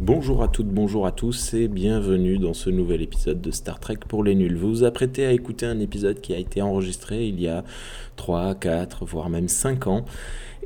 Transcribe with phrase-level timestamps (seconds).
[0.00, 3.98] Bonjour à toutes, bonjour à tous et bienvenue dans ce nouvel épisode de Star Trek
[4.06, 4.56] pour les nuls.
[4.56, 7.64] Vous vous apprêtez à écouter un épisode qui a été enregistré il y a
[8.16, 10.04] 3, 4, voire même 5 ans.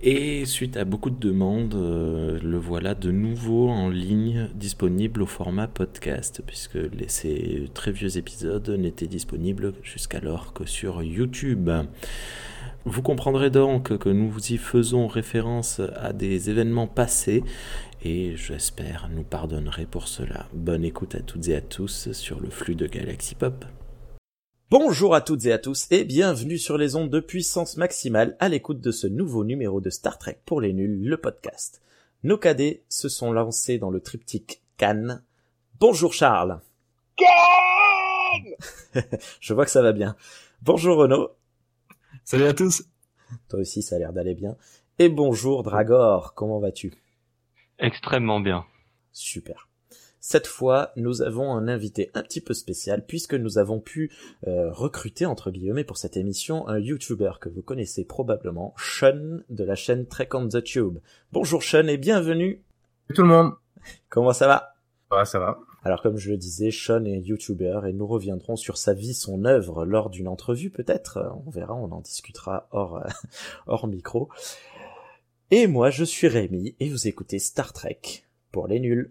[0.03, 5.27] Et suite à beaucoup de demandes, euh, le voilà de nouveau en ligne, disponible au
[5.27, 11.71] format podcast, puisque ces très vieux épisodes n'étaient disponibles jusqu'alors que sur YouTube.
[12.85, 17.43] Vous comprendrez donc que nous y faisons référence à des événements passés
[18.03, 20.47] et j'espère nous pardonnerez pour cela.
[20.53, 23.65] Bonne écoute à toutes et à tous sur le flux de Galaxy Pop.
[24.71, 28.49] Bonjour à toutes et à tous et bienvenue sur les ondes de puissance maximale à
[28.49, 31.81] l'écoute de ce nouveau numéro de Star Trek pour les nuls, le podcast.
[32.23, 35.23] Nos cadets se sont lancés dans le triptyque Cannes.
[35.81, 36.61] Bonjour Charles.
[37.17, 39.05] Cannes
[39.41, 40.17] Je vois que ça va bien.
[40.63, 41.31] Bonjour Renaud.
[42.25, 42.85] Salut à tous.
[43.49, 44.57] Toi aussi, ça a l'air d'aller bien.
[44.99, 46.93] Et bonjour Dragor, comment vas-tu?
[47.79, 48.65] Extrêmement bien.
[49.13, 49.69] Super.
[50.21, 54.11] Cette fois, nous avons un invité un petit peu spécial puisque nous avons pu
[54.49, 59.65] euh, recruter entre guillemets pour cette émission un YouTuber que vous connaissez probablement, Sean de
[59.65, 60.99] la chaîne Trek on the Tube.
[61.33, 62.65] Bonjour Sean et bienvenue.
[63.07, 63.53] Salut tout le monde.
[64.09, 64.75] Comment ça va?
[65.13, 65.61] Ouais, ça va.
[65.85, 69.45] Alors comme je le disais, Sean est YouTuber et nous reviendrons sur sa vie, son
[69.45, 71.33] œuvre lors d'une entrevue peut-être.
[71.47, 73.05] On verra, on en discutera hors,
[73.69, 74.29] hors micro.
[75.51, 77.99] Et moi, je suis Rémi et vous écoutez Star Trek
[78.53, 79.11] pour les nuls.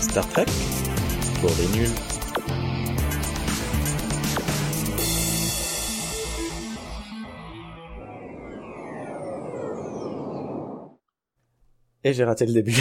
[0.00, 0.46] Star Trek
[1.40, 2.15] pour les nuls.
[12.06, 12.80] Et j'ai raté le début.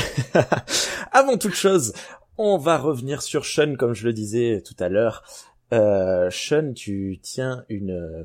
[1.12, 1.94] Avant toute chose,
[2.38, 5.23] on va revenir sur Sean, comme je le disais tout à l'heure.
[5.73, 8.24] Euh, Sean, tu tiens une,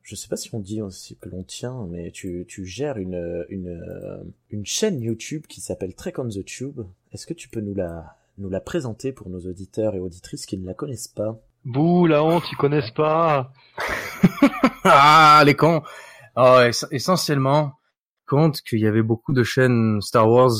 [0.00, 3.44] je sais pas si on dit aussi que l'on tient, mais tu, tu gères une,
[3.50, 6.80] une, une chaîne YouTube qui s'appelle Trek on the Tube.
[7.12, 10.56] Est-ce que tu peux nous la, nous la présenter pour nos auditeurs et auditrices qui
[10.56, 11.38] ne la connaissent pas?
[11.66, 13.52] Bouh, la honte, ils connaissent pas.
[14.84, 15.82] ah, les cons.
[16.36, 16.60] Oh,
[16.90, 17.74] essentiellement,
[18.28, 20.52] compte qu'il y avait beaucoup de chaînes Star Wars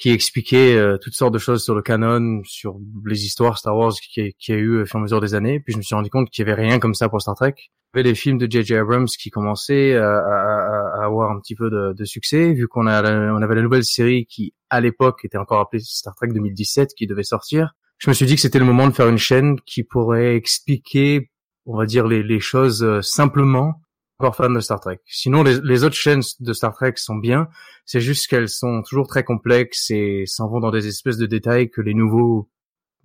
[0.00, 3.92] qui expliquaient euh, toutes sortes de choses sur le canon, sur les histoires Star Wars
[3.92, 5.60] qui, y a eu au fur et à mesure des années.
[5.60, 7.54] Puis je me suis rendu compte qu'il y avait rien comme ça pour Star Trek.
[7.58, 8.76] Il y avait les films de J.J.
[8.76, 13.84] Abrams qui commençaient à, avoir un petit peu de, succès, vu qu'on avait la nouvelle
[13.84, 17.74] série qui, à l'époque, était encore appelée Star Trek 2017, qui devait sortir.
[17.98, 21.30] Je me suis dit que c'était le moment de faire une chaîne qui pourrait expliquer,
[21.66, 23.82] on va dire, les, les choses euh, simplement
[24.20, 25.00] encore fan de Star Trek.
[25.06, 27.48] Sinon, les, les, autres chaînes de Star Trek sont bien.
[27.86, 31.70] C'est juste qu'elles sont toujours très complexes et s'en vont dans des espèces de détails
[31.70, 32.48] que les nouveaux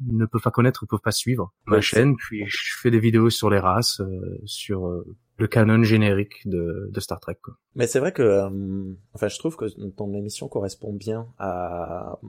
[0.06, 1.54] ne peuvent pas connaître ou peuvent pas suivre.
[1.68, 5.84] Ma chaîne, puis je fais des vidéos sur les races, euh, sur euh, le canon
[5.84, 7.38] générique de, de Star Trek.
[7.42, 7.54] Quoi.
[7.76, 12.20] Mais c'est vrai que, euh, enfin, je trouve que ton émission correspond bien à,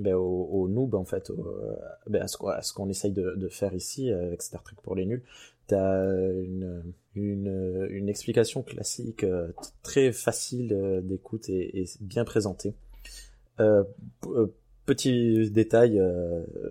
[0.00, 1.46] ben, au, au, noob en fait, au,
[2.08, 5.22] ben, à ce qu'on essaye de, de, faire ici avec Star Trek pour les nuls.
[5.72, 9.52] T'as une, une, une explication classique, euh,
[9.82, 12.74] très facile euh, d'écoute et, et, bien présentée.
[13.58, 13.84] Euh,
[14.84, 15.98] petit détail,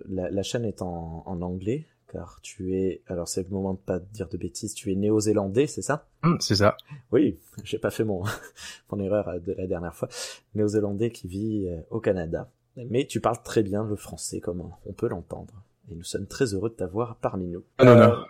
[0.08, 3.80] la, la, chaîne est en, en, anglais, car tu es, alors c'est le moment de
[3.80, 6.06] pas dire de bêtises, tu es néo-zélandais, c'est ça?
[6.22, 6.76] Mmh, C'est ça.
[7.10, 8.22] Oui, j'ai pas fait mon,
[8.92, 10.08] mon erreur de la dernière fois.
[10.54, 12.48] Néo-zélandais qui vit au Canada.
[12.76, 15.64] Mais tu parles très bien le français, comme on peut l'entendre.
[15.90, 17.64] Et nous sommes très heureux de t'avoir parmi nous.
[17.78, 18.24] Ah, non, non.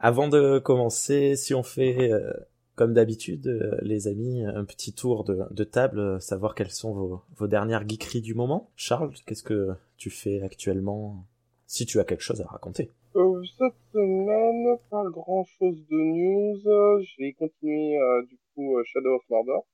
[0.00, 2.32] Avant de commencer, si on fait euh,
[2.74, 6.92] comme d'habitude, euh, les amis, un petit tour de, de table, euh, savoir quelles sont
[6.92, 8.70] vos, vos, dernières geekeries du moment.
[8.76, 11.24] Charles, qu'est-ce que tu fais actuellement
[11.66, 12.90] Si tu as quelque chose à raconter?
[13.14, 16.60] cette semaine, pas grand chose de news.
[16.64, 17.96] Je vais continuer
[18.28, 19.64] du coup Shadow of Mordor.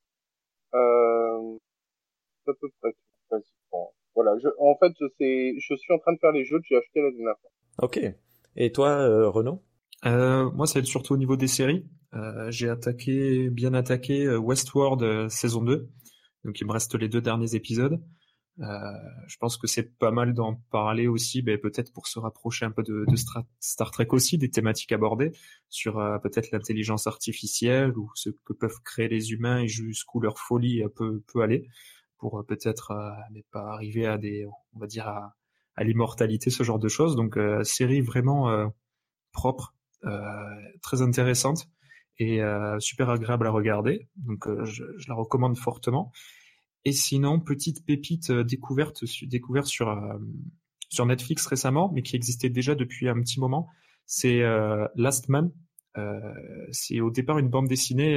[0.74, 1.58] Euh,
[2.46, 2.94] à peu près
[4.22, 6.76] Voilà, je, en fait, je, je suis en train de faire les jeux que j'ai
[6.76, 7.50] achetés la dernière fois.
[7.82, 8.00] Ok.
[8.56, 9.62] Et toi, Renaud?
[10.06, 11.86] Euh, moi, ça va être surtout au niveau des séries.
[12.14, 15.88] Euh, j'ai attaqué, bien attaqué euh, Westworld euh, saison 2.
[16.44, 18.00] Donc il me reste les deux derniers épisodes.
[18.60, 18.64] Euh,
[19.26, 22.70] je pense que c'est pas mal d'en parler aussi, ben, peut-être pour se rapprocher un
[22.70, 23.16] peu de, de
[23.60, 25.32] Star Trek aussi, des thématiques abordées
[25.68, 30.82] sur peut-être l'intelligence artificielle ou ce que peuvent créer les humains et jusqu'où leur folie
[30.94, 31.68] peut, peut aller
[32.20, 32.92] pour peut-être
[33.32, 35.34] ne pas arriver à des, on va dire à,
[35.74, 37.16] à l'immortalité, ce genre de choses.
[37.16, 38.70] Donc série vraiment
[39.32, 39.74] propre
[40.04, 40.20] euh,
[40.82, 41.68] très intéressante
[42.18, 44.08] et euh, super agréable à regarder.
[44.16, 46.12] Donc euh, je, je, la recommande fortement.
[46.84, 50.18] Et sinon, petite pépite euh, découverte, découverte sur, euh,
[50.88, 53.68] sur Netflix récemment, mais qui existait déjà depuis un petit moment,
[54.06, 55.52] c'est euh, Last Man.
[56.72, 58.14] c'est au départ une bande dessinée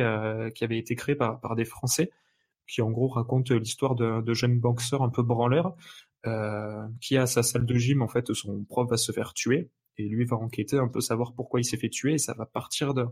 [0.56, 2.12] qui avait été créée par, par des Français,
[2.68, 5.76] qui en gros raconte l'histoire de, de jeunes boxeurs un peu branleurs,
[7.02, 10.08] qui a sa salle de gym, en fait, son prof va se faire tuer, et
[10.08, 12.94] lui va enquêter, un peu savoir pourquoi il s'est fait tuer, et ça va partir
[12.94, 13.06] de,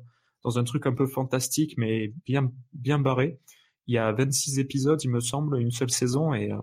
[0.43, 3.39] dans un truc un peu fantastique, mais bien, bien barré.
[3.87, 6.57] Il y a 26 épisodes, il me semble, une seule saison, et euh,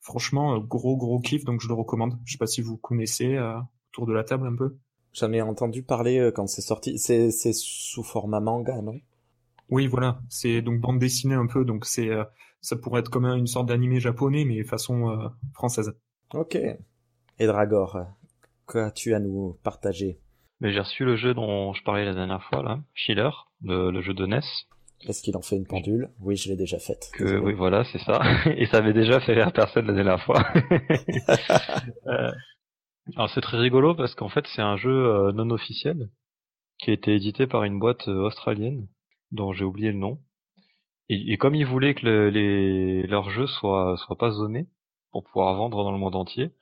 [0.00, 2.18] franchement, euh, gros, gros kiff, donc je le recommande.
[2.24, 3.58] Je sais pas si vous connaissez euh,
[3.92, 4.76] autour de la table un peu.
[5.12, 6.96] J'en ai entendu parler quand c'est sorti.
[6.98, 9.00] C'est sous format manga, non?
[9.70, 10.20] Oui, voilà.
[10.28, 12.10] C'est donc bande dessinée un peu, donc c'est,
[12.60, 15.96] ça pourrait être comme une sorte d'animé japonais, mais façon française.
[16.34, 16.56] Ok.
[16.56, 17.98] Et Dragor,
[18.68, 20.18] qu'as-tu à nous partager?
[20.60, 23.30] Mais j'ai reçu le jeu dont je parlais la dernière fois, là, Schiller,
[23.62, 24.40] le, le jeu de NES.
[25.08, 26.10] Est-ce qu'il en fait une pendule?
[26.20, 27.10] Oui, je l'ai déjà faite.
[27.14, 28.20] Que, oui, voilà, c'est ça.
[28.56, 30.44] Et ça avait déjà fait rire personne la dernière fois.
[32.06, 32.30] euh,
[33.16, 36.10] alors c'est très rigolo parce qu'en fait c'est un jeu euh, non officiel
[36.78, 38.86] qui a été édité par une boîte euh, australienne
[39.32, 40.18] dont j'ai oublié le nom.
[41.08, 44.68] Et, comme ils voulaient que le, les, leurs jeux soient, soient pas zonés
[45.10, 46.52] pour pouvoir vendre dans le monde entier,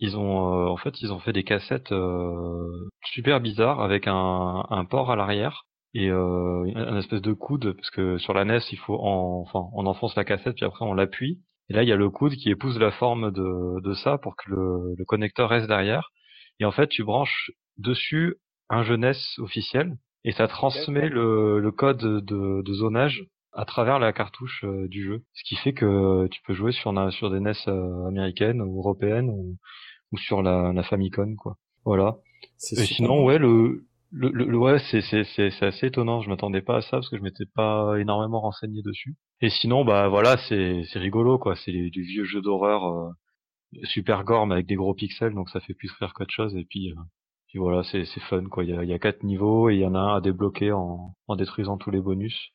[0.00, 4.86] ils ont euh, en fait ils ont fait des cassettes euh, super bizarres avec un,
[4.90, 8.78] port à l'arrière et euh, un espèce de coude parce que sur la NES il
[8.78, 11.92] faut en, enfin on enfonce la cassette puis après on l'appuie et là il y
[11.92, 15.48] a le coude qui épouse la forme de, de ça pour que le, le connecteur
[15.48, 16.10] reste derrière
[16.60, 18.36] et en fait tu branches dessus
[18.70, 23.98] un jeu NES officiel et ça transmet le, le code de, de zonage à travers
[23.98, 25.22] la cartouche du jeu.
[25.34, 27.52] Ce qui fait que tu peux jouer sur, sur des NES
[28.08, 29.56] américaines ou européennes ou,
[30.12, 31.56] ou sur la, la Famicom quoi.
[31.84, 32.16] Voilà.
[32.72, 36.76] Et sinon ouais le le, le ouais c'est c'est c'est assez étonnant, je m'attendais pas
[36.76, 39.16] à ça parce que je m'étais pas énormément renseigné dessus.
[39.40, 43.10] Et sinon bah voilà, c'est c'est rigolo quoi, c'est du vieux jeu d'horreur euh,
[43.84, 46.64] super gore mais avec des gros pixels donc ça fait plus rire qu'autre chose et
[46.64, 46.94] puis euh,
[47.54, 49.74] puis voilà, c'est c'est fun quoi, il y a il y a quatre niveaux et
[49.74, 52.50] il y en a un à débloquer en en détruisant tous les bonus.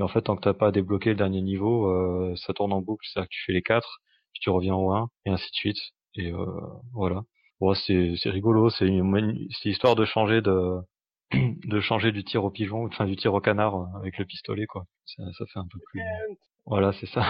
[0.00, 2.82] Et en fait, tant que t'as pas débloqué le dernier niveau, euh, ça tourne en
[2.82, 4.00] boucle, c'est-à-dire que tu fais les quatre,
[4.32, 5.78] puis tu reviens au 1, et ainsi de suite.
[6.16, 6.44] Et euh,
[6.92, 7.22] voilà.
[7.60, 10.78] Ouais, c'est c'est rigolo, c'est une, c'est histoire de changer de
[11.32, 14.66] de changer du tir au pigeon, enfin du tir au canard euh, avec le pistolet
[14.66, 14.86] quoi.
[15.06, 16.00] Ça, ça fait un peu plus.
[16.66, 17.24] Voilà, c'est ça.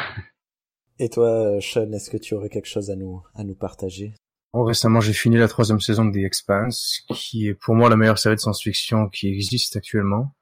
[0.98, 4.14] Et toi, Sean, est-ce que tu aurais quelque chose à nous à nous partager?
[4.52, 7.96] Oh, Récemment, j'ai fini la troisième saison de The Expanse, qui est pour moi la
[7.96, 10.34] meilleure série de science-fiction qui existe actuellement.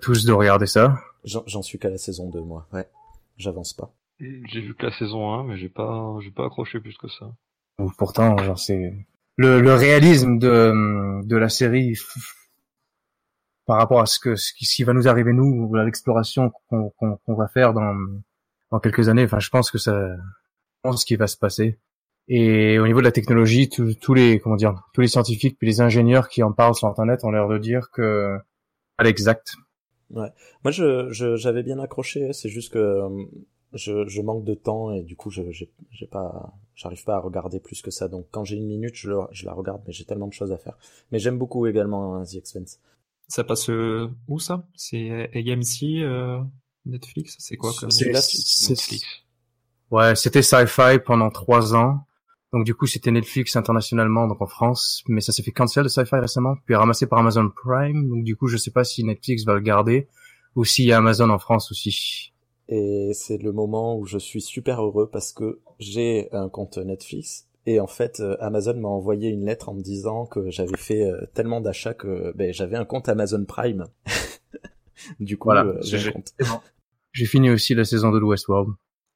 [0.00, 0.98] Tous de regarder ça.
[1.24, 2.66] J'en suis qu'à la saison 2, moi.
[2.72, 2.88] Ouais,
[3.36, 3.94] j'avance pas.
[4.18, 7.32] J'ai vu que la saison 1, mais j'ai pas j'ai pas accroché plus que ça.
[7.98, 9.06] Pourtant, genre c'est
[9.36, 11.96] le, le réalisme de, de la série
[13.66, 17.34] par rapport à ce que ce qui, va nous arriver nous, à l'exploration qu'on qu'on
[17.34, 17.96] va faire dans
[18.70, 19.24] dans quelques années.
[19.24, 21.78] Enfin, je pense que ça, je pense ce qui va se passer.
[22.28, 25.80] Et au niveau de la technologie, tous les comment dire, tous les scientifiques puis les
[25.80, 28.36] ingénieurs qui en parlent sur Internet ont l'air de dire que
[28.98, 29.54] à l'exact.
[30.10, 30.28] Ouais.
[30.64, 32.32] Moi, je j'avais bien accroché.
[32.32, 33.00] C'est juste que
[33.72, 37.60] je, je, manque de temps et du coup je j'ai pas j'arrive pas à regarder
[37.60, 38.08] plus que ça.
[38.08, 40.58] Donc quand j'ai une minute je, je la regarde mais j'ai tellement de choses à
[40.58, 40.76] faire.
[41.10, 42.80] Mais j'aime beaucoup également hein, The Expense.
[43.28, 44.66] Ça passe euh, où ça?
[44.74, 46.42] C'est AMC euh,
[46.84, 47.36] Netflix?
[47.38, 49.24] C'est quoi comme c'est Netflix.
[49.90, 52.04] Ouais c'était Sci-Fi pendant trois ans
[52.52, 55.88] donc du coup c'était Netflix internationalement donc en France mais ça s'est fait cancel de
[55.88, 59.44] Sci-Fi récemment puis ramassé par Amazon Prime donc du coup je sais pas si Netflix
[59.44, 60.08] va le garder
[60.54, 62.32] ou s'il y a Amazon en France aussi
[62.68, 67.48] et c'est le moment où je suis super heureux parce que j'ai un compte Netflix
[67.66, 71.02] et en fait euh, Amazon m'a envoyé une lettre en me disant que j'avais fait
[71.02, 73.86] euh, tellement d'achats que ben, j'avais un compte Amazon Prime.
[75.20, 76.32] du coup, voilà, euh, j'ai un compte.
[77.12, 78.74] J'ai fini aussi la saison de Westworld.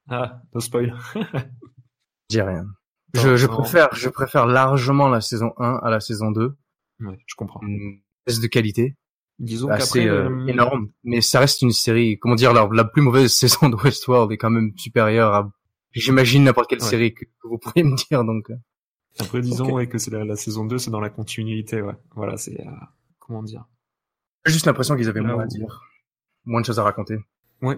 [0.08, 0.94] Ah, no spoil.
[2.30, 2.66] J'ai rien.
[3.16, 6.56] Je, je préfère, je préfère largement la saison 1 à la saison 2.
[7.00, 7.60] Ouais, je comprends.
[7.62, 8.96] Une baisse de qualité.
[9.38, 10.90] Disons assez euh, énorme.
[11.04, 14.38] Mais ça reste une série comment dire la, la plus mauvaise saison de Westworld est
[14.38, 15.50] quand même supérieure à
[15.92, 18.56] j'imagine n'importe quelle série que, vous pourriez me dire donc euh.
[19.18, 21.94] après disons ouais, que c'est la, la, saison 2 c'est dans la continuité ouais.
[22.14, 22.70] Voilà c'est euh,
[23.18, 23.64] comment dire?
[24.44, 25.82] J'ai juste l'impression qu'ils avaient moins à dire.
[26.44, 27.18] moins de choses à raconter.
[27.60, 27.76] Ouais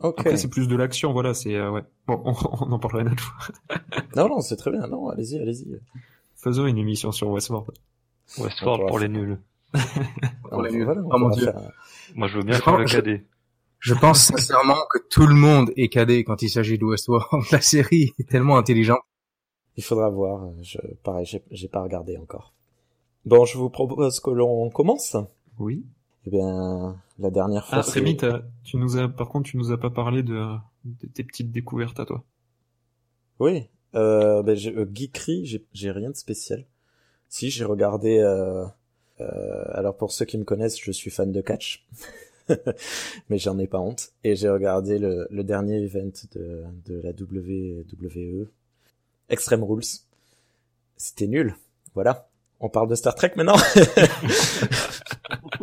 [0.00, 0.20] okay.
[0.20, 3.22] après c'est plus de l'action voilà c'est ouais bon on, on, en parlera une autre
[3.22, 3.78] fois
[4.16, 5.80] non non c'est très bien non allez-y allez-y
[6.34, 7.70] faisons une émission sur Westworld
[8.38, 9.38] Westworld pour les nuls
[10.50, 11.02] pour les Voilà,
[12.14, 13.24] Moi, je veux bien je faire le cadet.
[13.78, 17.44] Je, pense sincèrement que tout le monde est cadet quand il s'agit de Westworld.
[17.52, 19.00] La série est tellement intelligente.
[19.76, 20.50] Il faudra voir.
[20.62, 22.52] Je, pareil, j'ai pas regardé encore.
[23.24, 25.16] Bon, je vous propose que l'on commence.
[25.58, 25.84] Oui.
[26.26, 27.78] Eh bien, la dernière fois.
[27.78, 28.16] Ah, Rémi,
[28.64, 30.44] tu nous as, par contre, tu nous as pas parlé de,
[31.14, 32.24] tes petites découvertes à toi.
[33.38, 36.64] Oui, euh, ben, euh, Geekery, j'ai rien de spécial.
[37.28, 38.18] Si, j'ai regardé...
[38.18, 38.64] Euh,
[39.20, 41.86] euh, alors pour ceux qui me connaissent, je suis fan de catch.
[43.28, 44.12] mais j'en ai pas honte.
[44.24, 48.48] Et j'ai regardé le, le, dernier event de, de la WWE,
[49.28, 49.84] Extreme Rules.
[50.96, 51.54] C'était nul.
[51.94, 52.28] Voilà.
[52.60, 53.56] On parle de Star Trek maintenant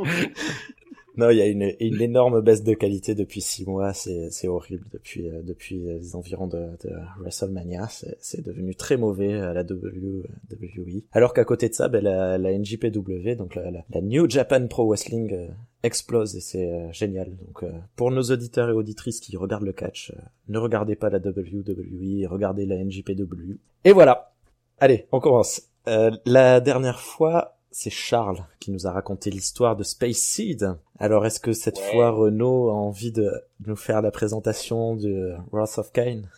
[1.18, 3.92] Non, il y a une, une, énorme baisse de qualité depuis six mois.
[3.92, 7.88] C'est, horrible depuis euh, depuis les environs de, de WrestleMania.
[8.20, 11.01] C'est, devenu très mauvais à la WWE.
[11.12, 14.88] Alors qu'à côté de ça, ben, la, la NJPW, donc la, la, New Japan Pro
[14.88, 15.48] Wrestling, euh,
[15.82, 17.36] explose et c'est euh, génial.
[17.36, 20.13] Donc pour nos auditeurs et auditrices qui regardent le catch,
[20.50, 23.58] ne regardez pas la WWE, regardez la NJPW.
[23.86, 24.36] Et voilà.
[24.80, 25.63] Allez, on commence.
[25.88, 30.76] la dernière fois, c'est Charles qui nous a raconté l'histoire de Space Seed.
[31.00, 33.30] Alors est-ce que cette fois Renault a envie de
[33.66, 36.30] nous faire la présentation de Wrath of Kane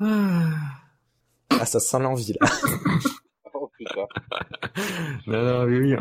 [0.00, 0.50] ah.
[1.50, 2.48] ah, ça sent l'envie là.
[3.54, 4.06] oh putain.
[5.26, 5.96] non, non, oui, oui.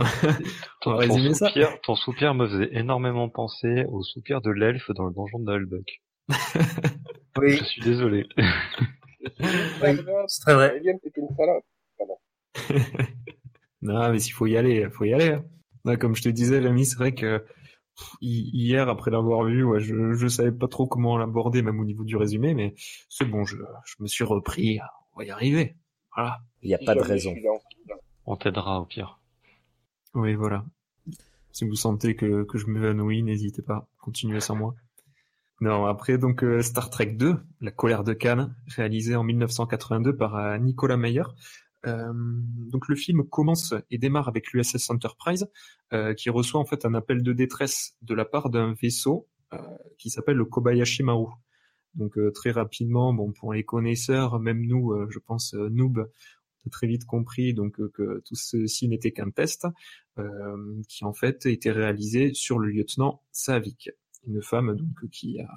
[0.82, 1.50] ton, résumer ça.
[1.84, 6.02] Ton soupir me faisait énormément penser au soupir de l'elfe dans le donjon de Hulbuck.
[7.38, 7.58] oui.
[7.58, 8.28] Je suis désolé.
[9.40, 10.82] c'est très vrai.
[13.86, 15.38] Non, mais s'il faut y aller, faut y aller.
[15.86, 15.96] Hein.
[15.98, 17.46] comme je te disais, l'ami, c'est vrai que
[18.20, 22.04] hier, après l'avoir vu, ouais, je, je savais pas trop comment l'aborder, même au niveau
[22.04, 22.74] du résumé, mais
[23.10, 24.80] c'est bon, je, je me suis repris,
[25.13, 25.75] on va y arriver.
[26.15, 26.39] Voilà.
[26.63, 27.36] Il n'y a pas de raison.
[28.25, 29.20] On t'aidera au pire.
[30.15, 30.65] Oui, voilà.
[31.51, 34.74] Si vous sentez que, que je m'évanouis, n'hésitez pas, continuez sans moi.
[35.62, 40.36] Non, après donc euh, Star Trek 2, La colère de Khan, réalisé en 1982 par
[40.36, 41.24] euh, Nicolas Meyer,
[41.88, 45.48] euh, donc le film commence et démarre avec l'USS Enterprise
[45.94, 49.58] euh, qui reçoit en fait un appel de détresse de la part d'un vaisseau euh,
[49.98, 51.27] qui s'appelle le Kobayashi Maru.
[51.94, 56.88] Donc très rapidement, bon pour les connaisseurs, même nous, je pense noob, on a très
[56.88, 59.65] vite compris donc que tout ceci n'était qu'un test
[60.89, 63.92] qui en fait était réalisé sur le lieutenant Savik,
[64.27, 65.48] une femme donc qui a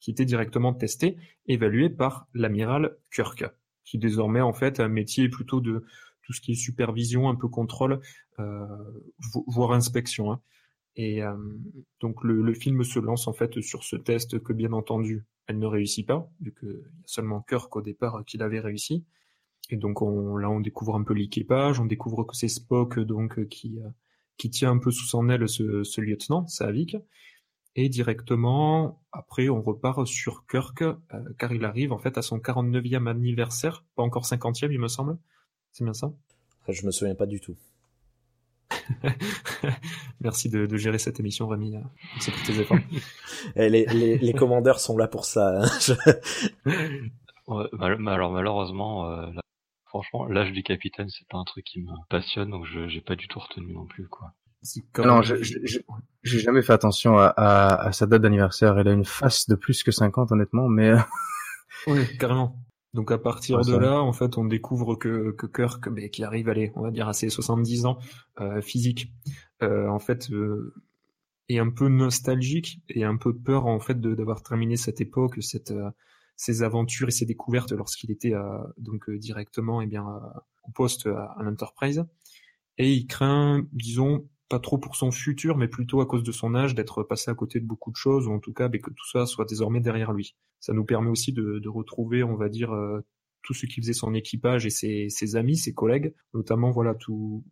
[0.00, 3.44] qui était directement testée, évaluée par l'amiral Kirk
[3.86, 5.84] qui désormais en fait un métier plutôt de
[6.22, 8.00] tout ce qui est supervision, un peu contrôle,
[8.40, 8.66] euh,
[9.46, 10.32] voire inspection.
[10.32, 10.40] Hein.
[10.96, 11.36] Et euh,
[12.00, 15.58] donc le, le, film se lance en fait sur ce test que bien entendu elle
[15.58, 19.04] ne réussit pas, vu qu'il y a seulement Kirk au départ qui l'avait réussi.
[19.70, 23.46] Et donc on, là on découvre un peu l'équipage, on découvre que c'est Spock donc
[23.48, 23.88] qui euh,
[24.36, 26.96] qui tient un peu sous son aile ce, ce lieutenant, Savik.
[27.78, 30.94] Et directement, après, on repart sur Kirk, euh,
[31.38, 35.18] car il arrive en fait à son 49e anniversaire, pas encore 50e, il me semble.
[35.72, 36.10] C'est bien ça?
[36.68, 37.54] Je me souviens pas du tout.
[40.20, 41.74] Merci de, de, gérer cette émission, Rémi.
[42.18, 42.78] C'est pour tes efforts.
[43.56, 45.62] les, les, les, commandeurs sont là pour ça.
[45.62, 45.68] Hein.
[47.46, 49.30] ouais, alors malheureusement, euh,
[49.84, 53.16] franchement, l'âge du capitaine, c'est pas un truc qui me passionne, donc je j'ai pas
[53.16, 54.32] du tout retenu non plus, quoi.
[54.98, 58.78] Non, j'ai jamais fait attention à, à, à sa date d'anniversaire.
[58.78, 60.94] Elle a une face de plus que 50, honnêtement, mais...
[61.86, 62.56] oui, carrément.
[62.94, 66.48] Donc à partir de là, en fait, on découvre que, que Kirk, bah, qui arrive,
[66.48, 67.98] allez, on va dire à ses 70 ans,
[68.40, 69.12] euh, physique,
[69.62, 70.74] euh, en fait, euh,
[71.50, 75.72] est un peu nostalgique et un peu peur, en fait, d'avoir terminé cette époque, cette,
[75.72, 75.90] euh,
[76.36, 78.34] ses aventures et ses découvertes lorsqu'il était
[78.78, 80.04] donc directement, eh bien,
[80.64, 82.04] au poste à, à l'Enterprise.
[82.78, 86.54] Et il craint, disons, pas trop pour son futur, mais plutôt à cause de son
[86.54, 89.08] âge, d'être passé à côté de beaucoup de choses, ou en tout cas que tout
[89.10, 90.36] ça soit désormais derrière lui.
[90.60, 93.00] Ça nous permet aussi de, de retrouver, on va dire, euh,
[93.42, 97.44] tout ce qui faisait son équipage et ses, ses, amis, ses collègues, notamment voilà tout,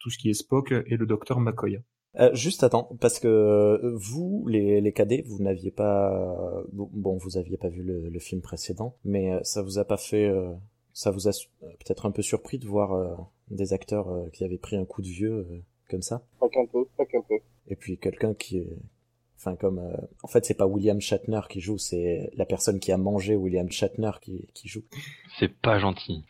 [0.00, 1.80] tout ce qui est Spock et le docteur McCoy.
[2.18, 7.36] Euh, juste attends, parce que euh, vous, les, les cadets, vous n'aviez pas, bon, vous
[7.36, 10.32] aviez pas vu le, le, film précédent, mais ça vous a pas fait,
[10.94, 14.86] ça vous a peut-être un peu surpris de voir des acteurs qui avaient pris un
[14.86, 15.46] coup de vieux
[15.88, 16.22] comme ça.
[16.40, 17.38] Pas qu'un peu, pas qu'un peu.
[17.68, 18.76] Et puis quelqu'un qui est,
[19.36, 22.92] enfin comme, euh, en fait c'est pas William Shatner qui joue, c'est la personne qui
[22.92, 24.82] a mangé William Shatner qui, qui joue.
[25.38, 26.24] C'est pas gentil.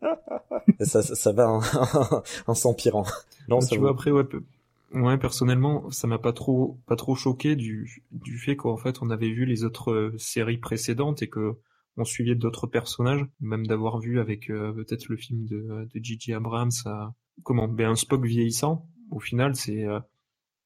[0.80, 1.60] ça, ça, ça, va en,
[2.46, 3.04] en s'empirant.
[3.48, 4.24] Non, tu vois après ouais,
[4.94, 9.10] ouais personnellement ça m'a pas trop pas trop choqué du du fait qu'en fait on
[9.10, 11.56] avait vu les autres euh, séries précédentes et que
[11.96, 16.32] on suivait d'autres personnages, même d'avoir vu avec euh, peut-être le film de, de Gigi
[16.32, 16.70] Abrams,
[17.42, 20.00] comment, ben un Spock vieillissant, au final, c'est euh,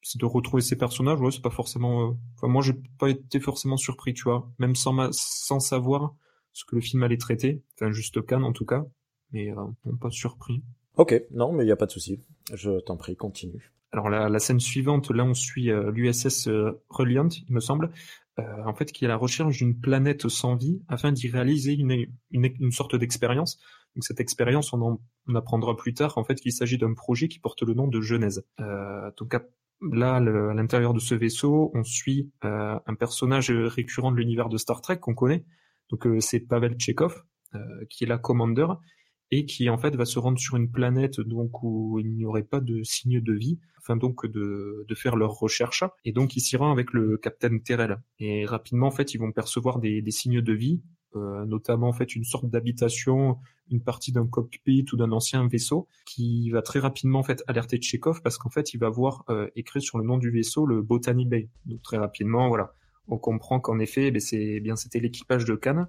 [0.01, 1.19] c'est de retrouver ces personnages.
[1.19, 2.09] Ouais, c'est pas forcément.
[2.09, 5.09] Euh, enfin, moi, j'ai pas été forcément surpris, tu vois, même sans ma...
[5.11, 6.15] sans savoir
[6.53, 7.61] ce que le film allait traiter.
[7.75, 8.85] Enfin, juste Cannes en tout cas,
[9.31, 10.63] mais euh, pas surpris.
[10.95, 12.19] Ok, non, mais il y a pas de souci.
[12.53, 13.73] Je t'en prie, continue.
[13.91, 16.49] Alors la, la, scène suivante, là, on suit l'USS
[16.89, 17.91] Reliant, il me semble,
[18.37, 22.07] en fait, qui est à la recherche d'une planète sans vie afin d'y réaliser une,
[22.31, 23.59] une, une sorte d'expérience.
[23.97, 24.99] Donc cette expérience, on, en,
[25.33, 28.45] apprendra plus tard en fait qu'il s'agit d'un projet qui porte le nom de Genèse.
[28.59, 29.35] Euh, donc
[29.81, 34.57] là, à l'intérieur de ce vaisseau, on suit euh, un personnage récurrent de l'univers de
[34.59, 35.45] Star Trek qu'on connaît.
[35.89, 37.23] Donc euh, c'est Pavel Chekhov,
[37.55, 38.67] euh, qui est la commander
[39.31, 42.43] et qui en fait va se rendre sur une planète donc où il n'y aurait
[42.43, 46.55] pas de signe de vie afin donc de, faire leurs recherches et donc il s'y
[46.55, 50.53] rend avec le capitaine Terrell et rapidement en fait ils vont percevoir des, signes de
[50.53, 50.81] vie
[51.15, 53.37] notamment en fait une sorte d'habitation,
[53.71, 57.81] une partie d'un cockpit ou d'un ancien vaisseau, qui va très rapidement en fait alerter
[57.81, 60.81] Chekhov parce qu'en fait il va voir euh, écrit sur le nom du vaisseau le
[60.81, 61.49] Botany Bay.
[61.65, 62.73] Donc très rapidement, voilà,
[63.07, 65.87] on comprend qu'en effet, ben, c'est eh bien c'était l'équipage de Cannes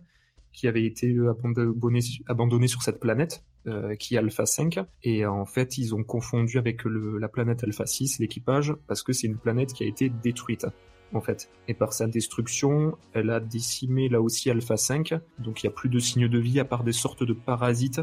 [0.53, 4.81] qui avait été abandonné, abandonné sur cette planète, euh, qui est Alpha 5.
[5.05, 9.13] Et en fait, ils ont confondu avec le, la planète Alpha 6, l'équipage, parce que
[9.13, 10.67] c'est une planète qui a été détruite
[11.15, 11.50] en fait.
[11.69, 15.75] Et par sa destruction, elle a décimé là aussi Alpha 5, donc il n'y a
[15.75, 18.00] plus de signes de vie à part des sortes de parasites,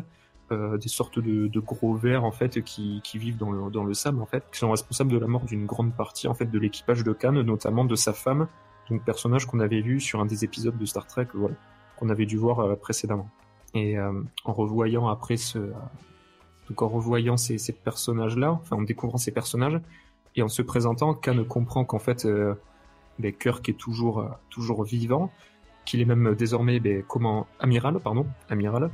[0.52, 3.84] euh, des sortes de, de, gros vers en fait qui, qui vivent dans le, dans
[3.84, 6.46] le sable en fait, qui sont responsables de la mort d'une grande partie en fait
[6.46, 8.48] de l'équipage de Khan, notamment de sa femme,
[8.90, 11.56] donc personnage qu'on avait vu sur un des épisodes de Star Trek, voilà,
[11.98, 13.30] qu'on avait dû voir euh, précédemment.
[13.74, 15.58] Et euh, en revoyant après ce,
[16.70, 19.82] donc en revoyant ces, ces personnages-là, enfin en découvrant ces personnages
[20.36, 22.28] et en se présentant, Khan comprend qu'en fait
[23.20, 25.32] euh, ben, Kirk est toujours, euh, toujours vivant,
[25.86, 28.90] qu'il est même désormais ben, comment amiral, pardon, amiral.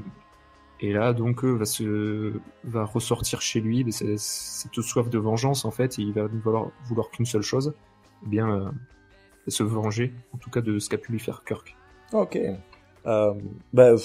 [0.79, 5.65] Et là, donc, euh, va se, va ressortir chez lui ben, cette soif de vengeance
[5.65, 7.73] en fait, et il va vouloir, vouloir qu'une seule chose,
[8.25, 8.69] eh bien, euh,
[9.47, 11.75] se venger, en tout cas de ce qu'a pu lui faire Kirk.
[12.13, 12.39] Ok.
[13.05, 13.33] Euh,
[13.73, 13.95] bah,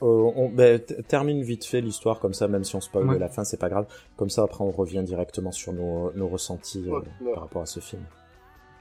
[0.00, 3.18] on bah, termine vite fait l'histoire comme ça, même si on spoil ouais.
[3.18, 3.86] la fin, c'est pas grave.
[4.16, 7.66] Comme ça, après, on revient directement sur nos, nos ressentis ouais, euh, par rapport à
[7.66, 8.02] ce film.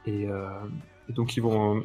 [0.07, 0.47] Et, euh,
[1.09, 1.83] et, donc ils vont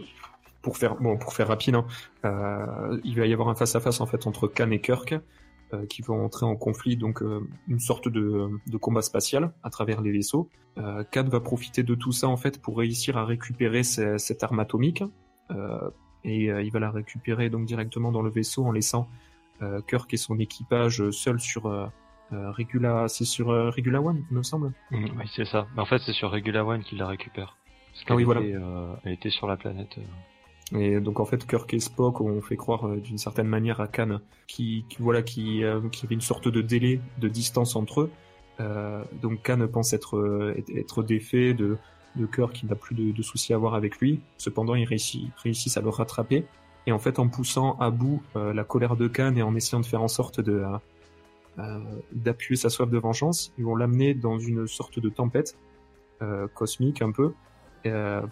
[0.62, 1.86] pour faire bon pour faire rapide, hein,
[2.24, 5.14] euh, il va y avoir un face à face en fait entre Khan et Kirk
[5.72, 9.70] euh, qui vont entrer en conflit, donc euh, une sorte de, de, combat spatial à
[9.70, 10.48] travers les vaisseaux.
[10.78, 14.60] Euh, Khan va profiter de tout ça en fait pour réussir à récupérer cette arme
[14.60, 15.02] atomique
[16.22, 19.08] et il va la récupérer donc directement dans le vaisseau en laissant
[19.88, 21.90] Kirk et son équipage seuls sur
[22.32, 24.72] euh, Regula, c'est sur euh, Regula One, il me semble.
[24.90, 25.66] Mmh, oui, c'est ça.
[25.76, 27.56] En fait, c'est sur Regula One qu'il la récupère.
[28.08, 28.40] Ah oui, voilà.
[28.40, 29.98] Euh, elle était sur la planète.
[29.98, 30.02] Euh.
[30.78, 33.88] Et donc en fait, Kirk et Spock ont fait croire euh, d'une certaine manière à
[33.88, 38.02] Khan qui, qui voilà, qui, euh, qui avait une sorte de délai, de distance entre
[38.02, 38.10] eux.
[39.22, 41.78] donc Khan pense être être défait de
[42.16, 44.20] de Kirk qui n'a plus de, de, soucis à avoir avec lui.
[44.36, 46.44] Cependant, ils réussit, réussissent à le rattraper.
[46.86, 49.86] Et en fait, en poussant à bout la colère de Khan et en essayant de
[49.86, 50.64] faire en sorte de
[52.12, 55.56] d'appuyer sa soif de vengeance, ils vont l'amener dans une sorte de tempête
[56.54, 57.32] cosmique un peu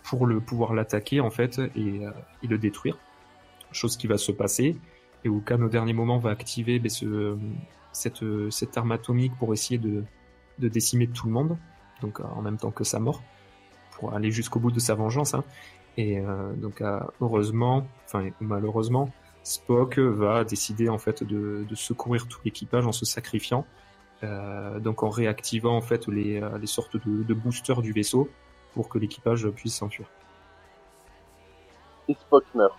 [0.03, 2.11] pour le pouvoir l'attaquer en fait et, euh,
[2.43, 2.99] et, le détruire.
[3.73, 4.77] Chose qui va se passer
[5.25, 7.37] et où Khan au dernier moment va activer ben, ce,
[7.93, 10.05] cette, cette arme atomique pour essayer de,
[10.59, 11.57] de décimer tout le monde,
[12.01, 13.23] donc en même temps que sa mort,
[13.93, 15.35] pour aller jusqu'au bout de sa vengeance.
[15.35, 15.45] Hein.
[15.97, 16.83] Et euh, donc
[17.21, 19.11] heureusement, enfin malheureusement,
[19.43, 23.67] Spock va décider en fait de, de secourir tout l'équipage en se sacrifiant,
[24.23, 28.31] euh, donc en réactivant en fait les, les sortes de, de boosters du vaisseau
[28.79, 30.07] pour que l'équipage puisse s'enfuir.
[32.07, 32.79] Et Spock meurt.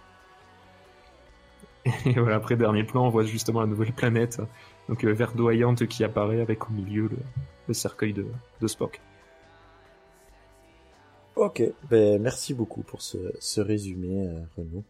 [2.06, 4.40] Et voilà, après dernier plan, on voit justement la nouvelle planète,
[4.88, 7.18] donc euh, verdoyante qui apparaît avec au milieu le,
[7.68, 8.26] le cercueil de,
[8.62, 9.02] de, Spock.
[11.36, 14.86] Ok, ben, merci beaucoup pour ce, ce résumé, euh, Renaud.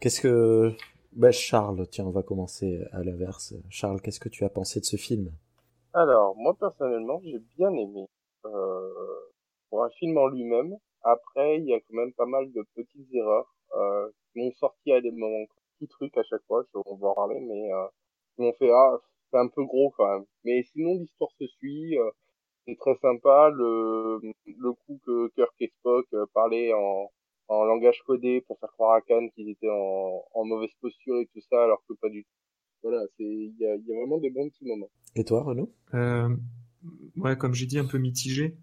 [0.00, 0.72] Qu'est-ce que...
[1.12, 3.52] Ben, Charles, tiens, on va commencer à l'inverse.
[3.68, 5.30] Charles, qu'est-ce que tu as pensé de ce film?
[5.92, 8.08] Alors, moi personnellement, j'ai bien aimé.
[8.46, 9.31] Euh,
[9.72, 10.76] pour un film en lui-même.
[11.02, 14.92] Après, il y a quand même pas mal de petites erreurs euh, qui m'ont sorti
[14.92, 15.46] à des moments,
[15.78, 17.86] petits trucs à chaque fois, on va en parler, mais euh,
[18.36, 18.98] qui m'ont fait ah
[19.30, 20.26] c'est un peu gros quand même.
[20.44, 22.10] Mais sinon l'histoire se suit, euh,
[22.66, 23.48] c'est très sympa.
[23.48, 27.10] Le le coup que Kirk et Spock euh, parlaient en
[27.48, 31.26] en langage codé pour faire croire à Khan qu'ils étaient en, en mauvaise posture et
[31.32, 32.30] tout ça, alors que pas du tout.
[32.82, 34.90] Voilà, c'est il y a, y a vraiment des bons petits moments.
[35.16, 35.72] Et toi, Renaud?
[35.94, 36.28] Euh,
[37.16, 38.56] Ouais, comme j'ai dit, un peu mitigé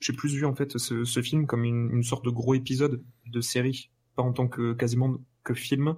[0.00, 3.02] j'ai plus vu en fait ce, ce film comme une, une, sorte de gros épisode
[3.26, 5.96] de série, pas en tant que quasiment que film.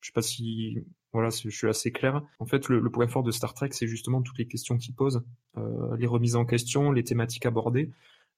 [0.00, 2.22] Je sais pas si voilà, je suis assez clair.
[2.38, 4.94] En fait, le, le point fort de Star Trek, c'est justement toutes les questions qu'il
[4.94, 5.24] pose,
[5.56, 7.90] euh, les remises en question, les thématiques abordées.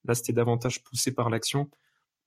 [0.05, 1.69] Là, c'était davantage poussé par l'action.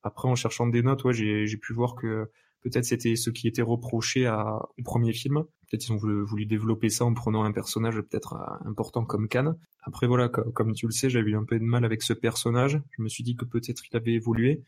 [0.03, 2.29] Après, en cherchant des notes, ouais, j'ai pu voir que
[2.63, 5.43] peut-être c'était ce qui était reproché à, au premier film.
[5.69, 9.55] Peut-être ils ont voulu, développer ça en prenant un personnage peut-être euh, important comme Khan.
[9.81, 12.13] Après voilà, comme, comme tu le sais, j'avais eu un peu de mal avec ce
[12.13, 12.81] personnage.
[12.91, 14.63] Je me suis dit que peut-être il avait évolué.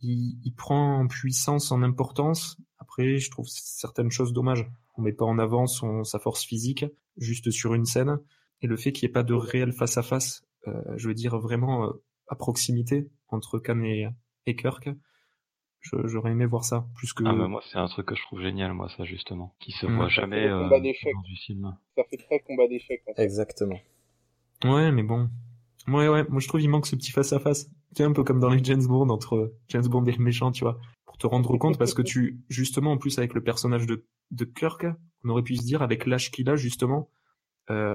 [0.00, 2.56] il, il prend en puissance, en importance.
[2.78, 4.70] Après, je trouve certaines choses dommages.
[4.96, 6.84] On met pas en avant son, sa force physique,
[7.16, 8.18] juste sur une scène.
[8.62, 10.44] Et le fait qu'il n'y ait pas de réel face à face,
[10.96, 11.92] je veux dire vraiment euh,
[12.28, 14.08] à proximité entre Khan et,
[14.46, 14.88] et Kirk,
[16.04, 17.24] j'aurais aimé voir ça plus que.
[17.26, 19.86] Ah bah moi c'est un truc que je trouve génial moi ça justement, qui se
[19.86, 20.94] voit jamais euh, dans du
[21.36, 21.76] film.
[21.96, 23.02] Ça fait très combat d'échecs.
[23.16, 23.78] Exactement.
[24.64, 25.28] Ouais mais bon,
[25.88, 27.70] ouais ouais, moi je trouve il manque ce petit face à face.
[27.94, 30.64] Tu un peu comme dans les James Bond entre James Bond et le méchant, tu
[30.64, 34.04] vois, pour te rendre compte parce que tu justement en plus avec le personnage de
[34.30, 34.86] de Kirk,
[35.24, 37.10] on aurait pu se dire avec l'âge qu'il a justement.
[37.70, 37.94] Euh,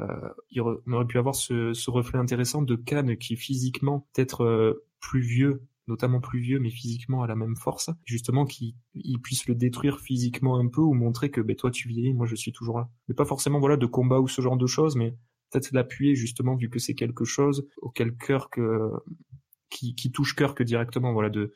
[0.57, 5.21] on aurait pu avoir ce, ce reflet intéressant de Khan qui physiquement peut-être euh, plus
[5.21, 8.75] vieux notamment plus vieux, mais physiquement à la même force, justement qu'il
[9.21, 12.35] puisse le détruire physiquement un peu ou montrer que ben, toi tu vieillis, moi je
[12.35, 12.89] suis toujours là.
[13.07, 15.17] Mais pas forcément voilà de combat ou ce genre de choses, mais
[15.51, 18.91] peut-être l'appuyer justement vu que c'est quelque chose auquel cœur que
[19.69, 21.53] qui, qui touche cœur que directement voilà de,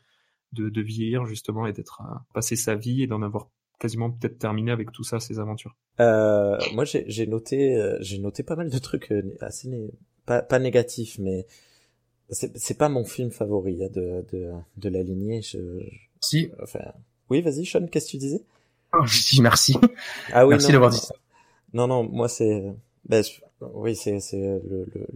[0.51, 4.37] de, de vieillir justement et d'être à passer sa vie et d'en avoir quasiment peut-être
[4.39, 5.75] terminé avec tout ça ses aventures.
[5.99, 9.69] Euh, moi j'ai noté euh, j'ai noté pas mal de trucs euh, assez
[10.25, 11.45] pas, pas négatifs mais
[12.29, 15.41] c'est pas mon film favori hein, de, de, de la lignée.
[15.41, 15.59] Je,
[16.19, 16.51] Si.
[16.61, 16.79] Enfin,
[17.29, 18.41] oui, vas-y, Sean, qu'est-ce que tu disais?
[18.93, 19.75] Oh, Je dis merci.
[20.31, 21.15] Ah oui, merci d'avoir dit ça.
[21.73, 22.63] Non, non, moi c'est,
[23.09, 23.23] ben,
[23.73, 25.07] oui, c'est c'est le, le,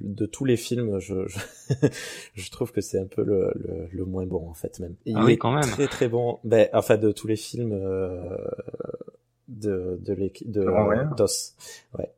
[0.00, 1.38] de tous les films, je je,
[2.34, 4.94] je trouve que c'est un peu le, le, le, moins bon en fait même.
[5.04, 5.68] Il ah oui, quand même.
[5.68, 6.38] Très très bon.
[6.44, 8.36] Ben, enfin de tous les films euh,
[9.48, 10.64] de de l'équipe de
[11.16, 11.54] DOS.
[11.98, 12.10] Ouais.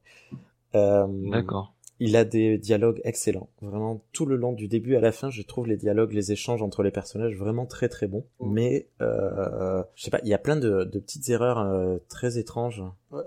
[0.75, 3.49] Euh, D'accord il a des dialogues excellents.
[3.61, 6.63] Vraiment, tout le long du début à la fin, je trouve les dialogues, les échanges
[6.63, 8.25] entre les personnages vraiment très très bons.
[8.41, 12.39] Mais, euh, je sais pas, il y a plein de, de petites erreurs euh, très
[12.39, 12.83] étranges.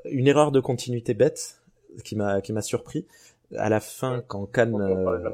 [0.06, 1.62] Une erreur de continuité bête
[2.06, 3.06] qui m'a qui m'a surpris.
[3.58, 5.30] À la fin, quand Khan, euh,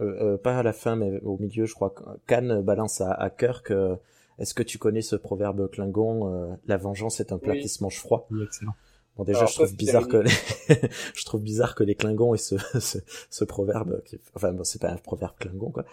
[0.00, 1.94] euh, pas à la fin, mais au milieu, je crois,
[2.26, 3.72] Khan balance à, à Kirk.
[4.38, 7.98] Est-ce que tu connais ce proverbe Klingon La vengeance est un plat qui se mange
[7.98, 8.26] froid?
[8.30, 8.72] Oui, excellent.
[9.16, 10.30] Bon déjà je trouve bizarre que les...
[11.14, 12.98] je trouve bizarre que les Klingons aient ce, ce,
[13.30, 14.18] ce proverbe qui...
[14.34, 15.84] enfin bon c'est pas un proverbe Klingon quoi.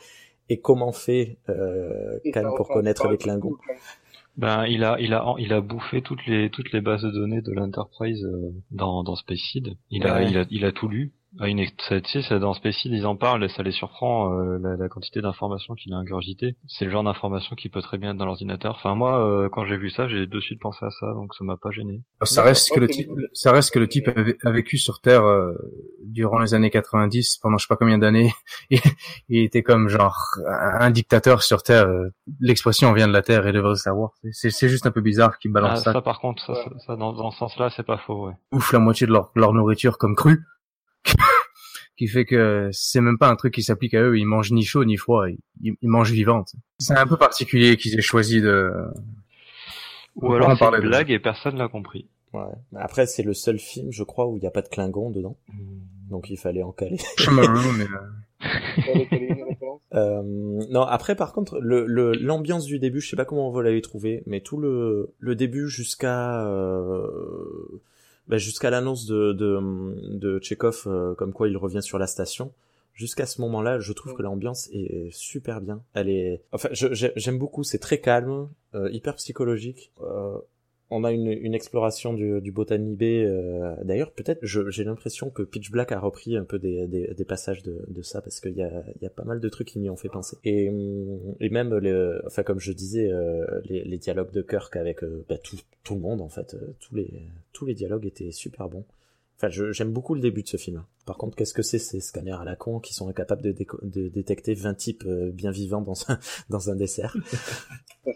[0.47, 3.57] Et comment fait euh, Khan pour connaître les Klingons?
[4.37, 7.41] Ben il a il a il a bouffé toutes les toutes les bases de données
[7.41, 9.53] de l'Enterprise euh, dans dans Space
[9.89, 13.05] Il a, il a il a tout lu ah, une, tu sais, dans Spécile, ils
[13.05, 16.55] en parlent et ça les surprend euh, la, la, quantité d'informations qu'il a ingurgité.
[16.67, 18.75] C'est le genre d'informations qui peut très bien être dans l'ordinateur.
[18.79, 21.43] Enfin moi, euh, quand j'ai vu ça, j'ai de suite pensé à ça, donc ça
[21.43, 22.01] m'a pas gêné.
[22.23, 24.09] Ça reste que le type, ça reste que le type
[24.43, 25.53] a, vécu sur Terre euh,
[26.03, 28.33] durant les années 90, pendant je sais pas combien d'années.
[28.71, 31.87] il était comme genre un dictateur sur Terre.
[32.39, 34.13] L'expression vient de la Terre et devrait savoir.
[34.31, 35.93] C'est juste un peu bizarre qu'il balance ah, ça.
[35.93, 36.55] Ça par contre, ça,
[36.87, 38.27] ça, dans, dans ce sens-là, c'est pas faux.
[38.27, 38.33] Ouais.
[38.51, 40.43] Ouf la moitié de leur, leur nourriture comme crue.
[41.99, 44.17] Qui fait que c'est même pas un truc qui s'applique à eux.
[44.17, 45.25] Ils mangent ni chaud ni froid.
[45.61, 46.55] Ils, mangent vivante.
[46.77, 48.71] C'est un peu particulier qu'ils aient choisi de.
[50.15, 52.07] Ou alors c'est une blague et personne l'a compris.
[52.31, 52.41] Ouais.
[52.77, 55.35] Après, c'est le seul film, je crois, où il n'y a pas de Klingon dedans.
[55.49, 55.79] Hmm.
[56.09, 56.97] Donc il fallait en caler.
[59.91, 60.21] Euh, euh,
[60.69, 64.23] non, après par contre, le l'ambiance du début, je sais pas comment vous l'avez trouvé,
[64.27, 67.81] mais tout le le début jusqu'à euh,
[68.29, 72.53] bah, jusqu'à l'annonce de, de, de Chekhov, euh, comme quoi il revient sur la station,
[72.93, 75.81] jusqu'à ce moment-là, je trouve que l'ambiance est super bien.
[75.93, 77.63] Elle est, enfin, j'aime beaucoup.
[77.63, 79.91] C'est très calme, euh, hyper psychologique.
[80.01, 80.37] Euh,
[80.91, 83.23] on a une, une exploration du, du Botany Bay.
[83.23, 87.25] Euh, d'ailleurs, peut-être, j'ai l'impression que Pitch Black a repris un peu des, des, des
[87.25, 89.79] passages de, de, ça parce qu'il y a, y a pas mal de trucs qui
[89.79, 90.37] m'y ont fait penser.
[90.43, 90.71] Et,
[91.39, 91.79] et même,
[92.25, 95.93] enfin, comme je disais, euh, les, les, dialogues de Kirk avec euh, bah, tout, tout
[95.93, 97.07] le monde, en fait, tous les,
[97.53, 98.85] tous les dialogues étaient super bons.
[99.37, 100.83] Enfin, j'aime beaucoup le début de ce film.
[101.05, 104.53] Par contre, qu'est-ce que c'est ces scanners à la con qui sont incapables de, détecter
[104.53, 107.15] 20 types bien vivants dans un, dans un dessert?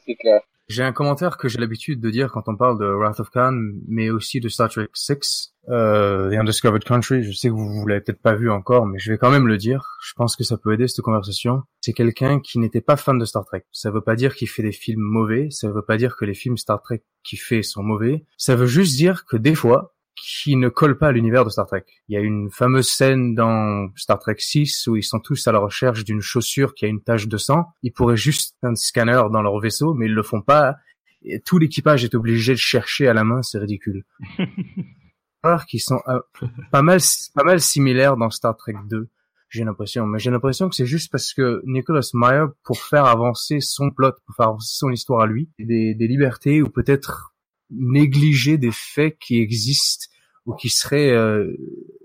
[0.05, 0.41] C'est clair.
[0.67, 3.57] J'ai un commentaire que j'ai l'habitude de dire quand on parle de Wrath of Khan,
[3.87, 7.23] mais aussi de Star Trek 6, euh, The Undiscovered Country.
[7.23, 9.47] Je sais que vous, vous l'avez peut-être pas vu encore, mais je vais quand même
[9.47, 9.97] le dire.
[10.03, 11.63] Je pense que ça peut aider cette conversation.
[11.81, 13.65] C'est quelqu'un qui n'était pas fan de Star Trek.
[13.71, 15.49] Ça veut pas dire qu'il fait des films mauvais.
[15.51, 18.25] Ça veut pas dire que les films Star Trek qu'il fait sont mauvais.
[18.37, 19.92] Ça veut juste dire que des fois,
[20.23, 21.83] qui ne colle pas à l'univers de Star Trek.
[22.07, 25.51] Il y a une fameuse scène dans Star Trek 6 où ils sont tous à
[25.51, 27.65] la recherche d'une chaussure qui a une tache de sang.
[27.81, 30.77] Ils pourraient juste un scanner dans leur vaisseau, mais ils le font pas.
[31.23, 34.05] Et tout l'équipage est obligé de chercher à la main, c'est ridicule.
[35.67, 36.21] qui sont euh,
[36.71, 37.01] pas mal,
[37.35, 39.09] pas mal similaires dans Star Trek 2.
[39.49, 43.59] J'ai l'impression, mais j'ai l'impression que c'est juste parce que Nicholas Meyer, pour faire avancer
[43.59, 47.33] son plot, pour faire avancer son histoire à lui, des, des libertés ou peut-être
[47.69, 50.12] négliger des faits qui existent
[50.45, 51.55] ou qui seraient euh,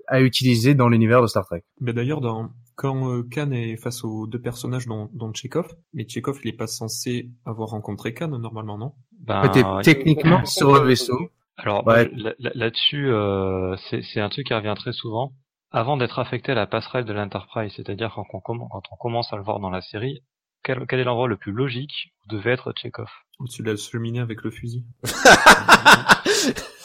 [0.06, 1.62] à utiliser dans l'univers de Star Trek.
[1.80, 6.06] Mais d'ailleurs, dans quand euh, Khan est face aux deux personnages dont, dont Chekhov, mais
[6.08, 8.92] Chekhov il est pas censé avoir rencontré Khan normalement, non?
[9.20, 11.18] Ben, T'es techniquement sur le vaisseau.
[11.56, 12.08] Alors Ouais.
[12.38, 15.32] là-dessus, euh, c'est c'est un truc qui revient très souvent.
[15.72, 19.32] Avant d'être affecté à la passerelle de l'Enterprise, c'est-à-dire quand, on comm- quand on commence
[19.32, 20.22] à le voir dans la série,
[20.62, 23.08] quel, quel est l'endroit le plus logique où devait être Chekhov?
[23.40, 24.84] Au-dessus de la cheminée avec le fusil.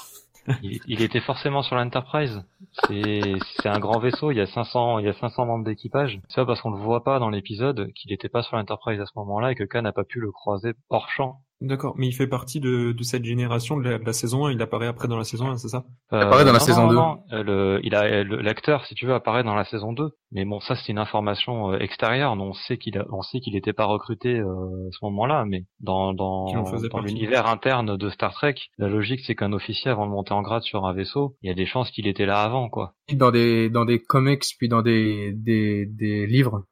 [0.61, 2.43] il, était forcément sur l'Enterprise.
[2.87, 6.19] C'est un grand vaisseau, il y a 500 il y a 500 membres d'équipage.
[6.27, 9.05] C'est pas parce qu'on le voit pas dans l'épisode qu'il était pas sur l'Enterprise à
[9.05, 11.39] ce moment-là et que Khan n'a pas pu le croiser hors champ.
[11.63, 14.51] D'accord, mais il fait partie de, de cette génération de la, de la saison 1,
[14.51, 15.85] il apparaît après dans la saison 1, c'est ça?
[16.09, 16.95] Apparaît dans la non, saison non, 2.
[16.95, 20.09] non, euh, le- il a le- l'acteur, si tu veux, apparaît dans la saison 2.
[20.33, 22.33] Mais bon, ça c'est une information euh, extérieure.
[22.33, 25.63] On sait qu'il a, on sait qu'il n'était pas recruté euh, à ce moment-là, mais
[25.79, 26.47] dans dans,
[26.89, 30.41] dans l'univers interne de Star Trek, la logique c'est qu'un officier avant de monter en
[30.41, 32.93] grade sur un vaisseau, il y a des chances qu'il était là avant, quoi.
[33.13, 36.63] Dans des, dans des comics, puis dans des, des, des livres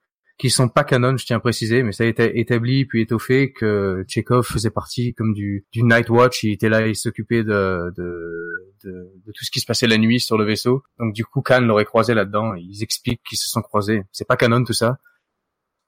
[0.42, 3.54] qui sont pas canon, je tiens à préciser, mais ça a été établi puis étoffé
[3.54, 7.94] que Chekhov faisait partie comme du, du Night Watch, il était là, il s'occupait de,
[7.96, 8.92] de, de,
[9.24, 10.82] de tout ce qui se passait la nuit sur le vaisseau.
[10.98, 14.02] Donc du coup, Khan l'aurait croisé là-dedans, ils expliquent qu'ils se sont croisés.
[14.12, 14.98] C'est pas canon tout ça.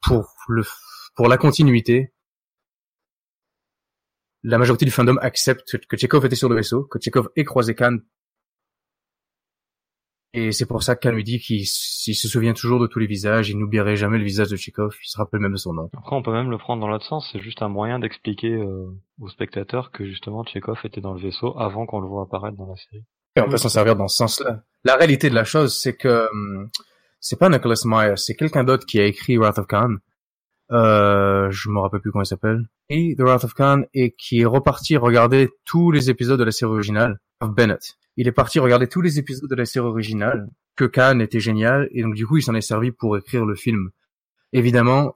[0.04, 0.64] Pour le,
[1.16, 2.14] pour la continuité,
[4.44, 7.74] la majorité du fandom accepte que Chekhov était sur le vaisseau, que Chekhov ait croisé
[7.74, 7.98] Khan
[10.34, 13.06] et c'est pour ça que Khan lui dit qu'il se souvient toujours de tous les
[13.06, 15.90] visages, il n'oublierait jamais le visage de Chekhov, il se rappelle même de son nom.
[15.96, 17.30] Après, on peut même le prendre dans l'autre sens.
[17.32, 18.88] C'est juste un moyen d'expliquer euh,
[19.22, 22.66] aux spectateurs que justement Chekhov était dans le vaisseau avant qu'on le voit apparaître dans
[22.66, 23.04] la série.
[23.36, 24.64] Et on peut s'en servir dans ce sens-là.
[24.84, 26.70] La réalité de la chose, c'est que hum,
[27.20, 29.98] c'est pas Nicholas Meyer, c'est quelqu'un d'autre qui a écrit Wrath of Khan.
[30.72, 32.68] Euh, je me rappelle plus comment il s'appelle.
[32.90, 36.52] Et The Wrath of Khan et qui est reparti regarder tous les épisodes de la
[36.52, 37.98] série originale of Bennett.
[38.16, 41.90] Il est parti regarder tous les épisodes de la série originale que Khan était génial
[41.92, 43.90] et donc du coup il s'en est servi pour écrire le film.
[44.52, 45.16] Évidemment,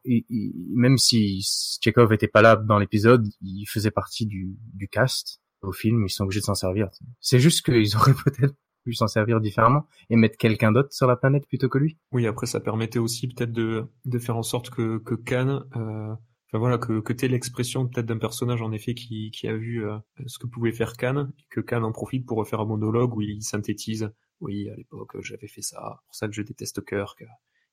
[0.74, 1.46] même si
[1.84, 6.10] Chekhov était pas là dans l'épisode, il faisait partie du, du cast au film, ils
[6.10, 6.90] sont obligés de s'en servir.
[7.22, 11.16] C'est juste qu'ils auraient peut-être pu s'en servir différemment et mettre quelqu'un d'autre sur la
[11.16, 11.98] planète plutôt que lui.
[12.12, 16.16] Oui, après ça permettait aussi peut-être de, de faire en sorte que, que Khan, euh,
[16.48, 19.86] enfin voilà, que, que t'aies l'expression peut-être d'un personnage en effet qui, qui a vu
[19.86, 23.16] euh, ce que pouvait faire Khan, et que Khan en profite pour refaire un monologue
[23.16, 27.26] où il synthétise, oui, à l'époque j'avais fait ça, pour ça que je déteste Kirk,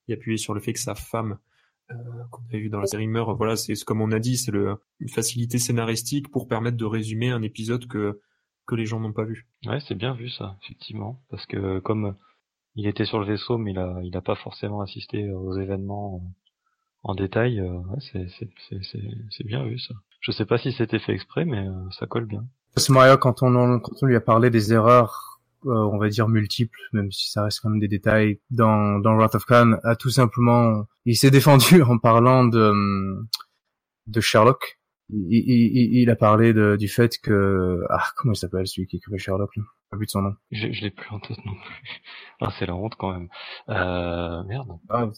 [0.08, 1.38] il appuyait sur le fait que sa femme,
[1.90, 1.94] euh,
[2.30, 4.52] qu'on avait vu dans la série meurt, voilà, c'est c'est comme on a dit, c'est
[4.52, 8.20] le une facilité scénaristique pour permettre de résumer un épisode que
[8.66, 9.46] que les gens n'ont pas vu.
[9.66, 12.16] Ouais, c'est bien vu ça, effectivement, parce que comme
[12.76, 16.22] il était sur le vaisseau, mais il a, il a pas forcément assisté aux événements
[17.04, 17.60] en détail.
[17.60, 18.26] euh, ouais,
[19.30, 19.94] c'est, bien vu ça.
[20.20, 22.44] Je sais pas si c'était fait exprès, mais euh, ça colle bien.
[22.88, 26.78] Meyer, quand on, quand on lui a parlé des erreurs, euh, on va dire multiples,
[26.92, 30.10] même si ça reste quand même des détails, dans, dans Wrath of Khan, a tout
[30.10, 32.72] simplement, il s'est défendu en parlant de,
[34.06, 34.78] de Sherlock.
[35.10, 38.96] Il, il, il- a parlé de, du fait que, ah, comment il s'appelle celui qui
[38.96, 39.62] écrivait Sherlock, là?
[39.90, 40.34] Pas vu de son nom.
[40.50, 41.82] Je, je l'ai plus en tête non plus.
[42.40, 43.28] Ah, c'est la honte quand même.
[43.68, 44.68] Euh, merde.
[44.88, 45.08] Ah,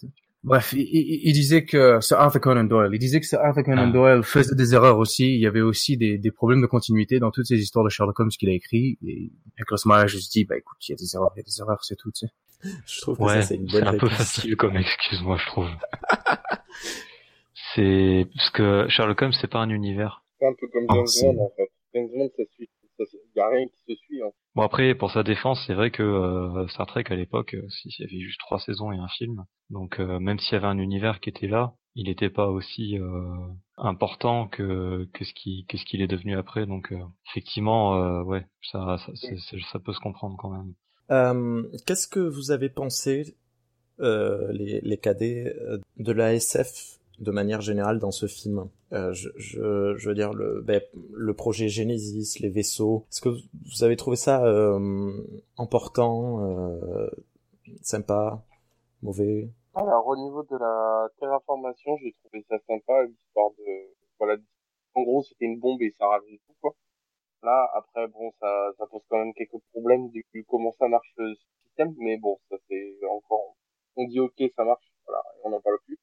[0.44, 3.64] Bref, il, il- il disait que Sir Arthur Conan Doyle, il disait que Sir Arthur
[3.64, 3.92] Conan Ah.
[3.92, 5.34] Doyle faisait des erreurs aussi.
[5.34, 8.18] Il y avait aussi des, des problèmes de continuité dans toutes ces histoires de Sherlock
[8.20, 8.96] Holmes qu'il a écrit.
[9.06, 11.40] Et Nicholas Meyer a juste dit, bah écoute, il y a des erreurs, il y
[11.40, 12.32] a des erreurs, c'est tout, tu sais.
[12.86, 15.36] Je trouve que Ouais, ça, c'est une c'est bonne un peu facile comme excuse, moi,
[15.36, 15.66] je trouve.
[17.74, 20.22] c'est parce que Sherlock Holmes, c'est pas un univers.
[20.38, 21.70] C'est un peu comme Ah, James c'est- Bond, en fait.
[21.94, 22.68] James Bond, ça suit.
[22.98, 23.04] Ça,
[23.34, 24.30] y a rien qui se suit, hein.
[24.54, 27.88] Bon après, pour sa défense, c'est vrai que euh, Star Trek à l'époque, euh, si-
[27.98, 30.66] il y avait juste trois saisons et un film, donc euh, même s'il y avait
[30.66, 33.36] un univers qui était là, il n'était pas aussi euh,
[33.76, 36.64] important que que ce qui que ce qu'il est devenu après.
[36.64, 36.98] Donc euh,
[37.30, 40.72] effectivement, euh, ouais, ça ça, peut se comprendre quand même.
[41.10, 43.36] Euh, Qu'est-ce que vous avez pensé,
[44.00, 45.54] euh, les, les cadets,
[45.98, 50.32] de la SF de manière générale dans ce film euh, je, je, je veux dire,
[50.32, 50.80] le, ben,
[51.12, 55.12] le projet Genesis, les vaisseaux, est-ce que vous avez trouvé ça euh,
[55.58, 57.10] important, euh,
[57.82, 58.44] sympa,
[59.02, 59.48] mauvais?
[59.74, 64.36] Alors, au niveau de la terraformation, j'ai trouvé ça sympa, l'histoire de, voilà,
[64.94, 66.74] en gros, c'était une bombe et ça rajoute tout, quoi.
[67.42, 71.34] Là, après, bon, ça, ça pose quand même quelques problèmes du comment ça marche le
[71.64, 73.56] système, mais bon, ça c'est encore,
[73.96, 75.98] on dit ok, ça marche, voilà, on n'en parle plus.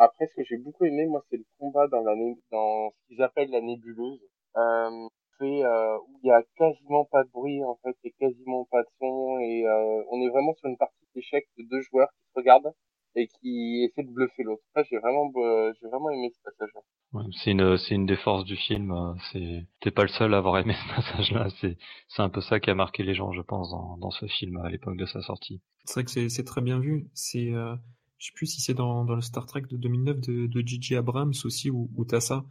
[0.00, 2.14] Après, ce que j'ai beaucoup aimé, moi, c'est le combat dans la,
[2.50, 4.20] dans ce qu'ils appellent la nébuleuse.
[4.56, 5.08] Euh,
[5.42, 8.88] euh, où il y a quasiment pas de bruit, en fait, et quasiment pas de
[8.98, 12.32] son, et euh, on est vraiment sur une partie d'échecs de deux joueurs qui se
[12.36, 12.74] regardent
[13.16, 14.62] et qui essaient de bluffer l'autre.
[14.74, 16.80] Ça, j'ai vraiment, euh, j'ai vraiment aimé ce passage-là.
[17.12, 19.16] Ouais, c'est une c'est une des forces du film.
[19.32, 21.48] C'est t'es pas le seul à avoir aimé ce passage-là.
[21.60, 21.76] C'est
[22.08, 24.58] c'est un peu ça qui a marqué les gens, je pense, dans dans ce film
[24.58, 25.60] à l'époque de sa sortie.
[25.86, 27.08] C'est vrai que c'est c'est très bien vu.
[27.14, 27.74] C'est, euh,
[28.20, 30.96] je sais plus si c'est dans, le Star Trek de 2009 de, de J.J.
[30.96, 32.44] Abrams aussi, où, où t'as ça.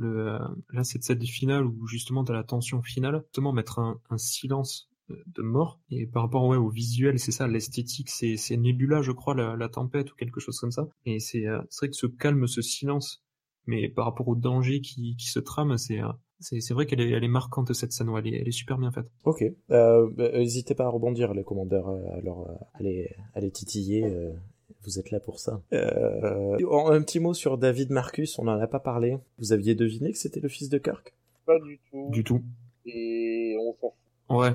[0.00, 0.38] Euh,
[0.72, 5.16] là, cette scène finale où justement t'as la tension finale, justement mettre un, silence euh,
[5.26, 5.80] de mort.
[5.90, 10.12] Et par rapport au visuel, c'est ça, l'esthétique, c'est, c'est Nebula, je crois, la, tempête
[10.12, 10.88] ou quelque chose comme ça.
[11.06, 13.24] Et c'est, euh, c'est vrai que ce calme, ce silence,
[13.66, 16.02] mais par rapport au danger qui, se trame, c'est,
[16.38, 19.10] c'est, c'est vrai qu'elle est, marquante cette scène, elle, est, super bien faite.
[19.24, 19.42] Ok.
[19.68, 21.88] Bah, N'hésitez pas à rebondir, les commandeurs.
[22.12, 24.04] Alors, allez, allez titiller.
[24.86, 25.60] Vous êtes là pour ça.
[25.72, 26.56] Euh,
[26.88, 29.18] un petit mot sur David Marcus, on n'en a pas parlé.
[29.38, 31.12] Vous aviez deviné que c'était le fils de Kirk?
[31.44, 32.08] Pas du tout.
[32.10, 32.42] Du tout.
[32.84, 34.06] Et on s'en fout.
[34.28, 34.50] Ouais.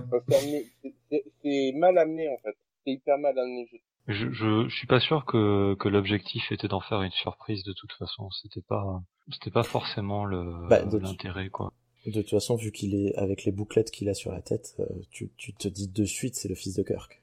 [1.44, 2.56] C'est mal amené, en fait.
[2.86, 3.68] C'est hyper mal amené.
[4.08, 7.92] je Je, suis pas sûr que, que l'objectif était d'en faire une surprise de toute
[7.94, 8.30] façon.
[8.32, 11.74] C'était pas, c'était pas forcément le, Bah, l'intérêt, quoi.
[12.06, 14.86] De toute façon, vu qu'il est avec les bouclettes qu'il a sur la tête, euh,
[15.12, 17.21] tu, tu te dis de suite c'est le fils de Kirk.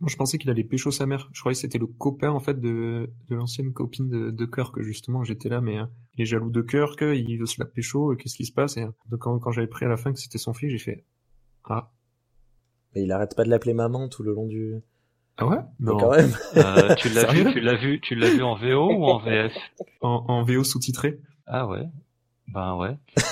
[0.00, 1.28] Moi, je pensais qu'il allait pécho sa mère.
[1.32, 4.80] Je croyais que c'était le copain, en fait, de, de l'ancienne copine de, de Kirk,
[4.82, 5.24] justement.
[5.24, 5.84] J'étais là, mais euh,
[6.16, 8.76] il est jaloux de Kirk, il veut se la pécho, qu'est-ce qui se passe?
[8.76, 10.78] Et euh, donc, quand, quand j'avais pris à la fin que c'était son fils, j'ai
[10.78, 11.04] fait,
[11.64, 11.90] ah.
[12.94, 14.76] Mais il arrête pas de l'appeler maman tout le long du.
[15.38, 15.58] Ah ouais?
[15.80, 15.98] Mais Non.
[15.98, 16.32] quand même.
[16.56, 19.52] Euh, tu l'as vu, tu l'as vu, tu l'as vu en VO ou en VF?
[20.00, 21.20] En, en VO sous-titré.
[21.46, 21.84] Ah ouais.
[22.48, 22.96] Ben ouais.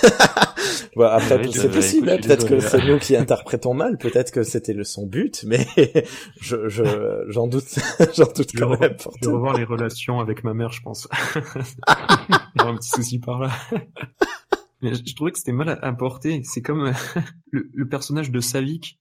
[0.96, 2.08] Bon, après, Ouais, tout c'est possible.
[2.08, 2.18] hein.
[2.22, 3.98] Peut-être que c'est nous qui interprétons mal.
[3.98, 5.66] Peut-être que c'était le son but, mais
[6.40, 7.64] je, je, j'en doute,
[8.16, 8.94] j'en doute Je quand même.
[8.98, 11.08] je pour vais revoir les relations avec ma mère, je pense.
[11.34, 11.40] Il
[12.58, 13.50] y aura un petit souci par là.
[14.82, 16.42] Mais je, je trouvais que c'était mal apporté.
[16.44, 16.92] C'est comme
[17.50, 19.00] le, le personnage de Savik.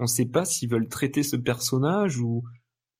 [0.00, 2.44] On sait pas s'ils veulent traiter ce personnage ou,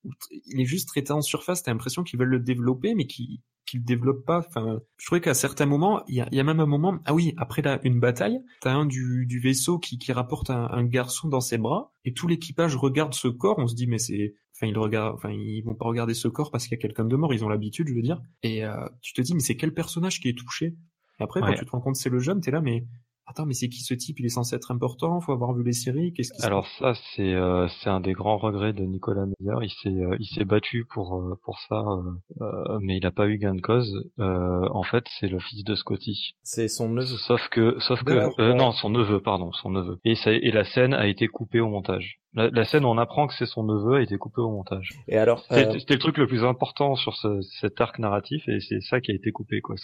[0.04, 0.10] ou
[0.46, 1.62] il est juste traité en surface.
[1.62, 4.38] T'as l'impression qu'ils veulent le développer, mais qu'ils qu'ils le développent pas.
[4.38, 6.98] Enfin, je trouvais qu'à certains moments, il y a, y a même un moment.
[7.04, 10.68] Ah oui, après la, une bataille, t'as un du, du vaisseau qui, qui rapporte un,
[10.70, 13.58] un garçon dans ses bras, et tout l'équipage regarde ce corps.
[13.58, 16.50] On se dit mais c'est Enfin, ils regardent, enfin, ils vont pas regarder ce corps
[16.50, 17.34] parce qu'il y a quelqu'un de mort.
[17.34, 18.22] Ils ont l'habitude, je veux dire.
[18.42, 20.76] Et euh, tu te dis, mais c'est quel personnage qui est touché?
[21.18, 22.86] Et après, quand tu te rends compte que c'est le jeune, t'es là, mais
[23.26, 24.20] attends, mais c'est qui ce type?
[24.20, 25.20] Il est censé être important.
[25.20, 26.12] Faut avoir vu les séries.
[26.12, 29.56] Qu'est-ce qui se Alors ça, c'est euh, c'est un des grands regrets de Nicolas Meyer.
[29.62, 33.10] Il s'est euh, il s'est battu pour euh, pour ça, euh, euh, mais il a
[33.10, 34.10] pas eu gain de cause.
[34.18, 36.36] Euh, en fait, c'est le fils de Scotty.
[36.42, 37.16] C'est son neveu.
[37.16, 39.98] Sauf que sauf que euh, non, son neveu, pardon, son neveu.
[40.04, 42.20] Et ça et la scène a été coupée au montage.
[42.34, 44.90] La, la scène où on apprend que c'est son neveu a été coupée au montage.
[45.08, 48.60] Et alors, C'était euh, le truc le plus important sur ce, cet arc narratif et
[48.60, 49.76] c'est ça qui a été coupé quoi.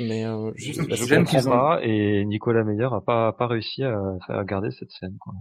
[0.00, 4.44] Mais euh, juste, Je comprends pas et Nicolas Meyer a pas pas réussi à, à
[4.44, 5.16] garder cette scène.
[5.20, 5.34] Quoi.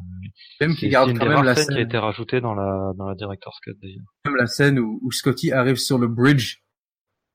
[0.60, 2.93] Qu'il c'est garde une quand même la scènes qui a scène, été rajoutée dans la
[2.97, 4.04] dans la director's cut d'ailleurs.
[4.25, 6.58] même la scène où, où Scotty arrive sur le bridge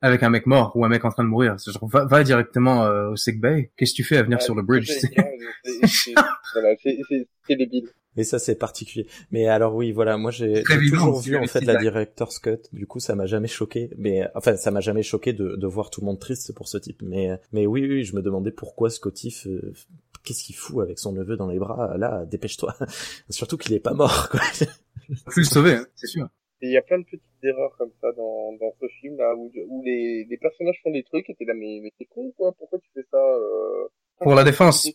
[0.02, 1.56] avec un mec mort ou un mec en train de mourir.
[1.58, 3.72] Genre, va, va directement euh, au sick bay.
[3.76, 4.90] Qu'est-ce que tu fais à venir Ouais, sur le bridge?
[6.52, 7.88] Voilà, c'est débile.
[8.16, 9.06] Mais ça c'est particulier.
[9.30, 12.58] Mais alors oui, voilà, moi j'ai toujours vu en fait la director's cut.
[12.72, 13.90] Du coup, ça m'a jamais choqué.
[13.96, 16.78] Mais enfin, ça m'a jamais choqué de, de voir tout le monde triste pour ce
[16.78, 17.02] type.
[17.02, 19.60] Mais mais oui, oui, je me demandais pourquoi Scotty, fait-
[20.24, 21.96] qu'est-ce qu'il fout avec son neveu dans les bras?
[21.96, 22.74] Là, dépêche-toi.
[23.30, 24.28] Surtout qu'il est pas mort.
[24.30, 24.40] Quoi.
[25.26, 26.28] Plus le sauver, hein, c'est sûr.
[26.62, 29.52] Il y a plein de petites erreurs comme ça dans, dans ce film là où,
[29.68, 32.52] où les, les personnages font des trucs et t'es là mais, mais t'es con quoi
[32.58, 33.88] pourquoi tu fais ça euh...
[34.20, 34.90] Pour la défense.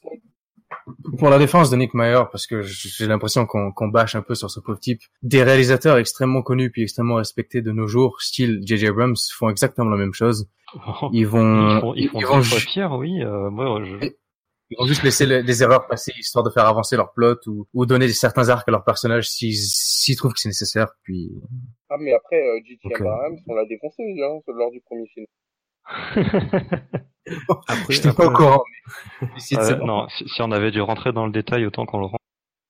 [1.18, 4.50] Pour la défense de Nick Meyer, parce que j'ai l'impression qu'on bâche un peu sur
[4.50, 8.88] ce pauvre type, des réalisateurs extrêmement connus puis extrêmement respectés de nos jours, style J.J.
[8.88, 10.50] Abrams, font exactement la même chose.
[11.14, 13.22] Ils vont, Ils font, ils font ils deux vont fois ju- pire, oui.
[13.22, 13.98] Euh, moi, je...
[14.70, 17.68] ils vont juste laisser le- des erreurs passer histoire de faire avancer leur plot ou,
[17.74, 20.88] ou donner certains arcs à leurs personnages s'ils trouvent que c'est nécessaire.
[21.04, 21.30] Puis
[21.90, 22.80] ah mais après euh, J.J.
[22.86, 23.02] Ok.
[23.02, 25.26] Abrams on l'a défoncé hein, lors du premier film
[27.68, 28.64] Après, j'étais pas après, au courant.
[29.22, 29.58] Mais...
[29.58, 32.18] Euh, non, si, si on avait dû rentrer dans le détail autant qu'on le rend,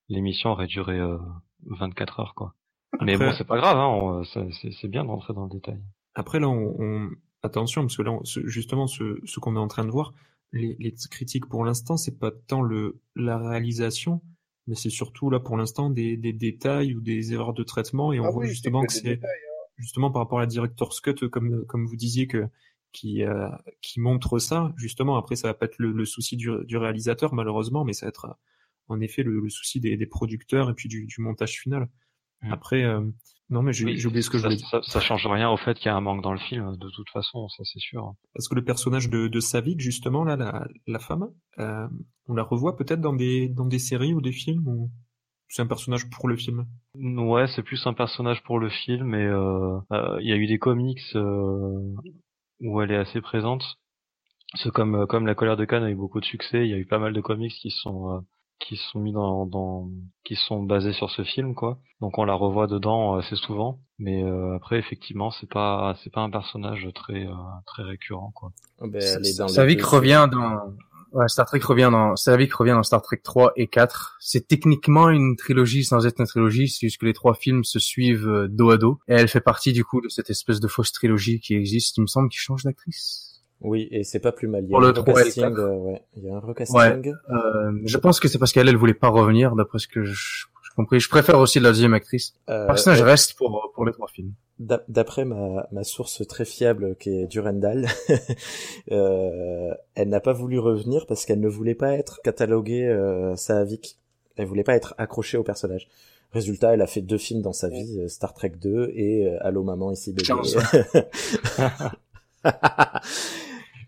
[0.10, 1.18] l'émission aurait duré euh,
[1.66, 2.54] 24 heures, quoi.
[3.02, 4.46] Mais Après- bon, c'est pas grave, hein, ça-
[4.82, 5.82] c'est bien de rentrer dans le détail.
[6.14, 7.10] Après là, on, on-
[7.44, 10.14] attention parce que là, on- ce- justement, ce, ce qu'on est en train de voir,
[10.52, 14.22] les, les critiques pour l'instant, c'est pas tant le la réalisation,
[14.68, 18.20] mais c'est surtout là pour l'instant des, des détails ou des erreurs de traitement et
[18.20, 19.28] on ah voit oui justement que c'est hein.
[19.78, 22.50] justement par rapport à la director's cut, comme comme vous disiez que
[22.92, 23.50] qui euh,
[23.82, 24.74] qui montre ça.
[24.78, 28.06] Justement, après ça va pas être le, le souci du, du réalisateur malheureusement, mais ça
[28.06, 28.34] va être euh,
[28.88, 31.90] en effet le, le souci des, des producteurs et puis du, du montage final.
[32.42, 32.52] Mm.
[32.52, 33.02] Après, euh,
[33.50, 34.68] non mais j'ai Oui, oublié ce que je ça, voulais dire.
[34.70, 36.90] ça, ça change rien au fait qu'il y a un manque dans le film, de
[36.90, 38.14] toute façon, ça c'est sûr.
[38.34, 41.88] Parce que le personnage de, de Savik, justement, là, la, la femme, euh,
[42.28, 44.92] on la revoit peut-être dans des, dans des séries ou des films ou
[45.48, 46.66] c'est un personnage pour le film?
[46.96, 50.48] Ouais, c'est plus un personnage pour le film, mais euh, euh, il y a eu
[50.48, 51.94] des comics euh,
[52.62, 53.64] où elle est assez présente.
[54.56, 56.74] C'est comme euh, comme la colère de Cannes a eu beaucoup de succès, il y
[56.74, 58.20] a eu pas mal de comics qui se sont euh,
[58.60, 59.90] qui sont mis dans, dans
[60.24, 61.80] qui sont basés sur ce film quoi.
[62.02, 66.22] Donc on la revoit dedans assez souvent, mais euh, après effectivement c'est pas c'est pas
[66.22, 67.34] un personnage très euh,
[67.66, 68.52] très récurrent quoi.
[68.80, 70.74] Oh, ben, elle est dans les Savik deux- revient dans
[71.14, 74.18] ouais, Star Trek revient dans Savik revient dans Star Trek 3 et 4.
[74.20, 77.80] C'est techniquement une trilogie sans être une trilogie, c'est juste que les trois films se
[77.80, 80.68] suivent euh, dos à dos et elle fait partie du coup de cette espèce de
[80.68, 83.44] fausse trilogie qui existe, il me semble, qui change d'actrice.
[83.62, 84.64] Oui, et c'est pas plus mal.
[84.64, 86.02] Il y a Pour le recasting, euh, ouais.
[86.18, 87.14] Il y a un recasting.
[87.30, 90.46] Euh, je pense que c'est parce qu'elle elle voulait pas revenir d'après ce que je
[90.82, 91.00] compris.
[91.00, 92.34] Je préfère aussi la deuxième actrice.
[92.50, 94.34] Euh, Le personnage reste pour pour les trois films.
[94.60, 97.88] D'a- D'après ma, ma source très fiable qui est Durandal,
[98.92, 103.98] euh, elle n'a pas voulu revenir parce qu'elle ne voulait pas être cataloguée euh, Saavik.
[104.38, 105.88] Elle voulait pas être accrochée au personnage.
[106.34, 109.38] Résultat, elle a fait deux films dans sa vie, euh, Star Trek 2 et euh,
[109.42, 110.30] Allô maman ici bébé.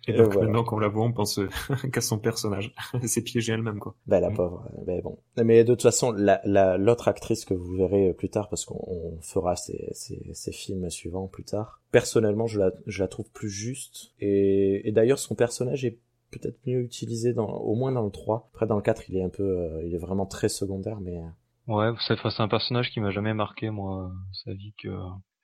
[0.07, 0.47] Et Euh, donc voilà.
[0.47, 1.47] maintenant qu'on la voit, on pense euh,
[1.93, 2.73] qu'à son personnage.
[2.93, 3.95] Elle s'est piégée elle-même, quoi.
[4.05, 4.35] Bah la Mm.
[4.35, 4.67] pauvre.
[4.85, 5.19] Mais bon.
[5.43, 8.83] Mais de toute façon, la la- l'autre actrice que vous verrez plus tard, parce qu'on
[8.87, 11.81] on fera ces, ces, ces films suivants plus tard.
[11.91, 14.11] Personnellement, je la je la trouve plus juste.
[14.19, 15.99] Et, et d'ailleurs, son personnage est
[16.31, 18.49] peut-être mieux utilisé dans au moins dans le 3.
[18.53, 21.17] Après dans le 4, il est un peu, euh, il est vraiment très secondaire, mais
[21.19, 21.27] euh,
[21.67, 24.11] Ouais, c'est c'est un personnage qui m'a jamais marqué moi
[24.43, 24.89] sa vie que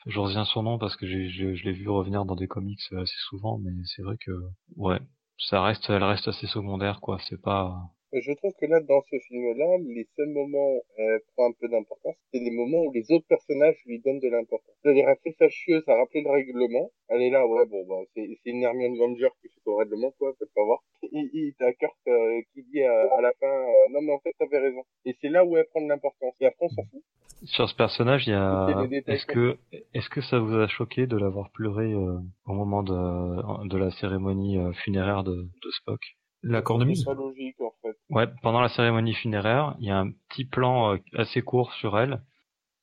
[0.10, 3.16] je reviens son nom parce que je, je l'ai vu revenir dans des comics assez
[3.30, 4.32] souvent mais c'est vrai que
[4.76, 5.00] ouais,
[5.38, 7.82] ça reste elle reste assez secondaire quoi, c'est pas
[8.14, 11.68] Je trouve que là, dans ce film-là, les seuls moments où elle prend un peu
[11.68, 14.76] d'importance, c'est les moments où les autres personnages lui donnent de l'importance.
[14.82, 16.90] C'est-à-dire, elle fait sa chieuse à rappeler le règlement.
[17.10, 20.12] Elle est là, ouais, bon, bah, c'est c'est une Hermione Granger qui fait son règlement,
[20.18, 20.80] quoi, faites pas voir.
[21.12, 24.20] Il, il t'as Kirk euh, qui dit à, à la fin, euh, non mais en
[24.20, 24.84] fait, t'avais raison.
[25.06, 26.34] Et c'est là où elle prend de l'importance.
[26.42, 27.04] Et après, on s'en fout.
[27.46, 29.58] sur ce personnage, il y a C'est des détails est-ce que
[29.94, 33.92] est-ce que ça vous a choqué de l'avoir pleuré euh, au moment de de la
[33.92, 36.02] cérémonie euh, funéraire de de Spock?
[36.44, 37.98] La C'est cornemuse pas logique, en fait.
[38.10, 42.00] Ouais, pendant la cérémonie funéraire, il y a un petit plan euh, assez court sur
[42.00, 42.22] elle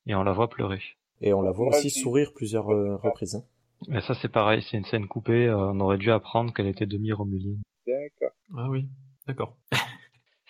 [0.05, 0.81] et on la voit pleurer.
[1.21, 1.99] et on la voit aussi si.
[2.01, 3.35] sourire plusieurs euh, reprises.
[3.35, 3.43] hein.
[3.87, 6.85] Mais ça c'est pareil, c'est une scène coupée, euh, on aurait dû apprendre qu'elle était
[6.87, 7.61] demi-romuline.
[7.85, 8.35] D'accord.
[8.57, 8.87] Ah oui,
[9.27, 9.55] d'accord.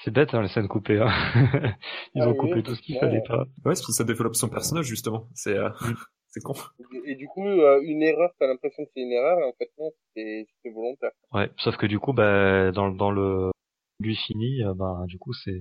[0.03, 1.01] C'est bête hein, les scènes coupées.
[1.01, 1.09] Hein.
[2.15, 3.39] Ils Ah ont oui, coupé tout ce qu'il fallait pas.
[3.39, 5.27] Ouais, parce que ça développe son personnage, justement.
[5.33, 5.69] C'est euh,
[6.29, 6.53] c'est con.
[6.93, 9.53] Et, et du coup, euh, une erreur, t'as l'impression que c'est une erreur, et en
[9.53, 11.11] fait, non, c'était volontaire.
[11.31, 13.51] Ouais, sauf que du coup, bah, dans, dans le
[13.99, 15.59] lui fini, euh, bah, du coup, c'est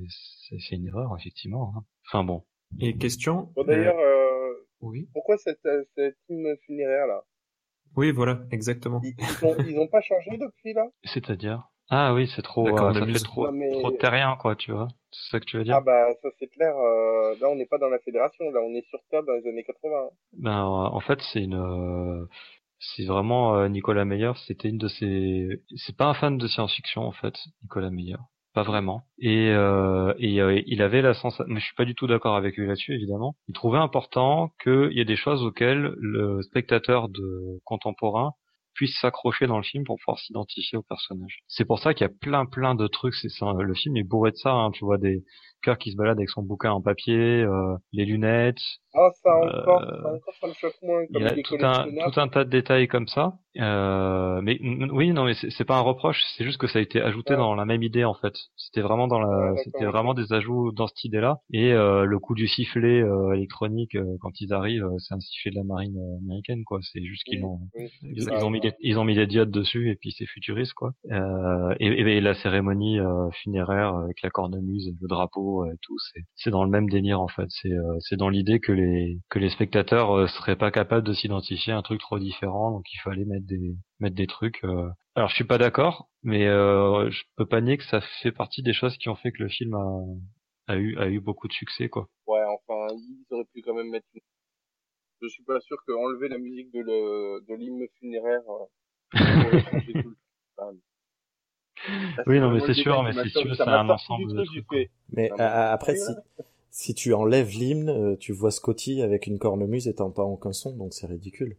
[0.72, 1.72] une erreur effectivement.
[1.76, 1.84] hein.
[2.06, 2.44] Enfin bon.
[2.80, 3.52] Et question...
[3.56, 5.08] Bon, d'ailleurs, euh, euh, Oui.
[5.14, 7.22] pourquoi cette, cette team funéraire, là?
[7.96, 9.00] Oui, voilà, exactement.
[9.02, 10.86] ils, ils, ont, ils ont pas changé depuis, là?
[11.04, 11.62] C'est-à-dire?
[11.88, 13.18] Ah oui, c'est trop, euh, ça l'amuse.
[13.20, 14.88] fait trop, Non, mais- trop terrien quoi, tu vois.
[15.24, 17.66] C'est ça que tu veux dire Ah bah ça c'est clair, euh, là on n'est
[17.66, 19.90] pas dans la fédération, là on est sur Terre dans les années 80.
[19.94, 20.10] hein.
[20.34, 22.26] Ben, en fait, c'est une, euh,
[22.78, 24.32] c'est vraiment euh, Nicolas Meyer.
[24.46, 28.16] C'était une de ses, c'est pas un fan de science-fiction en fait, Nicolas Meyer,
[28.54, 29.02] pas vraiment.
[29.18, 32.56] Et, euh, et il avait la sensation, mais je suis pas du tout d'accord avec
[32.56, 33.36] lui là-dessus évidemment.
[33.48, 38.32] Il trouvait important qu'il y ait des choses auxquelles le spectateur de contemporain
[38.76, 41.40] puisse s'accrocher dans le film pour pouvoir s'identifier au personnage.
[41.48, 43.14] C'est pour ça qu'il y a plein plein de trucs.
[43.14, 44.52] C'est ça, le film est bourré de ça.
[44.52, 44.70] Hein.
[44.72, 45.24] Tu vois des
[45.62, 48.60] cœurs qui se baladent avec son bouquin en papier, euh, les lunettes,
[48.94, 51.56] Ah ça encore, Euh, ça encore ça me choque moins, il y a des tout
[51.60, 53.32] un, tout un tas de détails comme ça.
[53.58, 54.58] Euh, mais
[54.92, 57.38] oui, non, mais c'est pas un reproche, c'est juste que ça a été ajouté Ouais.
[57.38, 58.34] dans la même idée en fait.
[58.56, 61.38] C'était vraiment dans la, Ouais, d'accord, c'était vraiment des ajouts dans cette idée-là.
[61.52, 65.50] Et euh, le coup du sifflet euh, électronique euh, quand ils arrivent, c'est un sifflet
[65.50, 66.78] de la marine américaine quoi.
[66.82, 67.88] C'est juste qu'ils Oui, l'ont, oui.
[68.02, 68.38] ils, Exactement.
[68.40, 70.92] ils ont mis ils ont mis des diodes dessus et puis c'est futuriste quoi.
[71.10, 75.96] Euh, et, et la cérémonie euh, funéraire avec la cornemuse, le drapeau euh, et tout,
[76.36, 77.46] c'est dans le même délire en fait.
[77.48, 81.12] C'est euh, c'est dans l'idée que les que les spectateurs euh, seraient pas capables de
[81.12, 84.62] s'identifier à un truc trop différent, donc il fallait mettre des mettre des trucs.
[84.64, 84.88] euh.
[85.14, 88.72] Alors je suis pas d'accord, mais je peux pas nier que ça fait partie des
[88.74, 91.88] choses qui ont fait que le film a a eu a eu beaucoup de succès
[91.88, 92.08] quoi.
[92.26, 94.20] Ouais, enfin, ils auraient pu quand même mettre une...
[95.22, 98.66] Je suis pas sûr que enlever la musique de le de l'hymne funéraire euh,
[99.46, 100.16] aurait changé tout le
[100.56, 100.72] enfin,
[102.16, 104.68] ça, Oui, non, mais c'est sûr, mais c'est sûr, Ça c'est un ensemble de trucs,
[104.68, 106.12] fait, Mais a- après, si,
[106.70, 110.76] si tu enlèves l'hymne, euh, tu vois Scotty avec une cornemuse et t'entends aucun son,
[110.76, 111.56] donc c'est ridicule.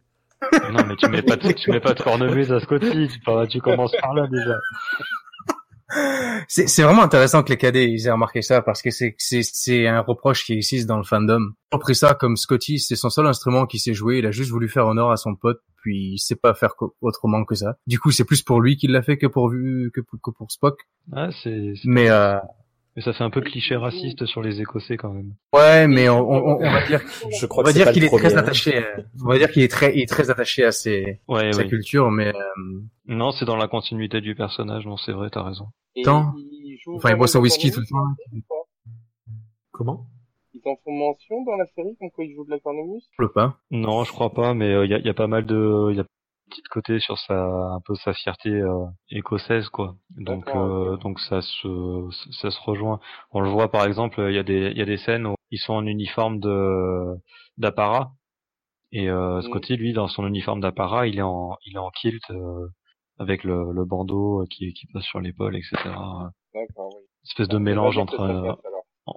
[0.72, 3.08] Non, mais tu mets pas de, tu mets pas de cornemuse à Scotty,
[3.48, 4.58] tu commences par là déjà.
[6.48, 9.42] C'est c'est vraiment intéressant que les cadets ils aient remarqué ça parce que c'est c'est
[9.42, 11.52] c'est un reproche qui existe dans le fandom.
[11.72, 14.18] Ils ont pris ça comme Scotty, c'est son seul instrument qui sait jouer.
[14.18, 17.44] Il a juste voulu faire honneur à son pote, puis il sait pas faire autrement
[17.44, 17.76] que ça.
[17.86, 20.50] Du coup, c'est plus pour lui qu'il l'a fait que pour que, pour- que pour
[20.52, 20.78] Spock.
[21.42, 22.38] C'est, c'est- Mais euh,
[22.98, 25.32] mais ça fait un peu cliché raciste sur les Écossais quand même.
[25.54, 28.36] ouais, mais on, on, on va dire Je on crois va dire qu'il est très
[28.36, 28.76] attaché.
[28.76, 31.62] euh, On va dire qu'il est très il est très attaché à ses Ouais, sa
[31.62, 31.68] oui.
[31.68, 35.66] culture, mais euh, Non, c'est dans la continuité du personnage, non, c'est vrai, t'as raison.
[35.94, 36.34] Et Tant.
[36.38, 38.04] il Enfin, il boit son whisky tout le temps.
[39.70, 40.06] Comment?
[40.54, 43.08] Ils en font mention dans la série comme quoi ils jouent de la cornemuse?
[43.16, 43.60] Je pas.
[43.70, 46.04] Non, je crois pas, mais il y, a, y, a, pas mal de, y a
[46.48, 49.96] petit côté sur sa, un peu sa fierté euh, écossaise, quoi.
[50.16, 52.08] Donc, euh, donc ça se,
[52.40, 53.00] ça se rejoint.
[53.32, 55.34] On le voit par exemple, il y a des, il y a des scènes où
[55.50, 57.16] ils sont en uniforme de
[57.56, 58.12] d'apparat.
[58.90, 62.22] Et euh, Scotty, lui, dans son uniforme d'apparat, il est en, il est en kilt
[62.30, 62.68] euh,
[63.18, 65.76] avec le, le bandeau qui, qui passe sur l'épaule, etc.
[66.54, 67.02] D'accord, oui.
[67.24, 68.54] Espèce de mélange entre, euh,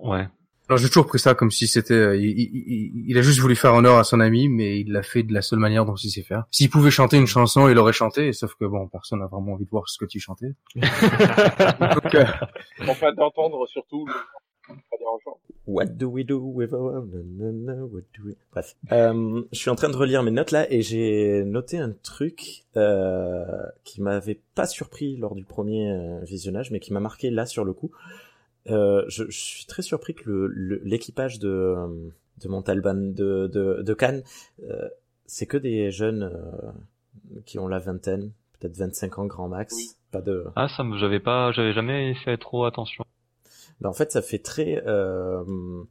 [0.01, 0.27] ouais.
[0.72, 3.57] Alors j'ai toujours pris ça comme si c'était, euh, il, il, il, a juste voulu
[3.57, 6.09] faire honneur à son ami, mais il l'a fait de la seule manière dont il
[6.09, 6.45] sait faire.
[6.49, 9.65] S'il pouvait chanter une chanson, il aurait chanté, sauf que bon, personne n'a vraiment envie
[9.65, 10.53] de voir ce que tu chantais.
[10.76, 12.24] Donc, euh...
[12.88, 14.05] Enfin d'entendre surtout.
[14.07, 14.13] Le...
[15.67, 17.03] What do we do with our...
[17.03, 18.36] What do we...
[18.53, 21.91] Bref, euh, je suis en train de relire mes notes là et j'ai noté un
[21.91, 23.43] truc euh,
[23.84, 27.65] qui m'avait pas surpris lors du premier euh, visionnage, mais qui m'a marqué là sur
[27.65, 27.91] le coup.
[28.70, 30.51] Euh, je, je, suis très surpris que
[30.84, 32.12] l'équipage le, de,
[32.43, 34.24] de Montalban, de, de, de Cannes,
[34.64, 34.88] euh,
[35.26, 36.72] c'est que des jeunes euh,
[37.45, 39.74] qui ont la vingtaine, peut-être 25 ans grand max.
[39.76, 39.89] Oui.
[40.12, 40.45] Pas de.
[40.55, 43.05] Ah, ça me, j'avais pas, j'avais jamais fait trop attention.
[43.80, 45.43] Ben, en fait, ça fait très euh,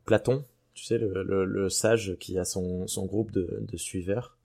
[0.05, 0.45] Platon,
[0.75, 4.39] tu sais, le, le, le, sage qui a son, son groupe de, de suiveurs.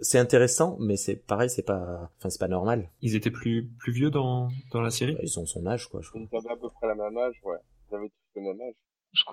[0.00, 2.88] C'est intéressant, mais c'est pareil, c'est pas, enfin, c'est pas normal.
[3.02, 5.16] Ils étaient plus, plus vieux dans, dans la série?
[5.22, 6.20] Ils ont son âge, quoi, je crois.
[6.20, 7.56] Ils avaient à peu près la même âge, ouais.
[7.90, 8.74] Ils avaient tous le même âge.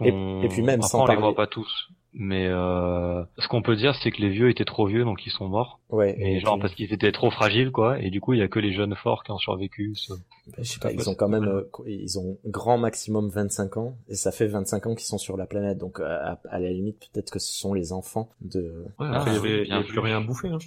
[0.01, 1.21] Et, et, puis même Après, sans on parler...
[1.21, 4.65] les voit pas tous, mais euh, ce qu'on peut dire, c'est que les vieux étaient
[4.65, 5.81] trop vieux, donc ils sont morts.
[5.89, 6.15] Ouais.
[6.19, 6.61] Et, genre puis...
[6.61, 7.99] parce qu'ils étaient trop fragiles, quoi.
[7.99, 9.93] Et du coup, il y a que les jeunes forts qui ont survécu.
[9.95, 10.13] Ce...
[10.13, 13.97] Ben, je sais pas, ils ont quand même, euh, ils ont grand maximum 25 ans,
[14.07, 15.77] et ça fait 25 ans qu'ils sont sur la planète.
[15.77, 18.85] Donc à, à la limite, peut-être que ce sont les enfants de.
[18.99, 20.49] Ouais, après, ah, il y avait, il y avait plus rien à bouffer.
[20.49, 20.57] Hein.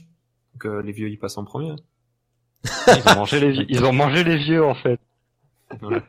[0.52, 1.74] Donc euh, les vieux, ils passent en premier.
[2.64, 5.00] ils ont mangé les, ils ont mangé les vieux en fait.
[5.82, 6.02] Ouais.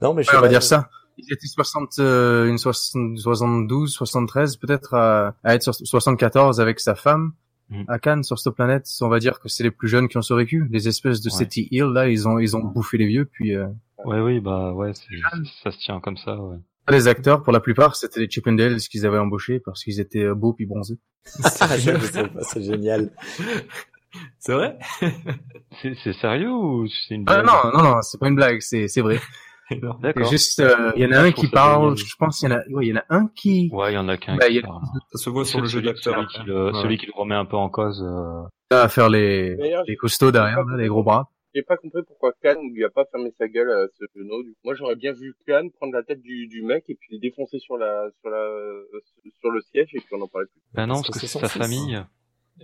[0.00, 0.88] non mais je ouais, on va dire ça
[1.18, 6.80] ils étaient 60, euh, une 60, 72, 73 peut-être à, à, être sur 74 avec
[6.80, 7.32] sa femme
[7.70, 7.84] mm.
[7.88, 8.86] à Cannes sur cette planète.
[9.00, 10.66] On va dire que c'est les plus jeunes qui ont survécu.
[10.70, 11.36] Les espèces de ouais.
[11.36, 13.54] City Hill là, ils ont ils ont bouffé les vieux puis.
[13.54, 13.66] Euh...
[14.04, 14.92] Ouais oui bah ouais
[15.62, 16.36] ça se tient comme ça.
[16.36, 16.58] Ouais.
[16.88, 20.52] Les acteurs pour la plupart c'était les Chippendales qu'ils avaient embauchés parce qu'ils étaient beaux
[20.52, 20.98] puis bronzés.
[21.24, 23.10] c'est génial.
[24.38, 24.78] C'est vrai?
[25.82, 27.44] C'est sérieux ou c'est une blague?
[27.48, 29.20] ah, Non non non c'est pas une blague c'est c'est vrai.
[30.00, 30.30] D'accord.
[30.30, 31.96] Juste, il euh, y en a un qui parle.
[31.96, 33.68] Je pense il y en a, ouais, il y en a un qui.
[33.72, 34.36] Ouais, il y en a qu'un.
[34.36, 34.62] Bah, qui a...
[34.62, 34.82] parle.
[35.12, 36.14] Ça se voit sur le jeu d'acteur.
[36.14, 36.82] Celui, qui le, ouais.
[36.82, 38.02] celui qui le remet un peu en cause.
[38.02, 38.76] Euh...
[38.76, 39.56] À faire les,
[39.86, 41.30] les costauds derrière, là, les gros bras.
[41.54, 44.44] J'ai pas compris pourquoi Khan lui a pas fermé sa gueule à ce genou.
[44.62, 47.58] Moi, j'aurais bien vu Khan prendre la tête du, du mec et puis le défoncer
[47.58, 48.46] sur la, sur la,
[49.40, 50.60] sur le siège et puis on en parlait plus.
[50.74, 51.98] Ben non, parce, parce que, c'est sa famille.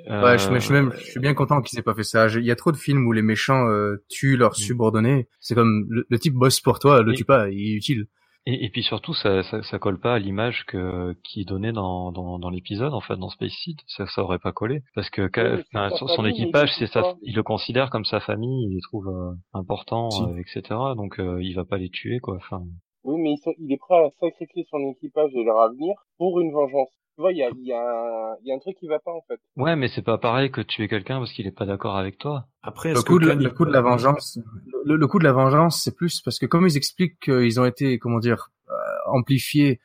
[0.09, 0.25] Euh...
[0.25, 2.29] Ouais, je, je, suis même, je suis bien content qu'ils aient pas fait ça.
[2.29, 4.65] Il y a trop de films où les méchants euh, tuent leurs mmh.
[4.67, 5.29] subordonnés.
[5.41, 8.07] C'est comme le, le, type boss pour toi, le et, tue pas, il est utile.
[8.45, 11.73] Et, et puis surtout, ça, ça, ça, colle pas à l'image que qui est donnée
[11.73, 13.77] dans, dans, dans l'épisode, en fait, dans Space Seed.
[13.87, 17.37] Ça, ça aurait pas collé, parce que oui, enfin, son, son équipage, c'est ça, il
[17.37, 20.23] le considère comme sa famille, il les trouve euh, importants, si.
[20.23, 20.63] euh, etc.
[20.97, 22.37] Donc, il va pas les tuer, quoi.
[22.37, 22.63] Enfin.
[23.05, 26.53] Oui, mais sont, il est prêt à sacrifier son équipage et leur avenir pour une
[26.53, 27.02] vengeance.
[27.15, 29.21] Tu vois, il y a, y, a, y a un truc qui va pas en
[29.29, 29.39] fait.
[29.57, 32.47] Ouais, mais c'est pas pareil que tuer quelqu'un parce qu'il est pas d'accord avec toi.
[32.63, 34.39] Après, le coup, de, le coup de la vengeance,
[34.85, 37.67] le, le coup de la vengeance, c'est plus parce que comme ils expliquent qu'ils ont
[37.67, 38.75] été, comment dire, euh,
[39.07, 39.81] amplifiés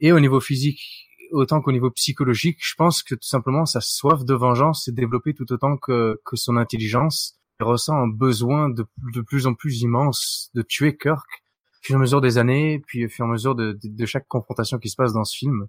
[0.00, 4.24] et au niveau physique autant qu'au niveau psychologique, je pense que tout simplement sa soif
[4.24, 7.38] de vengeance s'est développée tout autant que, que son intelligence.
[7.60, 11.94] Il ressent un besoin de, de plus en plus immense de tuer Kirk au fur
[11.94, 14.28] et à mesure des années, puis au fur et à mesure de, de, de chaque
[14.28, 15.68] confrontation qui se passe dans ce film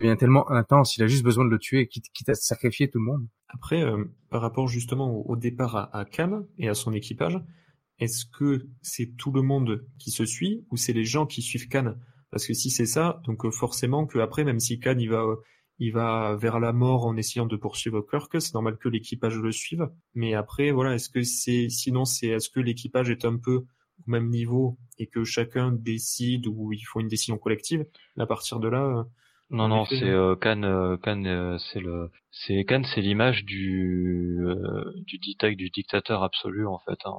[0.00, 2.98] devient tellement intense, il a juste besoin de le tuer, quitte, quitte à sacrifier tout
[2.98, 3.26] le monde.
[3.48, 7.40] Après, euh, par rapport justement au, départ à, à Cam et à son équipage,
[7.98, 11.68] est-ce que c'est tout le monde qui se suit ou c'est les gens qui suivent
[11.68, 11.94] Khan?
[12.30, 15.22] Parce que si c'est ça, donc euh, forcément que après, même si Khan il va,
[15.22, 15.36] euh,
[15.78, 19.50] il va vers la mort en essayant de poursuivre Kirk, c'est normal que l'équipage le
[19.50, 19.88] suive.
[20.14, 24.10] Mais après, voilà, est-ce que c'est, sinon c'est, est-ce que l'équipage est un peu au
[24.10, 27.84] même niveau et que chacun décide ou il faut une décision collective?
[28.16, 29.06] À partir de là,
[29.50, 34.40] non, non, c'est euh, Cannes, euh, Cannes, euh, c'est le, c'est Cannes, c'est l'image du
[34.46, 35.18] euh, du
[35.56, 37.16] du dictateur absolu en fait, hein,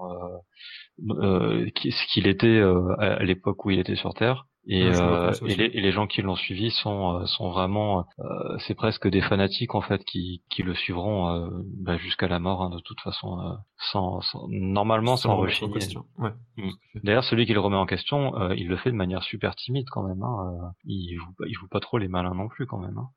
[1.09, 2.61] euh, qui, ce qu'il était
[2.99, 4.45] à l'époque où il était sur Terre.
[4.71, 8.75] Et, euh, et, les, et, les, gens qui l'ont suivi sont sont vraiment euh, c'est
[8.75, 11.49] presque des fanatiques en fait qui qui le suivront euh,
[11.79, 15.79] bah, jusqu'à la mort hein, de toute façon sans, sans, normalement sans, sans rechigner.
[16.19, 16.29] Ouais.
[16.57, 16.69] Mmh.
[17.03, 20.03] D'ailleurs celui qui le remet en question il le fait de manière super timide quand
[20.03, 23.09] même hein, il joue il joue pas trop les malins non plus quand même hein.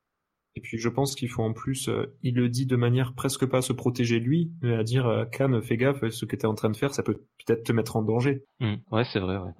[0.55, 3.45] Et puis je pense qu'il faut en plus, euh, il le dit de manière presque
[3.45, 6.43] pas à se protéger lui, mais à dire euh, Khan, fais gaffe, ce que tu
[6.43, 8.43] es en train de faire, ça peut peut-être te mettre en danger.
[8.59, 8.75] Mmh.
[8.91, 9.51] Ouais, c'est vrai, ouais.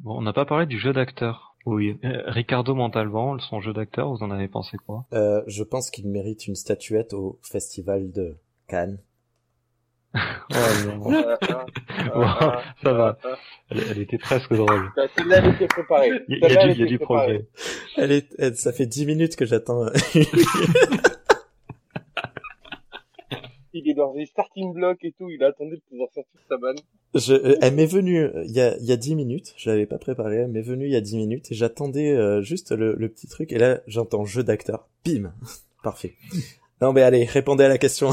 [0.00, 1.54] Bon, on n'a pas parlé du jeu d'acteur.
[1.66, 1.98] Oui.
[2.04, 5.06] Euh, Ricardo Montalban, son jeu d'acteur, vous en avez pensé quoi?
[5.14, 8.36] Euh, je pense qu'il mérite une statuette au festival de
[8.68, 8.98] Cannes.
[10.14, 10.98] Oh non.
[12.14, 13.18] Wow, ça va.
[13.70, 14.92] Elle, elle était presque drôle.
[15.16, 16.10] Celle-là, elle était préparée.
[16.28, 17.46] Il y, a- il y Celle-là, a elle du, il y a était du progrès.
[17.96, 19.86] Elle est, elle- ça fait 10 minutes que j'attends.
[23.76, 25.28] Il est dans les starting blocks et tout.
[25.30, 26.76] Il a attendu de pouvoir sortir sa banne.
[27.14, 29.52] Je, euh, elle m'est venue euh, il y a, il y a 10 minutes.
[29.56, 30.36] Je l'avais pas préparée.
[30.36, 33.26] Elle m'est venue il y a 10 minutes et j'attendais euh, juste le, le petit
[33.26, 33.52] truc.
[33.52, 34.88] Et là, j'entends jeu d'acteur.
[35.04, 35.34] Bim.
[35.82, 36.14] Parfait.
[36.80, 38.10] Non, mais allez, répondez à la question.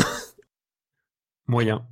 [1.47, 1.85] Moyen.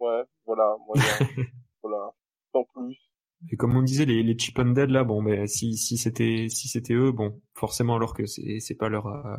[0.00, 1.02] Ouais, voilà, moyen.
[1.82, 2.12] voilà.
[2.52, 2.96] Sans plus.
[3.52, 6.48] Et comme on disait, les, les Chip and Dead là, bon, ben si si c'était
[6.48, 9.36] si c'était eux, bon, forcément alors que c'est c'est pas leur euh,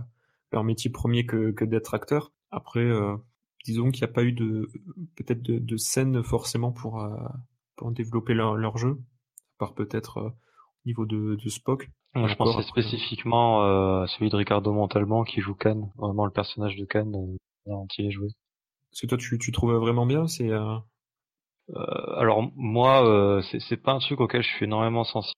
[0.51, 2.31] leur métier premier que que d'être acteur.
[2.51, 3.17] Après, euh,
[3.65, 4.69] disons qu'il n'y a pas eu de
[5.15, 7.17] peut-être de, de scène forcément pour euh,
[7.75, 8.99] pour développer leur leur jeu,
[9.55, 11.89] à part peut-être euh, au niveau de de Spock.
[12.15, 12.81] Moi, je pensais après.
[12.81, 17.11] spécifiquement euh, à celui de Ricardo Montalban qui joue Khan, vraiment le personnage de Khan
[17.13, 17.37] euh,
[17.67, 18.29] dont il est joué.
[18.91, 20.77] Parce que toi, tu tu trouvais vraiment bien, c'est euh,
[21.75, 25.35] Euh, alors moi, euh, c'est c'est pas un truc auquel je suis énormément sensible,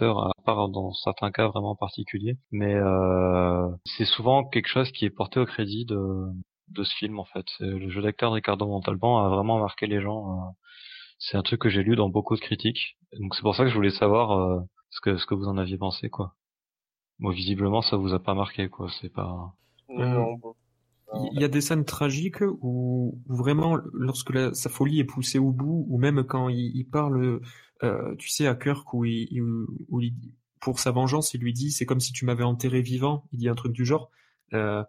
[0.00, 5.10] à part dans certains cas vraiment particuliers, mais euh, c'est souvent quelque chose qui est
[5.10, 5.96] porté au crédit de,
[6.70, 7.46] de ce film en fait.
[7.60, 10.30] Le jeu d'acteur de Ricardo Montalban a vraiment marqué les gens.
[10.32, 10.50] euh,
[11.18, 13.70] c'est un truc que j'ai lu dans beaucoup de critiques, donc c'est pour ça que
[13.70, 14.60] je voulais savoir euh,
[14.90, 16.34] ce que ce que vous en aviez pensé quoi.
[17.18, 18.88] Bon, visiblement, ça vous a pas marqué quoi.
[19.00, 19.54] C'est pas.
[19.88, 20.54] Non, bon.
[21.32, 25.40] Il y a des scènes tragiques où, où vraiment, lorsque la- sa folie est poussée
[25.40, 27.40] au bout, ou même quand il, il parle,
[27.82, 30.14] euh, tu sais, à Kirk, où, il, où il-
[30.60, 33.24] pour sa vengeance, il lui dit, c'est comme si tu m'avais enterré vivant.
[33.32, 34.10] Il dit un truc du genre.
[34.54, 34.84] Euh,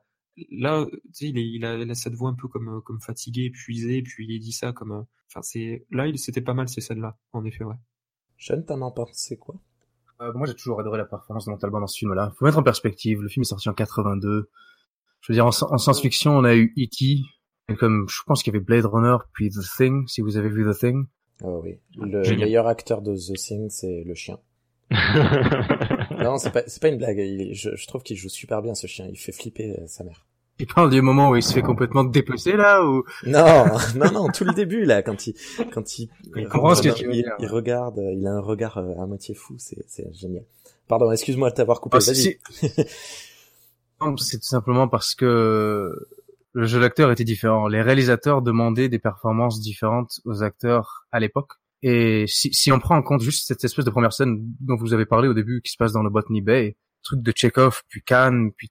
[0.51, 2.99] là, tu sais, il, est- il, a, il a cette voix un peu comme, comme
[3.01, 6.67] fatigué, épuisé, puis il dit ça comme, euh, enfin, c'est, là, il, c'était pas mal
[6.69, 7.75] ces scènes-là, en effet, ouais.
[8.37, 9.55] Sean, t'en en pensé quoi?
[10.21, 12.31] Euh, moi, j'ai toujours adoré la performance de Montalban dans ce film-là.
[12.37, 13.21] Faut mettre en perspective.
[13.21, 14.49] Le film est sorti en 82.
[15.21, 17.21] Je veux dire, en, en science-fiction, on a eu E.T.
[17.69, 20.49] et comme je pense qu'il y avait Blade Runner, puis The Thing, si vous avez
[20.49, 21.05] vu The Thing.
[21.43, 21.79] Oh oui.
[21.97, 22.45] Le Génial.
[22.47, 24.39] meilleur acteur de The Thing, c'est le chien.
[26.21, 27.17] Non, c'est pas, pas une blague.
[27.17, 29.07] Il est- je, je trouve qu'il joue super bien ce chien.
[29.09, 30.27] Il fait flipper euh, sa mère.
[30.61, 33.03] Il parle du moment où il se fait complètement dépecer, là, ou...
[33.25, 35.33] Non, non, non, tout le début là, quand il,
[35.73, 37.51] quand il, Il comprend ce que il- tu veux il, dire, il ouais.
[37.51, 40.43] regarde, il a un regard euh, à moitié fou, c'est, c'est génial.
[40.87, 41.97] Pardon, excuse-moi de t'avoir coupé.
[41.99, 42.81] Ah,
[44.01, 46.07] Non, c'est tout simplement parce que
[46.53, 47.67] le jeu d'acteur était différent.
[47.67, 51.53] Les réalisateurs demandaient des performances différentes aux acteurs à l'époque.
[51.83, 54.93] Et si, si on prend en compte juste cette espèce de première scène dont vous
[54.93, 58.03] avez parlé au début, qui se passe dans le Botany Bay, truc de Chekhov, puis
[58.03, 58.69] Cannes, puis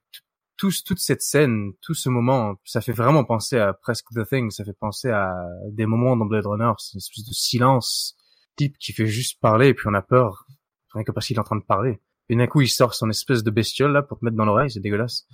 [0.61, 4.29] t- tout, toute cette scène, tout ce moment, ça fait vraiment penser à presque The
[4.29, 5.33] Thing, ça fait penser à
[5.71, 8.17] des moments dans Blade Runner, c'est une espèce de silence
[8.57, 10.47] type qui fait juste parler, et puis on a peur,
[10.93, 12.01] rien que parce qu'il est en train de parler.
[12.29, 14.71] Et d'un coup, il sort son espèce de bestiole là pour te mettre dans l'oreille,
[14.71, 15.27] c'est dégueulasse.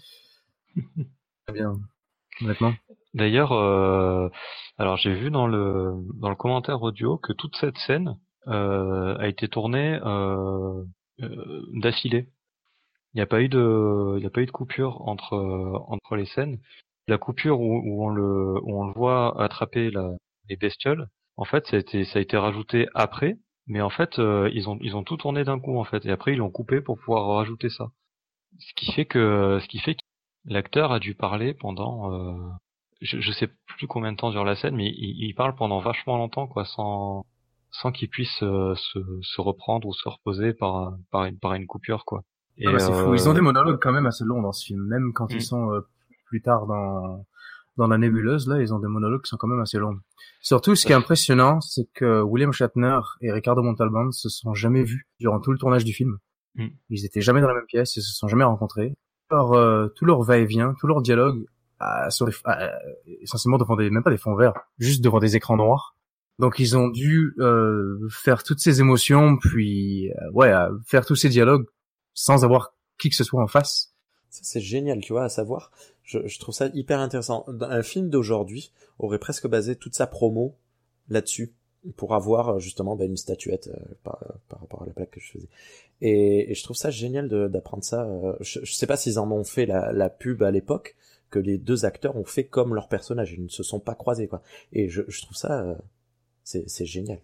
[1.46, 1.78] Très bien,
[2.40, 2.74] honnêtement.
[3.14, 4.28] D'ailleurs, euh,
[4.78, 8.18] alors j'ai vu dans le dans le commentaire audio que toute cette scène
[8.48, 10.82] euh, a été tournée euh,
[11.20, 12.28] euh, d'affilée.
[13.16, 15.78] Il n'y a pas eu de il y a pas eu de coupure entre euh,
[15.88, 16.60] entre les scènes.
[17.08, 20.10] La coupure où, où on le où on le voit attraper la,
[20.48, 24.18] les bestioles, en fait, ça a été ça a été rajouté après, mais en fait
[24.18, 26.50] euh, ils ont ils ont tout tourné d'un coup en fait et après ils l'ont
[26.50, 27.90] coupé pour pouvoir rajouter ça.
[28.58, 30.00] Ce qui fait que ce qui fait que
[30.46, 32.50] l'acteur a dû parler pendant euh,
[33.00, 35.80] je, je sais plus combien de temps dure la scène, mais il, il parle pendant
[35.80, 37.24] vachement longtemps, quoi, sans
[37.70, 41.66] sans qu'il puisse euh, se, se reprendre ou se reposer par par une par une
[41.66, 42.22] coupure, quoi.
[42.58, 43.14] Et Ah bah, c'est euh, fou.
[43.14, 45.36] Ils ont des monologues quand même assez longs dans ce film, même quand Mm.
[45.36, 45.80] ils sont euh,
[46.26, 47.24] plus tard dans
[47.76, 48.48] dans la nébuleuse.
[48.48, 49.98] Là, ils ont des monologues qui sont quand même assez longs.
[50.40, 54.82] Surtout, ce qui est impressionnant, c'est que William Shatner et Ricardo Montalban se sont jamais
[54.82, 56.16] vus durant tout le tournage du film.
[56.54, 56.68] Mm.
[56.88, 58.94] Ils étaient jamais dans la même pièce, ils se sont jamais rencontrés.
[59.28, 61.44] Alors, euh, tout leur va-et-vient, tout leur dialogue,
[61.80, 62.70] ah, sur les- ah,
[63.20, 65.96] essentiellement devant des, même pas des fonds verts, juste devant des écrans noirs.
[66.38, 71.16] Donc ils ont dû euh, faire toutes ces émotions, puis euh, ouais, euh, faire tous
[71.16, 71.66] ces dialogues
[72.16, 73.92] sans avoir qui que ce soit en face.
[74.30, 75.70] C'est génial, tu vois, à savoir.
[76.02, 77.44] Je, trouve ça hyper intéressant.
[77.60, 80.56] Un film d'aujourd'hui aurait presque basé toute sa promo
[81.08, 81.52] là-dessus
[81.96, 85.20] pour avoir euh, justement bah, une statuette euh, par, par rapport à la plaque que
[85.20, 85.48] je faisais.
[86.00, 88.04] Et, je trouve ça génial d'apprendre ça.
[88.04, 90.96] euh, Je, je sais pas s'ils en ont fait la, pub à l'époque,
[91.30, 94.28] que les deux acteurs ont fait comme leur personnage, ils ne se sont pas croisés
[94.28, 94.42] quoi.
[94.72, 95.74] Et je, trouve ça, euh,
[96.44, 97.20] c'est génial.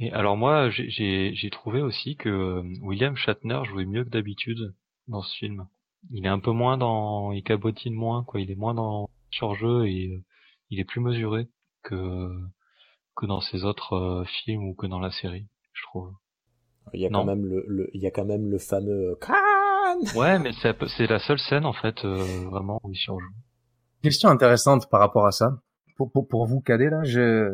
[0.00, 4.08] Et alors moi, j'ai- j'ai j'ai trouvé aussi que euh, William Shatner jouait mieux que
[4.10, 4.74] d'habitude
[5.08, 5.66] dans ce film.
[6.10, 8.40] Il est un peu moins dans, il cabotine moins, quoi.
[8.40, 10.22] Il est moins dans surjeu et euh,
[10.70, 11.48] il est plus mesuré
[11.82, 12.30] que
[13.16, 16.10] que dans ses autres euh, films ou que dans la série, je trouve.
[16.94, 17.20] Il y a Non.
[17.20, 19.36] quand même le, le- il y a quand même le fameux Khan.
[20.18, 23.34] Ouais, mais c'est c'est la seule scène en fait euh, vraiment où il surjoue.
[24.02, 25.58] Question intéressante par rapport à ça.
[25.98, 27.50] Pour, pour, pour vous, Cadet, là, je,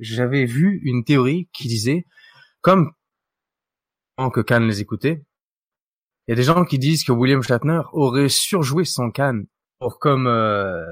[0.00, 2.04] j'avais vu une théorie qui disait,
[2.60, 2.92] comme
[4.34, 5.22] que Khan les écoutait,
[6.26, 9.42] il y a des gens qui disent que William Shatner aurait surjoué son Khan
[9.78, 10.84] pour comme, euh,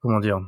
[0.00, 0.38] comment dire,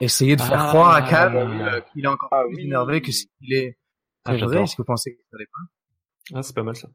[0.00, 1.60] essayer de faire Ah, croire à Khan oui.
[1.62, 2.64] euh, qu'il est encore Ah plus oui.
[2.64, 3.78] énervé que ce qu'il est.
[4.24, 4.64] Ah, C'est vrai, j'adore.
[4.64, 6.38] est-ce que vous pensez que ça l'est pas?
[6.38, 6.88] Ah, c'est pas mal ça.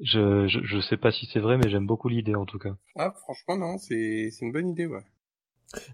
[0.00, 2.74] Je, je je sais pas si c'est vrai, mais j'aime beaucoup l'idée en tout cas.
[2.96, 5.04] Ah, franchement, non, c'est c'est une bonne idée, ouais.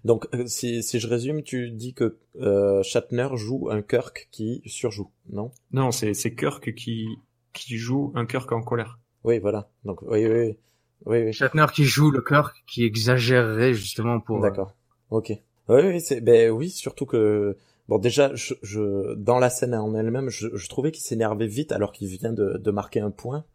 [0.03, 4.61] Donc, euh, si, si je résume, tu dis que euh, Shatner joue un Kirk qui
[4.65, 5.51] surjoue, non?
[5.71, 7.07] Non, c'est c'est Kirk qui
[7.53, 8.99] qui joue un Kirk en colère.
[9.23, 9.69] Oui, voilà.
[9.85, 10.57] Donc, oui, oui, oui.
[11.05, 11.33] oui, oui.
[11.33, 14.37] Shatner qui joue le cœur qui exagérerait justement pour.
[14.39, 14.75] euh, D'accord.
[15.11, 15.29] Ok.
[15.69, 17.55] Oui, oui, c'est, ben oui, surtout que,
[17.87, 21.71] bon, déjà, je, je dans la scène en elle-même, je, je trouvais qu'il s'énervait vite
[21.71, 23.45] alors qu'il vient de, de marquer un point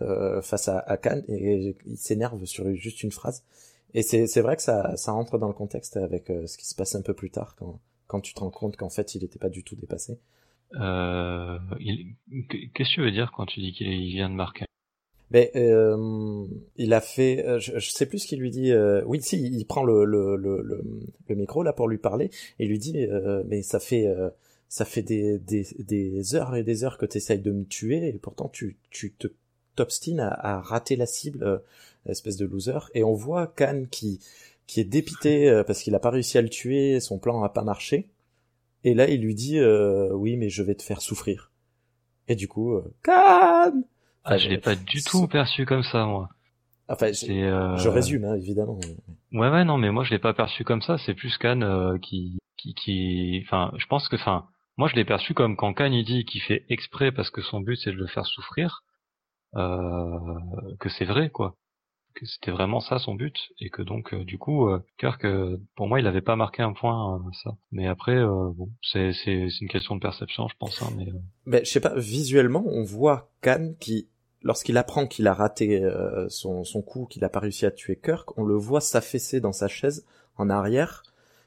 [0.00, 3.42] euh, face à, à Khan et il s'énerve sur juste une phrase.
[3.94, 6.66] Et c'est, c'est vrai que ça, ça entre dans le contexte avec euh, ce qui
[6.66, 9.22] se passe un peu plus tard quand, quand tu te rends compte qu'en fait, il
[9.22, 10.18] n'était pas du tout dépassé.
[10.76, 11.58] Euh,
[12.74, 14.64] Qu'est-ce que tu veux dire quand tu dis qu'il il vient de marquer
[15.30, 18.70] Ben, euh, il a fait, euh, je, je sais plus ce qu'il lui dit.
[18.70, 22.66] euh, oui, si, il prend le, le, le, le, micro là pour lui parler et
[22.66, 24.30] lui dit, euh, mais ça fait, euh,
[24.68, 28.08] ça fait des, des, des heures et des heures que tu essayes de me tuer
[28.08, 29.28] et pourtant tu, tu te
[29.76, 31.58] t'obstines à, à rater la cible, euh,
[32.06, 32.78] espèce de loser.
[32.94, 34.20] Et on voit Khan qui,
[34.66, 37.48] qui est dépité euh, parce qu'il a pas réussi à le tuer, son plan a
[37.48, 38.08] pas marché.
[38.84, 41.52] Et là, il lui dit, euh, oui, mais je vais te faire souffrir.
[42.28, 43.82] Et du coup, Khan
[44.24, 46.28] Ah, je l'ai pas du tout perçu comme ça, moi.
[46.88, 48.78] Enfin, euh, je résume, hein, évidemment.
[49.32, 50.98] Ouais, ouais, non, mais moi je l'ai pas perçu comme ça.
[50.98, 54.46] C'est plus Khan euh, qui, qui, qui, enfin, je pense que, enfin,
[54.76, 57.60] moi je l'ai perçu comme quand Khan il dit qu'il fait exprès parce que son
[57.60, 58.82] but c'est de le faire souffrir,
[59.54, 61.56] que c'est vrai, quoi.
[62.14, 65.56] Que c'était vraiment ça son but et que donc euh, du coup, euh, Kirk, euh,
[65.76, 67.56] pour moi, il avait pas marqué un point euh, ça.
[67.70, 70.82] Mais après, euh, bon, c'est c'est une question de perception, je pense.
[70.82, 71.14] Hein, mais euh,
[71.46, 74.08] Ben, je sais pas, visuellement, on voit Khan qui,
[74.42, 77.96] lorsqu'il apprend qu'il a raté euh, son, son coup, qu'il a pas réussi à tuer
[77.96, 80.04] Kirk, on le voit s'affaisser dans sa chaise
[80.36, 81.04] en arrière,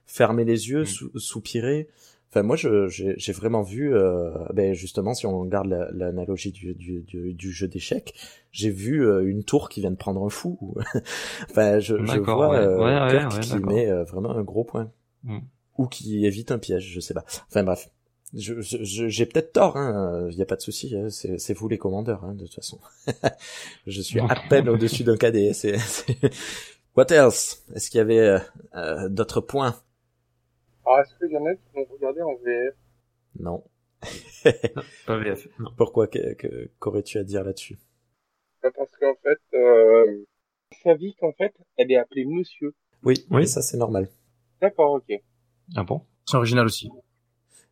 [0.07, 0.85] fermer les yeux, Mm.
[0.87, 1.89] sou- soupirer.
[2.35, 6.51] Enfin, moi, je- j'ai j'ai vraiment vu, euh, ben, justement, si on regarde la- l'analogie
[6.51, 8.13] du, du, du, du jeu d'échecs,
[8.51, 10.75] j'ai vu euh, une tour qui vient de prendre un fou.
[11.49, 12.57] enfin, je, je vois ouais.
[12.57, 14.91] euh, Ouais, ouais, Kirk ouais, qui met euh, vraiment un gros point.
[15.23, 15.39] Mm.
[15.77, 17.23] Ou qui évite un piège, je sais pas.
[17.49, 17.89] Enfin, bref.
[18.33, 20.27] Je, je- je- j'ai peut-être tort, hein.
[20.29, 20.93] Il y a pas de souci.
[20.93, 21.07] hein.
[21.09, 22.79] C'est, vous les commandeurs, hein, de toute façon.
[23.87, 25.53] je suis à peine au-dessus d'un cadet.
[25.53, 25.77] C'est,
[26.97, 27.63] What else?
[27.73, 28.39] Est-ce qu'il y avait euh,
[28.75, 29.75] euh, d'autres points?
[30.85, 32.75] Alors, est-ce qu'il y en a qui vont regarder en VF
[33.39, 33.63] Non.
[35.07, 35.47] Pas VF.
[35.59, 35.69] Non.
[35.77, 36.07] Pourquoi
[36.79, 37.77] qu'aurais-tu à dire là-dessus?
[38.61, 40.25] Bah, Parce qu'en fait, euh,
[40.83, 42.73] Savic, en fait, elle est appelée Monsieur.
[43.03, 43.41] Oui, Oui.
[43.41, 44.09] mais ça c'est normal.
[44.61, 45.21] D'accord, ok.
[45.75, 46.01] ah bon?
[46.25, 46.89] C'est original aussi.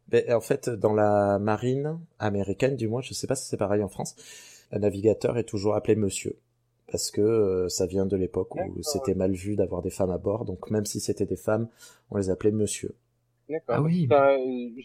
[0.08, 3.82] Ben, en fait, dans la marine américaine, du moins, je sais pas si c'est pareil
[3.84, 4.16] en France,
[4.72, 6.38] un navigateur est toujours appelé Monsieur.
[6.92, 10.18] Parce que euh, ça vient de l'époque où c'était mal vu d'avoir des femmes à
[10.20, 11.68] bord, donc même si c'était des femmes,
[12.12, 12.96] on les appelait Monsieur.
[13.54, 13.76] D'accord.
[13.78, 14.08] Ah oui.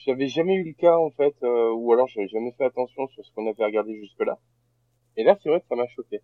[0.06, 3.24] J'avais jamais eu le cas, en fait, euh, ou alors j'avais jamais fait attention sur
[3.24, 4.38] ce qu'on avait regardé jusque-là.
[5.16, 6.20] Et là, c'est vrai que ça m'a choqué.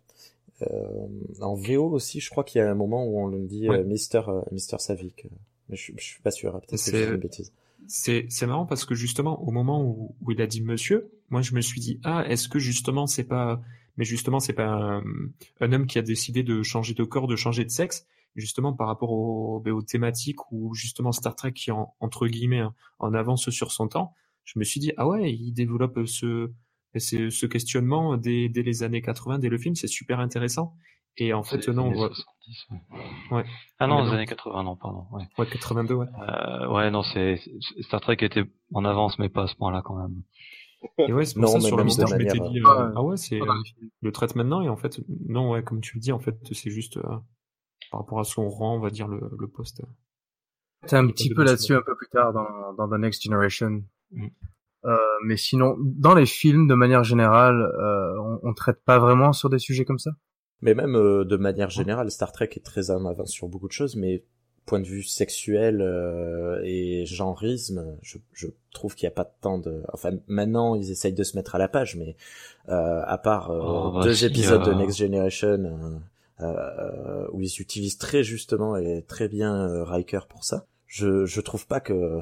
[0.61, 1.07] Euh,
[1.41, 3.79] en VO aussi, je crois qu'il y a un moment où on le dit Ouais.
[3.79, 5.27] euh, Mister, euh, Mister Savic.
[5.69, 7.51] Mais je, je suis pas sûr, hein, peut-être que C'est- une bêtise.
[7.87, 11.43] C'est c'est marrant parce que justement au moment où, où il a dit monsieur, moi
[11.43, 13.61] je me suis dit ah est-ce que justement c'est pas
[13.97, 15.03] mais justement c'est pas un,
[15.59, 18.07] un homme qui a décidé de changer de corps, de changer de sexe?
[18.35, 22.59] Justement par rapport au, ben, aux thématiques où justement Star Trek qui en, entre guillemets
[22.59, 24.13] hein, en avance sur son temps.
[24.43, 26.51] Je me suis dit ah ouais il développe ce
[26.97, 30.75] ce, ce questionnement dès, dès les années 80 dès le film c'est super intéressant
[31.17, 33.37] et en fait non on voit 70, ouais.
[33.37, 33.45] Ouais.
[33.79, 35.05] Ah non, les années 80, non, pardon.
[35.11, 35.23] Ouais.
[35.37, 37.39] ouais 82 ouais Euh, ouais, non, c'est
[37.81, 40.21] Star Trek était en avance, mais pas à ce point-là quand même.
[40.99, 42.91] et ouais c'est pour Non, ça mais sur moment je m'étais manière, dit euh, euh,
[42.95, 43.39] ah ouais c'est
[44.01, 46.69] le traite maintenant et en fait non ouais comme tu le dis en fait c'est
[46.69, 47.17] juste euh,
[47.91, 49.81] par rapport à son rang on va dire le, le poste
[50.85, 53.83] C'est un petit peu là-dessus un peu plus tard dans, dans The Next Generation.
[54.11, 54.27] Mm.
[54.85, 59.33] Euh, mais sinon, dans les films, de manière générale, euh, on, on traite pas vraiment
[59.33, 60.11] sur des sujets comme ça?
[60.61, 63.73] Mais même euh, de manière générale, Star Trek est très en avance sur beaucoup de
[63.73, 64.23] choses, mais
[64.65, 69.59] point de vue sexuel euh, et genrisme, je, je trouve qu'il n'y a pas tant
[69.59, 69.83] de...
[69.93, 72.15] Enfin, maintenant, ils essayent de se mettre à la page, mais
[72.69, 74.73] euh, à part euh, Oh, bah deux épisodes de.
[74.73, 76.01] Next Generation
[77.31, 81.65] où ils utilisent très justement et très bien euh, Riker pour ça, je, je trouve
[81.67, 82.19] pas que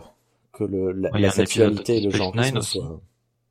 [0.52, 2.10] que le, la, Ouais, la sexualité et le
[2.60, 2.78] aussi.
[2.78, 3.02] soient...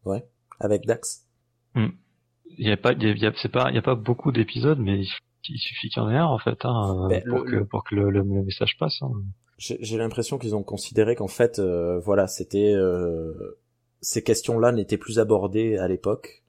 [0.05, 0.25] Ouais,
[0.61, 1.27] avec Dax.
[1.75, 4.79] Il y a pas, il y a, c'est pas, il y a pas beaucoup d'épisodes,
[4.79, 7.51] mais il, suffit qu'il y en ait un en fait hein, Ben, pour, le- que,
[7.57, 8.99] le- pour que le, le- le message passe.
[9.03, 9.11] hein.
[9.59, 13.59] J'ai j'ai l'impression qu'ils ont considéré qu'en fait, euh, voilà, c'était euh,
[14.01, 16.43] ces questions-là n'étaient plus abordées à l'époque,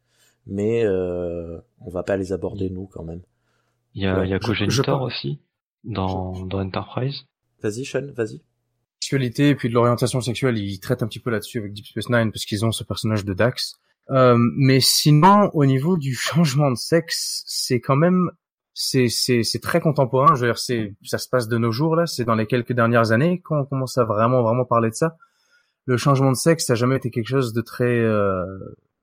[0.46, 3.22] mais euh, on va pas les aborder nous quand même.
[3.96, 5.40] Il y a, Ouais, il y a Cogenitor aussi
[5.84, 7.26] dans, dans Enterprise.
[7.62, 8.42] Vas-y, Sean, vas-y.
[9.02, 12.10] sexualité et puis de l'orientation sexuelle, ils traitent un petit peu là-dessus avec Deep Space
[12.10, 13.76] Nine parce qu'ils ont ce personnage de Dax.
[14.10, 18.32] Euh, mais sinon, au niveau du changement de sexe, c'est quand même
[18.74, 20.36] c'est c'est c'est très contemporain.
[20.36, 22.06] Je veux dire, c'est ça se passe de nos jours là.
[22.06, 25.16] C'est dans les quelques dernières années qu'on commence à vraiment vraiment parler de ça.
[25.86, 28.46] Le changement de sexe, ça a jamais été quelque chose de très euh,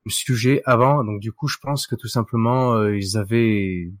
[0.07, 1.03] sujet avant.
[1.03, 3.91] Donc du coup, je pense que tout simplement euh, ils avaient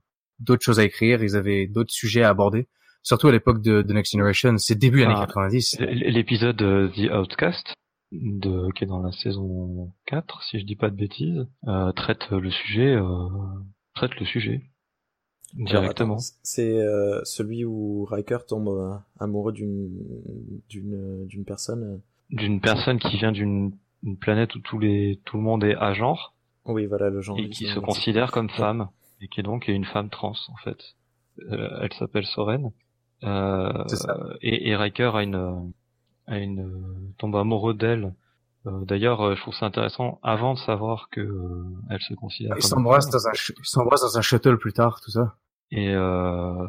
[0.41, 2.67] d'autres choses à écrire, ils avaient d'autres sujets à aborder.
[3.03, 5.77] Surtout à l'époque de, de Next Generation, c'est début années Ah, 90.
[5.79, 7.73] L- L'épisode The Outcast,
[8.11, 12.29] de, qui est dans la saison 4, si je dis pas de bêtises, euh, traite
[12.29, 13.03] le sujet, euh,
[13.95, 14.61] traite le sujet
[15.55, 16.17] directement.
[16.43, 19.89] C'est euh, celui où Riker tombe euh, amoureux d'une
[20.69, 22.01] d'une d'une personne.
[22.29, 23.71] D'une personne qui vient d'une
[24.03, 26.33] une planète où tous les tout le monde est à genre
[26.65, 27.37] Oui, voilà le genre.
[27.39, 28.89] et qui se considère comme femme
[29.21, 30.77] et qui est donc une femme trans en fait.
[31.51, 32.71] Euh, elle s'appelle Soren.
[33.23, 34.17] Euh, ça.
[34.41, 35.71] et, et Riker a une
[36.27, 38.13] a une tombe amoureux d'elle.
[38.67, 41.21] Euh, D'ailleurs, je trouve ça intéressant avant de savoir que
[41.89, 45.11] elle se considère Ils s'embrassent dans un, ils s'embrassent dans un shuttle plus tard, tout
[45.11, 45.35] ça.
[45.71, 46.67] Et euh,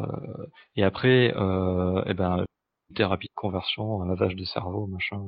[0.77, 2.45] et après, euh, eh ben
[2.95, 5.23] thérapie de conversion, un lavage de cerveau, machin.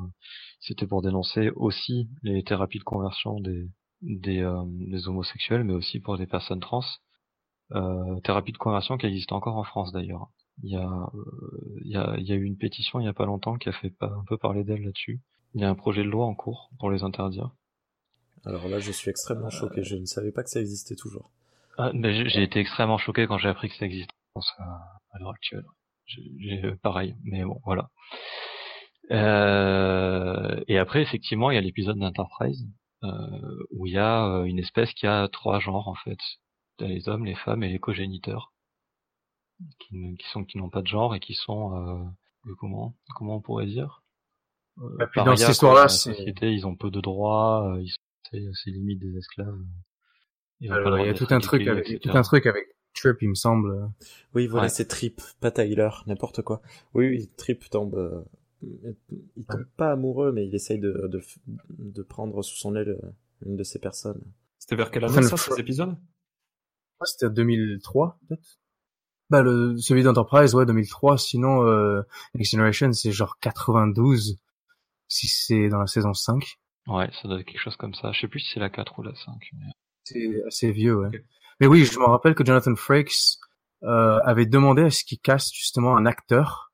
[0.61, 3.69] C'était pour dénoncer aussi les thérapies de conversion des
[4.03, 6.83] des, euh, des homosexuels, mais aussi pour des personnes trans.
[7.73, 10.29] Euh, thérapie de conversion qui existe encore en France d'ailleurs.
[10.63, 13.09] Il y a euh, il y a il y a eu une pétition il y
[13.09, 15.21] a pas longtemps qui a fait un peu parler d'elle là-dessus.
[15.55, 17.51] Il y a un projet de loi en cours pour les interdire.
[18.45, 19.83] Alors là, je suis Euh, extrêmement choqué.
[19.83, 21.31] Je ne savais pas que ça existait toujours.
[21.79, 25.19] Ah, mais j'ai- été extrêmement choqué quand j'ai appris que ça existait en France à,
[25.19, 25.65] l'heure actuelle.
[26.07, 27.89] J'ai- pareil, mais bon, voilà.
[29.11, 32.67] Euh, et après, effectivement, il y a l'épisode d'Enterprise
[33.05, 36.19] euh, où il y a euh, une espèce qui a trois genres en fait.
[36.77, 38.53] T'as les hommes, les femmes et les cogéniteurs
[39.79, 43.37] qui, ne- qui sont qui n'ont pas de genre et qui sont euh, comment comment
[43.37, 44.03] on pourrait dire
[44.79, 47.99] euh, Et puis dans cette histoire-là, société, ils ont peu de droits, euh, ils sont
[48.33, 49.59] c'est limite des esclaves.
[50.61, 52.11] Il y a tout un truc avec, il y a etc.
[52.13, 52.65] tout un truc avec
[52.95, 53.91] Trip, il me semble.
[54.35, 54.69] Oui, voilà, Ouais.
[54.71, 56.63] c'est Trip, pas Tyler, n'importe quoi.
[56.95, 57.95] Oui, oui, Trip tombe.
[57.97, 58.23] euh,
[59.37, 61.21] il tombe pas amoureux, mais il essaye de, de,
[61.79, 63.11] de prendre sous son aile euh,
[63.47, 64.23] une de ces personnes.
[64.59, 65.97] C'était vers quelle année ça, ces épisodes?
[67.05, 68.59] C'était 2003, peut-être.
[69.31, 71.19] Bah, le, celui d'Enterprise, ouais, 2003.
[71.19, 72.03] Sinon, euh,
[72.35, 74.39] Next Generation, c'est genre 92.
[75.09, 76.59] Si c'est dans la saison 5.
[76.87, 78.13] Ouais, ça doit être quelque chose comme ça.
[78.13, 79.35] Je sais plus si c'est la 4 ou la 5.
[79.55, 79.73] mais-
[80.05, 81.25] C'est assez vieux, ouais.
[81.61, 83.39] Mais oui, je me rappelle que Jonathan Frakes
[83.83, 86.73] euh, avait demandé à ce qu'il caste justement un acteur.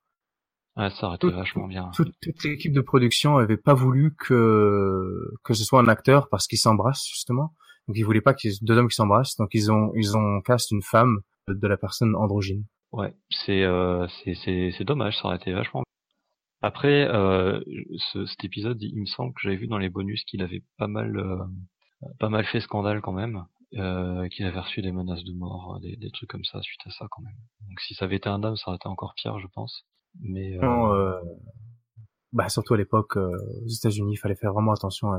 [0.76, 1.90] Ouais, ça aurait été vachement bien.
[1.94, 6.46] Toute, toute l'équipe de production avait pas voulu que que ce soit un acteur parce
[6.46, 7.54] qu'ils s'embrassent justement.
[7.90, 9.34] Donc ils voulaient pas qu'il y ait deux hommes qui s'embrassent.
[9.36, 12.64] Donc ils ont ils ont cast une femme de, la personne androgyne.
[12.92, 15.82] Ouais, c'est euh, c'est c'est c'est dommage, ça aurait été vachement.
[16.62, 17.60] Après, euh,
[18.12, 20.86] ce, cet épisode, il me semble que j'avais vu dans les bonus qu'il avait pas
[20.86, 21.44] mal euh,
[22.20, 25.96] pas mal fait scandale quand même, euh, qu'il avait reçu des menaces de mort, des,
[25.96, 27.34] des trucs comme ça suite à ça quand même.
[27.66, 29.84] Donc si ça avait été un homme, ça aurait été encore pire, je pense.
[30.20, 30.92] Mais Non,
[32.32, 35.18] bah surtout à l'époque euh, aux États-Unis, il fallait faire vraiment attention à,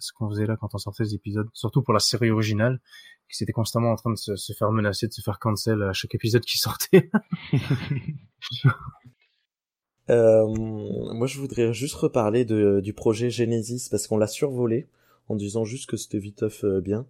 [0.00, 2.80] ce qu'on faisait là quand on sortait des épisodes, surtout pour la série originale,
[3.28, 5.92] qui s'était constamment en train de se, se faire menacer, de se faire cancel à
[5.92, 7.10] chaque épisode qui sortait.
[10.10, 14.88] Euh, moi, je voudrais juste reparler de, du projet Genesis parce qu'on l'a survolé
[15.28, 17.06] en disant juste que c'était viteuf euh, bien.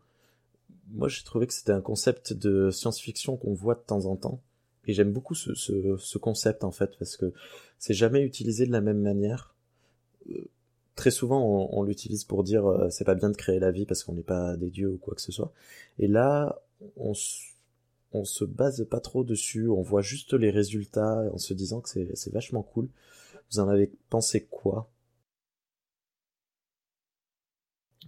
[0.91, 4.43] Moi, j'ai trouvé que c'était un concept de science-fiction qu'on voit de temps en temps.
[4.89, 7.33] Et j'aime beaucoup ce, ce, ce concept en fait parce que
[7.79, 9.55] c'est jamais utilisé de la même manière.
[10.31, 10.49] Euh,
[10.97, 13.85] très souvent, on, on l'utilise pour dire euh, c'est pas bien de créer la vie
[13.87, 15.53] parce qu'on n'est pas des dieux ou quoi que ce soit.
[15.99, 16.61] Et là,
[16.97, 17.13] on,
[18.13, 21.89] on se base pas trop dessus, on voit juste les résultats en se disant que
[21.89, 22.89] c'est vachement cool.
[23.53, 24.91] Vous en avez pensé quoi?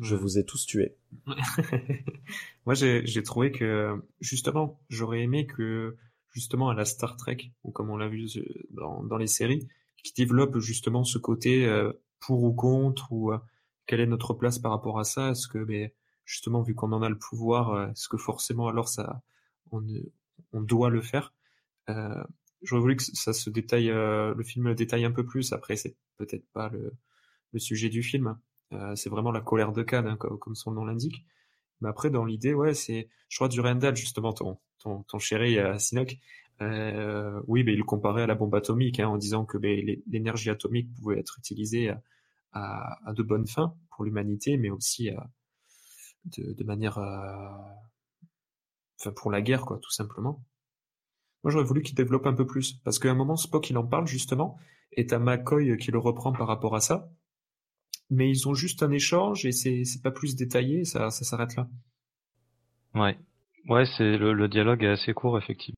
[0.01, 0.97] Je vous ai tous tués.
[2.65, 5.97] Moi, j'ai j'ai trouvé que justement, j'aurais aimé que
[6.31, 8.27] justement à la Star Trek comme on l'a vu
[8.71, 9.69] dans, dans les séries,
[10.03, 13.39] qui développe justement ce côté euh, pour ou contre ou euh,
[13.87, 15.31] quelle est notre place par rapport à ça?
[15.31, 18.89] Est-ce que, mais justement, vu qu'on en a le pouvoir, euh, est-ce que forcément alors
[18.89, 19.23] ça,
[19.73, 19.83] on,
[20.53, 21.35] on doit le faire?
[22.63, 25.53] J'aurais voulu que ça se détaille, le film le détaille un peu plus.
[25.53, 26.93] Après, c'est peut-être pas le,
[27.53, 28.39] le sujet du film.
[28.73, 31.25] Euh, c'est vraiment la colère de Cannes, hein, comme, comme son nom l'indique.
[31.81, 35.59] Mais après, dans l'idée, ouais, c'est, je crois, du Randall, justement, ton, ton, ton chéri
[35.59, 36.19] euh, Sinoc,
[36.63, 40.51] euh, oui, mais il comparait à la bombe atomique, hein, en disant que ben, l'énergie
[40.51, 41.93] atomique pouvait être utilisée
[42.53, 45.31] à de bonnes fins pour l'humanité, mais aussi à,
[46.25, 47.49] de, de manière, euh,
[49.01, 50.45] enfin, pour la guerre, quoi, tout simplement.
[51.43, 53.87] Moi, j'aurais voulu qu'il développe un peu plus, parce qu'à un moment, Spock, il en
[53.87, 54.59] parle justement,
[54.93, 57.11] et t'as McCoy qui le reprend par rapport à ça,
[58.11, 61.69] mais ils ont juste un échange et c'est pas plus détaillé, ça ça s'arrête là.
[62.95, 63.19] Ouais,
[63.69, 65.77] ouais, c'est le, le dialogue est assez court effectivement,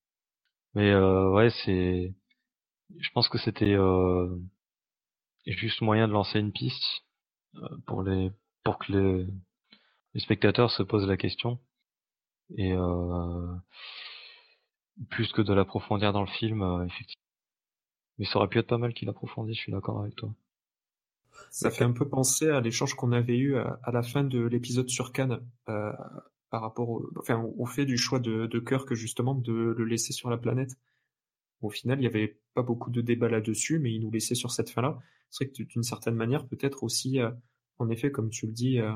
[0.75, 2.15] mais euh, ouais, c'est,
[2.99, 4.29] je pense que c'était euh,
[5.47, 7.05] juste moyen de lancer une piste
[7.57, 8.31] euh, pour les
[8.65, 9.27] pour que les,
[10.15, 11.61] les spectateurs se posent la question
[12.57, 13.57] et euh,
[15.11, 17.23] plus que de l'approfondir dans le film, euh, effectivement.
[18.19, 20.35] Mais ça aurait pu être pas mal qu'il approfondisse, je suis d'accord avec toi.
[21.51, 24.41] Ça fait un peu penser à l'échange qu'on avait eu à, à, la fin de
[24.41, 25.93] l'épisode sur Cannes, euh,
[26.51, 30.13] par rapport au, enfin, au fait du choix de, de Kirk justement de le laisser
[30.13, 30.77] sur la planète.
[31.61, 34.51] Au final, il n'y avait pas beaucoup de débat là-dessus, mais il nous laissait sur
[34.51, 34.99] cette fin-là.
[35.31, 37.31] C'est vrai que d'une certaine manière, peut-être aussi, euh,
[37.79, 38.93] en effet, comme tu le dis, euh,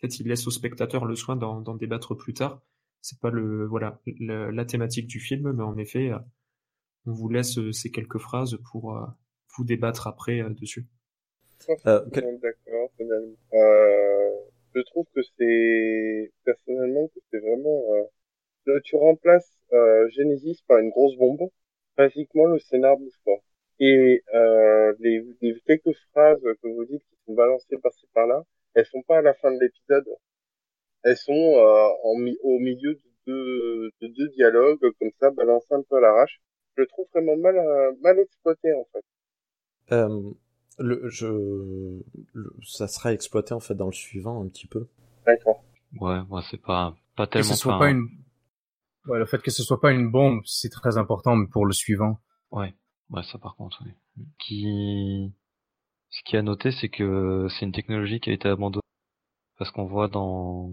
[0.00, 2.60] peut-être il laisse au spectateur le soin d'en débattre plus tard.
[3.00, 6.18] C'est pas le voilà le, la thématique du film, mais en effet, euh,
[7.06, 9.06] on vous laisse euh, ces quelques phrases pour euh,
[9.56, 10.86] vous débattre après dessus.
[11.86, 12.00] Euh,
[12.42, 13.36] d'accord, finalement.
[13.54, 14.30] Euh,
[14.74, 20.90] je trouve que c'est personnellement que c'est vraiment euh, tu remplaces euh, Genesis par une
[20.90, 21.50] grosse bombe,
[21.96, 23.38] pratiquement le scénar bouge pas.
[23.80, 28.44] Et euh, les, les quelques phrases que vous dites qui sont balancées par-ci par-là,
[28.74, 30.06] elles sont pas à la fin de l'épisode.
[31.02, 35.82] Elles sont euh, en, au milieu de deux, de deux dialogues comme ça, balancées un
[35.82, 36.40] peu à l'arrache.
[36.76, 37.56] Je le trouve vraiment mal
[38.00, 39.04] mal exploité en fait.
[40.80, 41.26] Euh, le, je,
[42.32, 44.88] le, ça sera exploité en fait dans le suivant un petit peu.
[45.26, 45.62] D'accord.
[46.00, 47.48] Ouais, moi c'est pas pas tellement.
[47.48, 48.08] Que ce soit pas une,
[49.06, 52.20] ouais, le fait que ce soit pas une bombe, c'est très important pour le suivant.
[52.50, 52.74] Ouais,
[53.10, 53.92] ouais, ça par contre, oui.
[54.38, 55.32] Qui,
[56.10, 58.82] ce qui a noté, c'est que c'est une technologie qui a été abandonnée
[59.58, 60.70] parce qu'on voit dans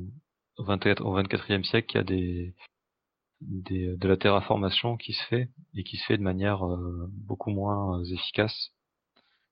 [0.57, 2.55] au 24, au 24e siècle qu'il y a des
[3.41, 7.51] des, de la terraformation qui se fait et qui se fait de manière euh, beaucoup
[7.51, 8.71] moins efficace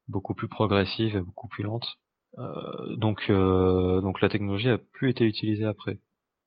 [0.07, 1.97] beaucoup plus progressive et beaucoup plus lente.
[2.37, 5.99] Euh, donc, euh, donc la technologie a plus été utilisée après.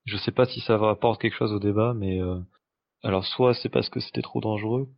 [0.09, 2.41] Je sais pas si ça apporte quelque chose au débat, mais euh,
[3.03, 4.89] alors soit c'est parce que c'était trop dangereux,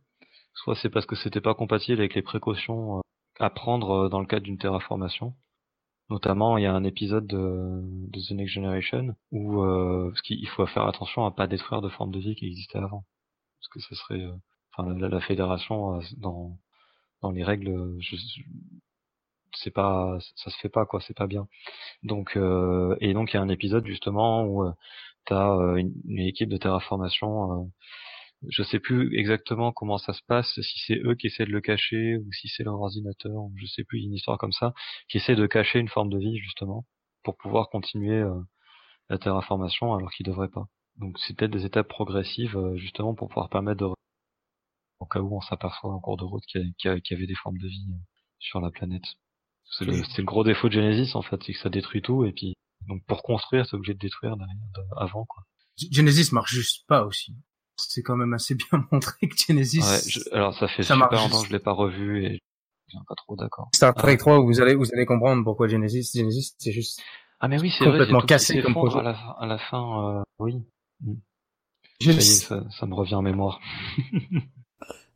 [0.53, 3.01] soit c'est parce que c'était pas compatible avec les précautions euh,
[3.39, 5.35] à prendre dans le cadre d'une terraformation.
[6.09, 7.81] Notamment, il y a un épisode de,
[8.13, 12.11] The Next Generation où euh, parce qu'il faut faire attention à pas détruire de formes
[12.11, 13.05] de vie qui existaient avant,
[13.59, 14.25] parce que ce serait,
[14.73, 16.57] enfin la fédération dans
[17.21, 18.15] dans les règles, je,
[19.55, 21.47] c'est pas, ça se fait pas quoi, c'est pas bien.
[22.03, 24.71] Donc euh, et donc il y a un épisode justement où euh,
[25.25, 27.63] t'as euh, une, équipe de terraformation.
[27.63, 27.65] Euh,
[28.49, 31.61] je sais plus exactement comment ça se passe, si c'est eux qui essaient de le
[31.61, 34.73] cacher ou si c'est leur ordinateur, je sais plus, une histoire comme ça,
[35.09, 36.85] qui essaie de cacher une forme de vie justement
[37.23, 38.41] pour pouvoir continuer euh,
[39.09, 40.67] la terraformation alors qu'ils devraient pas.
[40.97, 43.93] Donc c'est peut-être des étapes progressives euh, justement pour pouvoir permettre de
[45.01, 47.57] au cas où on s'aperçoit en cours de route qu'il y, y, avait des formes
[47.57, 47.87] de vie
[48.39, 49.03] sur la planète.
[49.65, 52.31] C'est le, le, gros défaut de Genesis en fait, c'est que ça détruit tout et
[52.31, 52.53] puis
[52.87, 55.43] donc pour construire, c'est obligé de détruire derrière, de, avant quoi.
[55.91, 57.35] Genesis marche juste pas aussi.
[57.77, 59.79] C'est quand même assez bien montré que Genesis.
[59.79, 62.39] Ouais, je, alors ça fait ça super longtemps que je l'ai pas revu et
[62.87, 63.69] je suis pas trop d'accord.
[63.73, 64.17] Star Trek ah.
[64.17, 66.11] 3, vous allez vous allez comprendre pourquoi Genesis.
[66.13, 67.01] Genesis, c'est juste.
[67.39, 68.99] Ah mais oui, c'est complètement vrai, cassé comme projet.
[68.99, 70.61] À la, à la fin, euh, oui.
[71.99, 72.21] Juste...
[72.21, 73.59] Ça, ça, ça me revient en mémoire.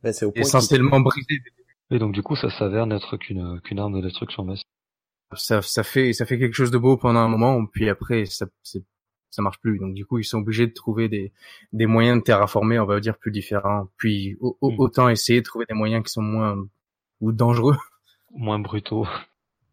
[0.06, 1.42] Ben, c'est au point essentiellement brisé.
[1.90, 4.62] Et donc du coup, ça s'avère n'être qu'une qu'une arme de destruction massive.
[5.34, 8.46] Ça, ça fait ça fait quelque chose de beau pendant un moment, puis après ça
[8.62, 9.80] ça marche plus.
[9.80, 11.32] Donc du coup, ils sont obligés de trouver des
[11.72, 13.88] des moyens de terraformer, on va dire plus différents.
[13.96, 14.78] Puis au, mm.
[14.78, 16.56] autant essayer de trouver des moyens qui sont moins
[17.20, 17.76] ou dangereux,
[18.30, 19.08] moins brutaux.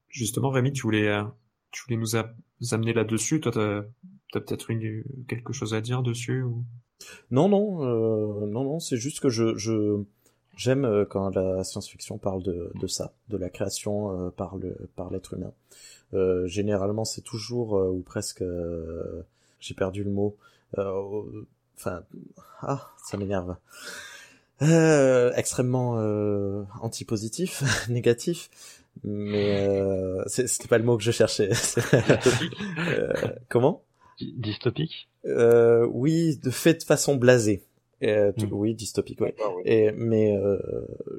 [0.10, 1.24] Justement, Rémi, tu voulais euh,
[1.70, 2.28] tu voulais nous, a,
[2.60, 3.40] nous amener là-dessus.
[3.40, 3.84] Toi, t'as
[4.36, 6.66] as, peut-être une quelque chose à dire dessus ou...
[7.30, 8.80] Non, non, euh, non, non.
[8.80, 10.04] C'est juste que je, je
[10.56, 14.76] j'aime euh, quand la science-fiction parle de, de ça, de la création euh, par le
[14.96, 15.54] par l'être humain.
[16.14, 19.24] Euh, généralement, c'est toujours euh, ou presque, euh,
[19.60, 20.38] j'ai perdu le mot.
[20.78, 22.04] Enfin,
[22.62, 23.56] ah, ça m'énerve.
[24.62, 25.96] extrêmement
[26.82, 28.50] antipositif, négatif.
[29.04, 29.68] Mais
[30.28, 31.50] c'était pas le mot que je cherchais.
[33.50, 33.84] comment?
[34.22, 35.10] Dystopique?
[35.26, 37.64] Euh, Oui, de fait de façon blasée.
[38.04, 38.48] Euh, mm.
[38.52, 39.30] Oui, dystopique, oui.
[39.40, 39.62] Ah, oui.
[39.66, 40.58] Et, mais euh,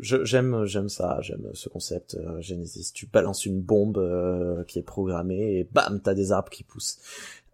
[0.01, 2.93] j'aime j'aime ça, j'aime ce concept euh, Genesis.
[2.93, 6.99] Tu balances une bombe euh, qui est programmée et bam, t'as des arbres qui poussent.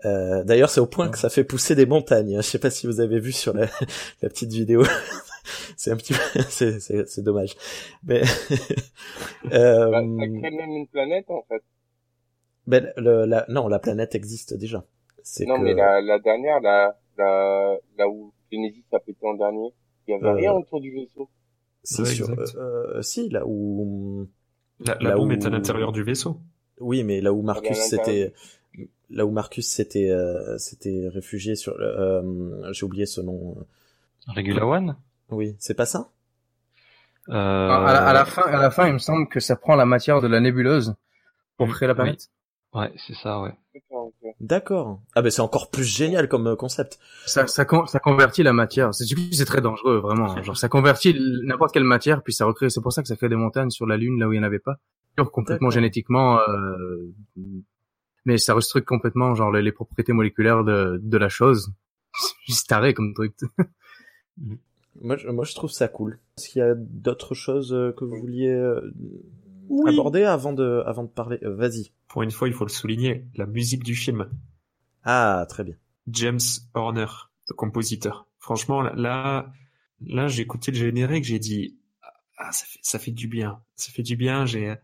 [0.05, 2.37] Euh, D'ailleurs, c'est au point que ça fait pousser des montagnes.
[2.37, 3.67] Je sais pas si vous avez vu sur la,
[4.23, 4.83] la petite vidéo.
[5.77, 7.55] c'est un petit peu, c'est, c'est, c'est dommage.
[8.05, 8.23] Mais
[9.53, 11.63] euh, bah, ça crée même une planète en fait.
[12.67, 14.85] Ben, le, la, non, la planète existe déjà.
[15.41, 15.63] Non, que...
[15.63, 19.73] mais la, la dernière, la, la, là où Genesis a pété en dernier,
[20.07, 20.33] il y avait euh...
[20.33, 21.29] rien autour du vaisseau.
[21.83, 24.29] Si, ouais, sur, euh, si, là où
[24.81, 25.33] la, la bombe où...
[25.33, 26.41] est à l'intérieur du vaisseau.
[26.79, 28.33] Oui, mais là où Marcus s'était
[29.09, 33.57] là où Marcus s'était euh, s'était réfugié sur euh, j'ai oublié ce nom.
[34.27, 34.97] Regula One.
[35.31, 36.11] Oui, c'est pas ça?
[37.29, 37.35] Euh...
[37.35, 39.87] À, la, à, la, fin, à la fin, il me semble que ça prend la
[39.87, 40.95] matière de la nébuleuse
[41.57, 42.31] pour créer la planète.
[42.75, 42.81] Oui.
[42.81, 43.53] Ouais, c'est ça, ouais.
[44.41, 45.03] D'accord.
[45.15, 46.99] Ah ben c'est encore plus génial comme euh, concept.
[47.27, 48.95] Ça, ça, ça convertit la matière.
[48.95, 50.35] C'est c'est très dangereux vraiment.
[50.43, 51.15] Genre ça convertit
[51.45, 52.71] n'importe quelle matière puis ça recrée.
[52.71, 54.45] C'est pour ça que ça crée des montagnes sur la lune là où il n'y
[54.45, 54.77] en avait pas.
[55.33, 57.13] Complètement génétiquement, euh...
[58.25, 61.75] mais ça restructure complètement genre les, les, propriétés moléculaires de, de la chose.
[62.15, 63.35] C'est juste taré comme truc.
[65.03, 66.19] moi, je, moi je trouve ça cool.
[66.39, 68.81] Est-ce qu'il y a d'autres choses euh, que vous vouliez euh,
[69.71, 69.93] oui.
[69.93, 71.93] aborder avant de avant de parler euh, Vas-y.
[72.09, 74.29] Pour une fois, il faut le souligner, la musique du film.
[75.05, 75.77] Ah, très bien.
[76.09, 76.41] James
[76.75, 77.07] Horner,
[77.49, 78.27] le compositeur.
[78.39, 79.51] Franchement, là,
[80.01, 81.79] là, j'ai écouté le générique, j'ai dit,
[82.37, 83.63] ah, ça fait, ça fait du bien.
[83.77, 84.45] Ça fait du bien.
[84.45, 84.75] J'ai,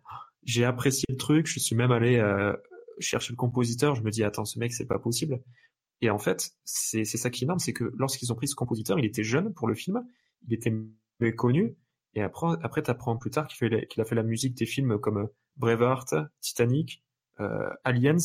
[0.45, 1.47] j'ai apprécié le truc.
[1.47, 2.55] Je suis même allé euh,
[3.01, 3.95] chercher le compositeur.
[3.95, 5.41] Je me dis, attends, ce mec, c'est pas possible.
[6.01, 8.55] Et en fait, c'est, c'est ça qui est énorme, c'est que lorsqu'ils ont pris ce
[8.55, 10.07] compositeur, il était jeune pour le film,
[10.47, 10.73] il était
[11.21, 11.77] méconnu,
[12.17, 16.15] et après, après t'apprends plus tard qu'il, a fait la musique des films comme Braveheart,
[16.41, 17.05] Titanic,
[17.41, 18.17] euh, Aliens,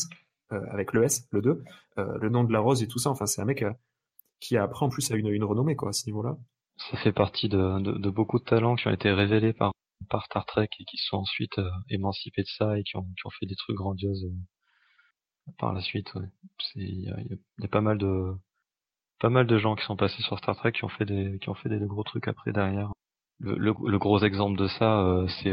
[0.50, 1.62] euh, avec le S, le 2,
[1.98, 3.10] euh, le nom de la rose et tout ça.
[3.10, 3.64] Enfin, c'est un mec
[4.40, 6.36] qui après en plus a une, une renommée quoi à ce niveau-là.
[6.90, 9.72] Ça fait partie de, beaucoup de talents qui ont été révélés par,
[10.24, 13.06] Star Trek et qui sont ensuite euh, émancipés de ça et qui ont,
[13.38, 16.12] fait des trucs grandioses euh, par la suite.
[16.74, 17.16] Il y, a,
[17.62, 18.34] a, pas mal de
[19.20, 21.48] pas mal de gens qui sont passés sur Star Trek qui ont fait des qui
[21.50, 22.92] ont fait des gros trucs après derrière.
[23.42, 25.52] Le, le, le gros exemple de ça, euh, c'est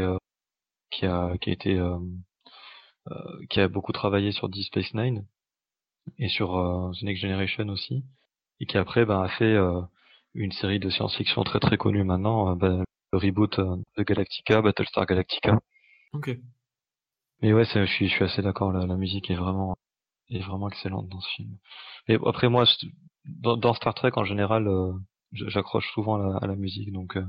[0.90, 1.78] qui a qui a été
[3.10, 5.26] euh, qui a beaucoup travaillé sur Deep Space Nine
[6.18, 8.04] et sur euh, The Next Generation aussi,
[8.60, 9.80] et qui après ben, a fait euh,
[10.34, 15.58] une série de science-fiction très très connue maintenant, ben, le reboot de Galactica, Battlestar Galactica.
[16.12, 16.30] Ok.
[17.42, 19.76] Mais ouais, je suis, je suis assez d'accord, la, la musique est vraiment
[20.28, 21.56] est vraiment excellente dans ce film.
[22.06, 22.64] Et après moi,
[23.24, 24.92] dans, dans Star Trek en général, euh,
[25.32, 27.24] j'accroche souvent à la, à la, musique, donc euh,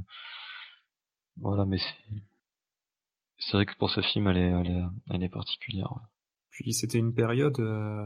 [1.42, 1.66] voilà.
[1.66, 2.16] Mais c'est
[3.42, 5.92] c'est vrai que pour ce film, elle est, elle est, elle est particulière.
[5.94, 6.02] Ouais.
[6.52, 8.06] Puis c'était une période euh,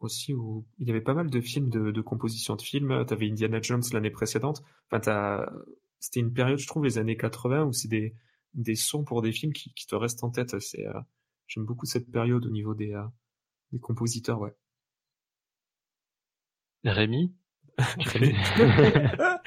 [0.00, 3.04] aussi où il y avait pas mal de films de, de composition de films.
[3.06, 4.62] T'avais Indiana Jones l'année précédente.
[4.86, 5.50] Enfin, t'as...
[5.98, 8.14] c'était une période, je trouve, les années 80 où c'est des,
[8.54, 10.58] des sons pour des films qui, qui te restent en tête.
[10.60, 11.00] C'est, euh...
[11.48, 13.04] j'aime beaucoup cette période au niveau des, euh...
[13.72, 14.54] des compositeurs, ouais.
[16.84, 17.32] Rémi?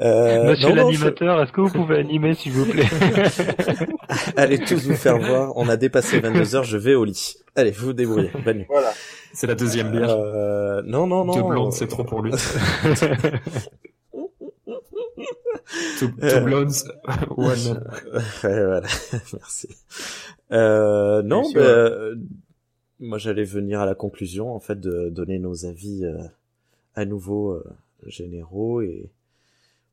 [0.00, 2.86] Euh, Monsieur l'animateur, est-ce que vous pouvez animer s'il vous plaît
[4.36, 7.34] Allez tous vous faire voir, on a dépassé 22 heures, je vais au lit.
[7.56, 8.66] Allez, vous vous débrouillez, bonne nuit.
[8.68, 8.92] Voilà.
[9.32, 10.10] C'est la deuxième bière.
[10.10, 11.32] Euh, non, non, non.
[11.32, 12.30] Two blondes, c'est trop pour lui.
[15.98, 16.72] two, two blondes,
[17.36, 17.84] one.
[18.44, 18.86] Ouais, voilà,
[19.32, 19.68] merci.
[20.52, 22.14] Euh, non, bah, euh,
[23.00, 26.18] moi j'allais venir à la conclusion, en fait, de donner nos avis euh,
[26.98, 27.64] à nouveau euh,
[28.06, 29.10] généraux et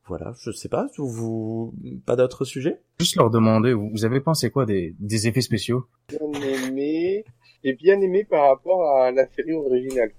[0.08, 1.74] voilà, je sais pas, vous,
[2.06, 2.82] pas d'autres sujets?
[3.00, 5.88] Juste leur demander, vous avez pensé quoi des, des effets spéciaux?
[6.10, 7.26] Bien aimé,
[7.64, 10.14] et bien aimé par rapport à la série originale.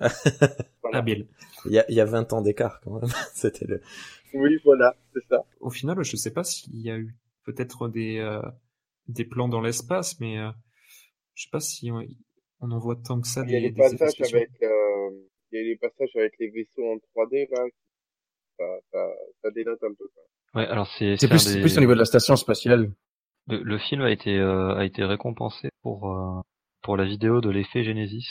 [0.82, 0.98] voilà.
[0.98, 1.26] Habile.
[1.64, 3.80] Il y a, il y a 20 ans d'écart quand même, c'était le...
[4.34, 5.44] Oui, voilà, c'est ça.
[5.60, 7.14] Au final, je sais pas s'il y a eu
[7.44, 8.42] peut-être des, euh,
[9.08, 10.50] des plans dans l'espace, mais euh,
[11.34, 12.04] je sais pas si on,
[12.60, 15.10] on en voit tant que ça il y a des, les passages avec, euh,
[15.52, 17.64] il y a les passages avec les vaisseaux en 3D là
[18.58, 19.06] ça, ça,
[19.42, 20.04] ça dénote un peu.
[20.54, 21.60] Ouais, alors c'est c'est plus, des...
[21.60, 22.92] plus au niveau de la station spatiale.
[23.46, 26.40] Le, le film a été euh, a été récompensé pour euh,
[26.82, 28.26] pour la vidéo de l'effet Genesis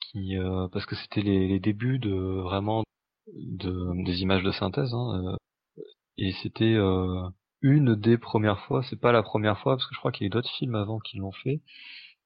[0.00, 2.82] qui euh, parce que c'était les, les débuts de vraiment
[3.26, 5.36] de des images de synthèse hein, euh,
[6.16, 7.28] et c'était euh,
[7.62, 10.26] une des premières fois, c'est pas la première fois parce que je crois qu'il y
[10.26, 11.60] a eu d'autres films avant qui l'ont fait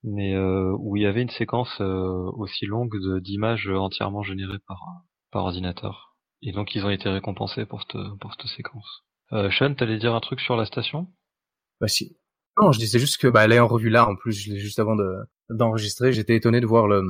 [0.04, 4.80] mais où il y avait une séquence aussi longue d'images entièrement générées par
[5.30, 6.14] par ordinateur.
[6.42, 9.04] Et donc ils ont été récompensés pour cette, pour cette séquence.
[9.32, 11.08] Euh, Sean, t'allais dire un truc sur la station?
[11.80, 12.16] Bah si.
[12.60, 14.08] Non, je disais juste que bah elle est en revue là.
[14.08, 15.10] En plus, juste avant de
[15.50, 16.12] d'enregistrer.
[16.12, 17.02] J'étais étonné de voir le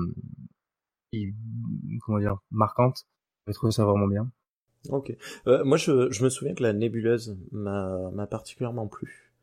[2.07, 3.05] comment dire marquante.
[3.47, 4.31] J'ai trouvé ça vraiment bien.
[4.89, 5.13] Ok.
[5.47, 9.34] Euh, moi, je, je me souviens que la nébuleuse m'a m'a particulièrement plu.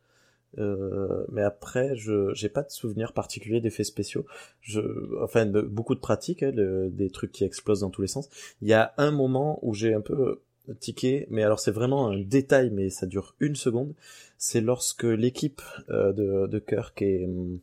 [0.57, 4.26] Euh, mais après, je j'ai pas de souvenir particulier d'effets spéciaux.
[4.61, 4.82] Je,
[5.23, 8.30] enfin, de, beaucoup de pratiques, hein, de- des trucs qui explosent dans tous les sens.
[8.61, 10.41] Il y a un moment où j'ai un peu
[10.80, 13.94] tiqué, mais alors c'est vraiment un détail, mais ça dure une seconde.
[14.38, 17.60] C'est lorsque l'équipe euh, de, de Kirk et hum,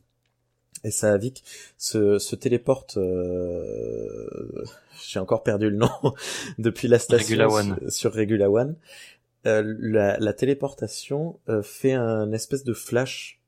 [0.83, 1.43] et Saavik
[1.77, 2.97] se, se téléporte.
[2.97, 4.63] Euh...
[5.07, 5.89] J'ai encore perdu le nom
[6.57, 7.75] depuis la station Regula One.
[7.79, 8.75] sur, sur Regula One.
[9.45, 13.41] Euh, la, la téléportation euh, fait un espèce de flash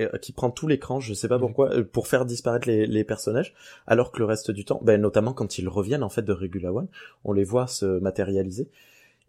[0.00, 3.04] euh, qui prend tout l'écran, je sais pas pourquoi, euh, pour faire disparaître les, les
[3.04, 3.54] personnages,
[3.86, 6.72] alors que le reste du temps, ben, notamment quand ils reviennent en fait de Regula
[6.72, 6.88] One,
[7.24, 8.68] on les voit se matérialiser.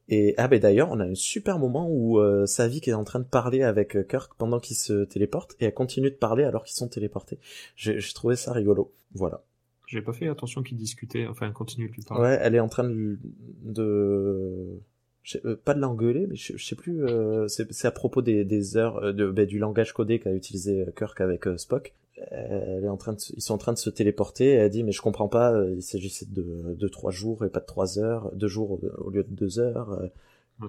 [0.07, 3.19] Et ah ben d'ailleurs, on a un super moment où euh, Savik est en train
[3.19, 6.75] de parler avec Kirk pendant qu'il se téléporte et elle continue de parler alors qu'ils
[6.75, 7.39] sont téléportés.
[7.75, 8.93] J'ai j'ai trouvé ça rigolo.
[9.13, 9.41] Voilà.
[9.87, 12.23] J'ai pas fait attention qu'ils discutaient, enfin, continue de lui parler.
[12.23, 13.19] Ouais, elle est en train de,
[13.63, 14.79] de...
[15.25, 17.03] je euh, pas de l'engueuler, mais je, je sais plus.
[17.03, 20.83] euh, c'est à propos des, des heures euh, de, ben, du langage codé qu'a utilisé
[20.83, 21.93] euh, Kirk avec euh, Spock.
[22.31, 24.45] Elle est en train de, ils sont en train de se téléporter.
[24.45, 25.51] Et elle dit mais je comprends pas.
[25.51, 29.09] euh, Il s'agissait de, de trois jours et pas de trois heures, deux jours au,
[29.09, 29.91] lieu de deux heures.
[29.91, 30.07] euh.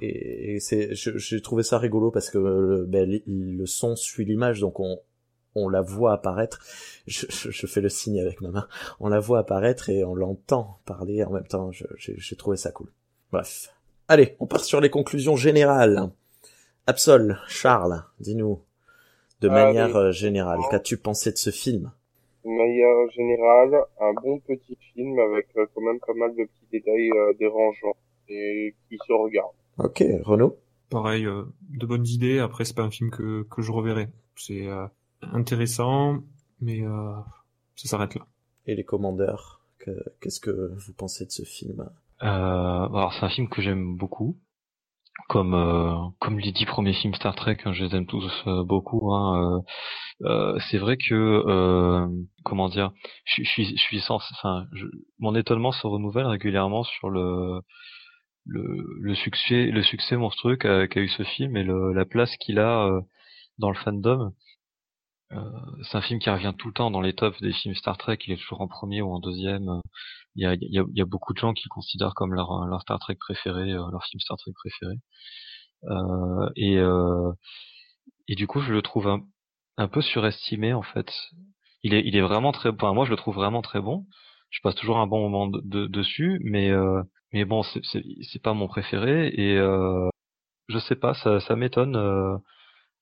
[0.01, 4.81] Et, et c'est, j'ai trouvé ça rigolo parce que ben, le son suit l'image, donc
[4.81, 4.99] on
[5.55, 6.61] on la voit apparaître.
[7.07, 8.69] Je, je, je fais le signe avec ma main.
[9.01, 11.71] On la voit apparaître et on l'entend parler en même temps.
[11.73, 12.89] J'ai trouvé ça cool.
[13.33, 13.73] Bref.
[14.09, 16.11] Allez, on part sur les conclusions générales.
[16.87, 18.61] Absol, Charles, dis-nous,
[19.41, 21.91] de manière euh, générale, qu'as-tu pensé de ce film?
[22.45, 26.67] De manière générale, un bon petit film avec euh, quand même pas mal de petits
[26.71, 27.97] détails euh, dérangeants
[28.29, 29.51] et qui se regardent.
[29.79, 30.57] Ok, Renaud?
[30.89, 32.39] Pareil, euh, de bonnes idées.
[32.39, 34.09] Après, c'est pas un film que, que je reverrai.
[34.37, 34.87] C'est euh,
[35.23, 36.19] intéressant,
[36.61, 37.13] mais euh,
[37.75, 38.27] ça s'arrête là.
[38.69, 41.89] et les commandeurs, que- qu'est-ce que vous pensez de ce film?
[42.21, 44.37] Alors c'est un film que j'aime beaucoup,
[45.29, 48.65] comme euh, comme les dix premiers films Star Trek, hein, je les aime tous euh,
[48.65, 49.13] beaucoup.
[49.13, 49.63] Hein,
[50.25, 52.07] euh, euh, c'est vrai que euh,
[52.45, 52.93] comment dire,
[53.25, 54.67] je, suis je suis sans, enfin,
[55.19, 57.61] mon étonnement se renouvelle régulièrement sur le
[58.47, 62.59] le, le succès le succès monstrueux qu'a eu ce film et le, la place qu'il
[62.59, 63.01] a euh,
[63.59, 64.33] dans le fandom.
[65.33, 65.41] Euh,
[65.83, 68.19] c'est un film qui revient tout le temps dans les tops des films Star Trek.
[68.27, 69.81] Il est toujours en premier ou en deuxième.
[70.37, 72.15] Il y a, il y a, il y a beaucoup de gens qui le considèrent
[72.15, 74.95] comme leur, leur Star Trek préféré, euh, leur film Star Trek préféré.
[75.85, 77.33] Euh, et, euh,
[78.29, 79.09] et du coup, je le trouve
[79.79, 81.13] un, peu surestimé en fait.
[81.83, 84.07] Il est, il est vraiment très, enfin moi je le trouve vraiment très bon.
[84.51, 88.55] Je passe toujours un bon moment de, de- dessus, mais euh, mais bon, c'est pas
[88.55, 89.57] mon préféré et
[90.69, 91.97] je sais pas, ça, ça m'étonne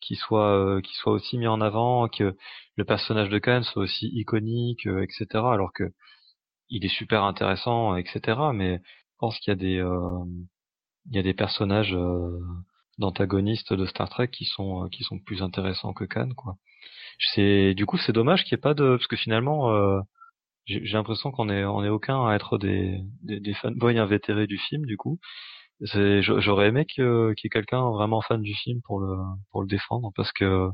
[0.07, 2.37] qu'il soit euh, qu'il soit aussi mis en avant, que
[2.77, 5.27] le personnage de Khan soit aussi iconique, euh, etc.
[5.35, 5.85] Alors que
[6.71, 8.39] il est super intéressant, etc.
[8.55, 10.25] Mais je pense qu'il y a des euh,
[11.11, 12.39] il y a des personnages euh,
[12.99, 16.57] d'antagonistes de Star Trek qui sont euh, qui sont plus intéressants que Khan, quoi.
[17.35, 20.01] C'est du coup c'est dommage qu'il n'y ait pas de parce que finalement euh,
[20.67, 24.59] j'ai l'impression qu'on est on est aucun à être des des, des fanboys invétérés du
[24.59, 25.19] film du coup.
[25.81, 29.17] J'aurais aimé qu'il y ait quelqu'un vraiment fan du film pour le
[29.51, 30.71] pour le défendre parce que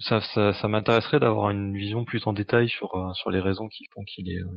[0.00, 3.68] ça ça, ça m'intéresserait d'avoir une vision plus en détail sur euh, sur les raisons
[3.68, 4.48] qui font qu'il est euh,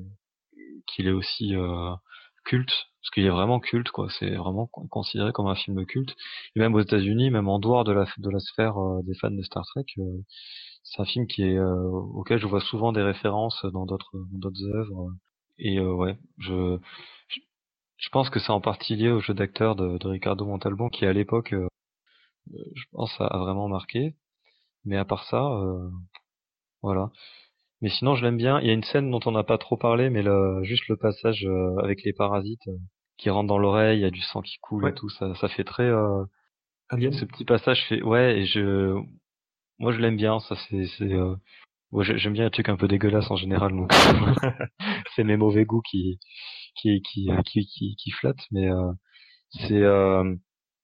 [0.87, 1.93] qu'il est aussi euh,
[2.45, 2.71] culte.
[3.01, 4.09] Parce qu'il est vraiment culte quoi.
[4.19, 6.15] C'est vraiment con- considéré comme un film culte.
[6.55, 9.31] Et même aux États-Unis même en dehors de la de la sphère euh, des fans
[9.31, 10.03] de Star Trek euh,
[10.83, 14.63] c'est un film qui est euh, auquel je vois souvent des références dans d'autres d'autres
[14.75, 15.11] œuvres.
[15.59, 16.79] Et ouais je
[17.99, 21.05] je- pense que c'est en partie lié au jeu d'acteur de, de Ricardo Montalban qui
[21.05, 21.67] à l'époque euh,
[22.51, 24.15] je pense a, vraiment marqué
[24.85, 25.89] mais à part ça euh,
[26.81, 27.09] voilà
[27.81, 28.59] mais sinon, je l'aime bien.
[28.59, 30.97] Il y a une scène dont on n'a pas trop parlé, mais le, juste le
[30.97, 32.75] passage euh, avec les parasites euh,
[33.17, 34.89] qui rentrent dans l'oreille, il y a du sang qui coule Ouais.
[34.91, 35.83] et tout, ça, ça fait très.
[35.83, 36.25] euh,
[36.89, 38.01] Alien ce petit passage fait.
[38.01, 39.01] Ouais, et je.
[39.77, 40.39] Moi, je l'aime bien.
[40.41, 40.87] Ça, c'est.
[40.97, 41.35] c'est euh,
[41.93, 43.89] ouais, j'ai- J'aime bien les trucs un peu dégueulasses en général, donc
[45.15, 46.19] c'est mes mauvais goûts qui
[46.75, 48.91] qui qui euh, qui qui, qui flattent, mais euh,
[49.51, 50.35] c'est euh,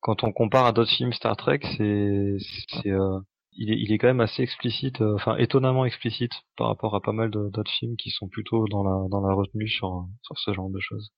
[0.02, 2.38] quand on compare à d'autres films Star Trek, c'est
[2.70, 3.20] c'est euh,
[3.54, 7.02] il est, il est quand même assez explicite, euh, enfin étonnamment explicite par rapport à
[7.02, 10.38] pas mal de- d'autres films qui sont plutôt dans la dans la retenue sur sur
[10.40, 11.12] ce genre de choses.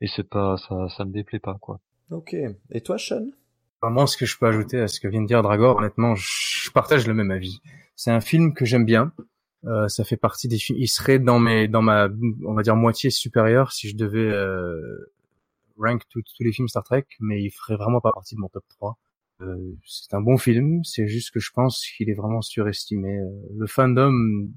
[0.00, 1.80] Et c'est pas ça ça me déplaît pas quoi.
[2.10, 2.34] Ok.
[2.70, 3.30] Et toi, Sean?
[3.82, 6.70] Vraiment, ce que je peux ajouter à ce que vient de dire Dragor, honnêtement, je
[6.70, 7.60] partage le même avis.
[7.96, 9.12] C'est un film que j'aime bien.
[9.66, 10.78] Euh, ça fait partie des films.
[10.80, 12.08] Il serait dans mes, dans ma,
[12.46, 15.12] on va dire moitié supérieure si je devais euh,
[15.78, 18.64] rank tous les films Star Trek, mais il ferait vraiment pas partie de mon top
[18.70, 18.98] 3.
[19.42, 19.56] Euh,
[19.86, 20.82] c'est un bon film.
[20.84, 23.18] C'est juste que je pense qu'il est vraiment surestimé.
[23.18, 24.48] Euh, Le fandom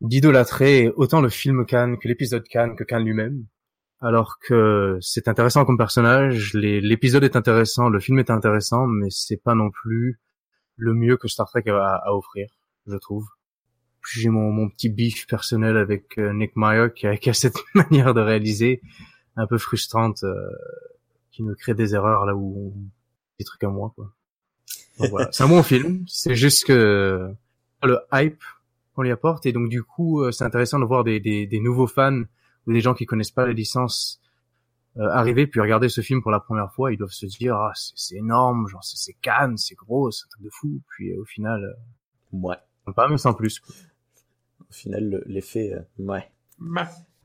[0.00, 3.46] d'idolâtrer autant le film Khan que l'épisode Khan que Khan lui-même
[4.00, 9.42] alors que c'est intéressant comme personnage, l'épisode est intéressant, le film est intéressant, mais c'est
[9.42, 10.20] pas non plus
[10.76, 12.46] le mieux que Star Trek a à offrir,
[12.86, 13.26] je trouve.
[14.10, 17.58] J'ai mon, mon petit bif personnel avec euh, Nick Meyer qui a, qui a cette
[17.74, 18.80] manière de réaliser
[19.36, 20.34] un peu frustrante euh,
[21.30, 22.80] qui me crée des erreurs là où on...
[23.38, 24.12] des trucs à moi quoi.
[24.98, 25.28] Donc, voilà.
[25.32, 27.32] C'est un bon film, c'est juste que
[27.82, 28.42] le hype
[28.94, 31.60] qu'on lui apporte et donc du coup euh, c'est intéressant de voir des, des, des,
[31.60, 32.22] nouveaux fans
[32.66, 34.20] ou des gens qui connaissent pas la licence
[34.98, 37.72] euh, arriver puis regarder ce film pour la première fois, ils doivent se dire ah
[37.74, 40.80] c'est énorme, genre c'est Cannes, c'est gros, c'est un truc de fou.
[40.88, 42.56] Puis au final, euh, ouais,
[42.92, 43.62] pas même sans plus.
[44.60, 46.30] Au final l'effet, ouais.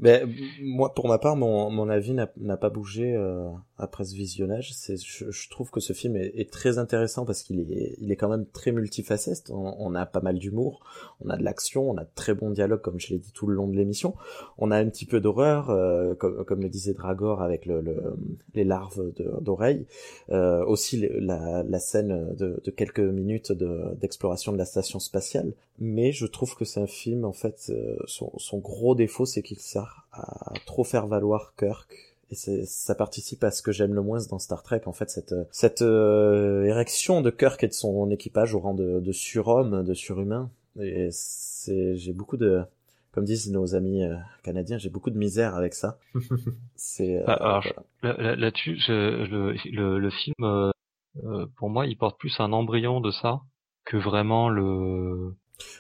[0.04, 0.26] Mais
[0.62, 3.48] moi, pour ma part, mon, mon avis n'a pas bougé euh,
[3.78, 4.74] après ce visionnage.
[4.86, 8.18] Je, je, trouve que ce film est, est très intéressant parce qu'il est, il est
[8.18, 9.50] quand même très multifacette.
[9.50, 10.84] On, on a pas mal d'humour,
[11.22, 13.48] on a de l'action, on a de très bons dialogues, comme je l'ai dit tout
[13.48, 14.14] le long de l'émission.
[14.58, 18.18] On a un petit peu d'horreur, euh, comme, comme, le disait Dragor avec le, le
[18.56, 19.86] les larves d'oreilles.
[20.32, 25.54] Euh, aussi la, la, scène de, de quelques minutes d'exploration de, la station spatiale.
[25.80, 29.42] Mais je trouve que c'est un film, en fait, euh, son, son gros défaut, c'est
[29.42, 34.02] qu'il sert à trop faire valoir Kirk et ça participe à ce que j'aime le
[34.02, 38.10] moins dans Star Trek, en fait, cette, cette euh, érection de Kirk et de son
[38.10, 40.50] équipage au rang de, de surhomme, de surhumain.
[40.80, 42.64] Et c'est, j'ai beaucoup de,
[43.12, 46.00] comme disent nos amis euh, canadiens, j'ai beaucoup de misère avec ça.
[46.76, 47.18] c'est.
[47.18, 47.62] Euh, ah,
[48.02, 53.42] là-dessus, le, le, le, film, euh, pour moi, il porte plus un embryon de ça
[53.86, 55.36] que vraiment le.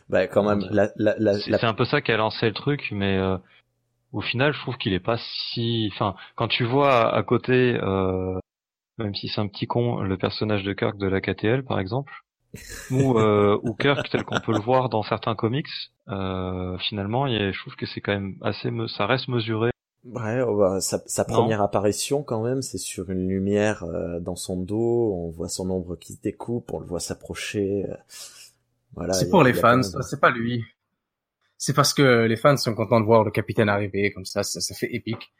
[0.07, 2.89] Bah, quand même, la, la, la, c'est un peu ça qui a lancé le truc,
[2.91, 3.19] mais
[4.13, 5.89] au final, je trouve qu'il est pas si.
[5.93, 8.39] Enfin, quand tu vois à, côté, euh,
[8.97, 12.13] même si c'est un petit con, le personnage de Kirk de la KTL, par exemple,
[12.91, 15.67] ou euh, ou Kirk tel qu'on peut le voir dans certains comics,
[16.09, 19.71] euh, finalement, je trouve que c'est quand même assez, ça reste mesuré.
[20.05, 24.35] Ouais, oh, bah, sa, sa première apparition quand même, c'est sur une lumière euh, dans
[24.35, 27.85] son dos, on voit son ombre qui se découpe, on le voit s'approcher.
[27.89, 27.95] Euh,
[28.95, 29.13] voilà.
[29.13, 30.63] C'est pour les fans, c'est pas lui
[31.65, 34.59] c'est parce que les fans sont contents de voir le capitaine arriver comme ça, ça,
[34.59, 35.33] ça fait épique.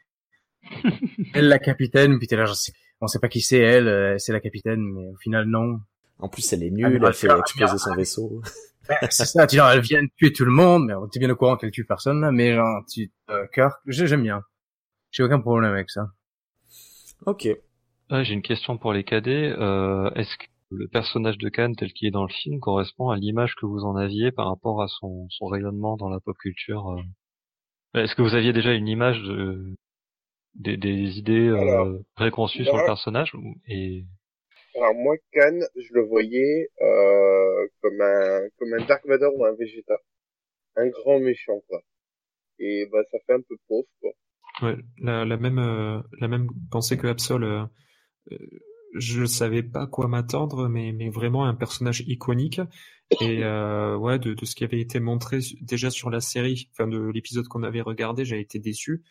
[1.34, 2.72] elle la capitaine, puis t'es là, sais,
[3.02, 5.80] on sait pas qui c'est elle, euh, c'est la capitaine, mais au final non.
[6.18, 8.40] En plus, elle est nulle, elle, fait exploser son vaisseau.
[9.10, 11.58] c'est ça, tu genre, elle vient tuer tout le monde, mais t'es bien au courant
[11.58, 14.40] qu'elle tue personne, là, mais genre, tu, euh, Kirk, j'aime bien.
[15.10, 16.06] J'ai aucun problème avec ça.
[17.26, 17.48] Ok.
[18.10, 19.54] j'ai une question pour les cadets.
[19.58, 20.44] Euh, est-ce que
[20.76, 23.84] le personnage de Khan tel qu'il est dans le film correspond à l'image que vous
[23.84, 26.90] en aviez par rapport à son, son rayonnement dans la pop culture.
[26.90, 28.00] Euh.
[28.02, 29.76] Est-ce que vous aviez déjà une image de,
[30.54, 33.32] des, des idées euh, préconçues sur le personnage
[33.68, 34.04] et
[34.76, 39.54] alors moi Khan, je le voyais euh, comme un comme un Dark Vador ou un
[39.54, 39.96] Vegeta,
[40.74, 41.80] un grand méchant quoi.
[42.58, 44.10] Et bah ça fait un peu pauvre quoi.
[44.62, 47.68] Ouais, la, la même euh, la même pensée que Absol.
[48.94, 52.60] Euh, je savais pas quoi m'attendre, mais, mais vraiment un personnage iconique.
[53.20, 56.88] Et euh, ouais, de, de, ce qui avait été montré déjà sur la série, enfin
[56.88, 59.04] de l'épisode qu'on avait regardé, j'ai été déçu.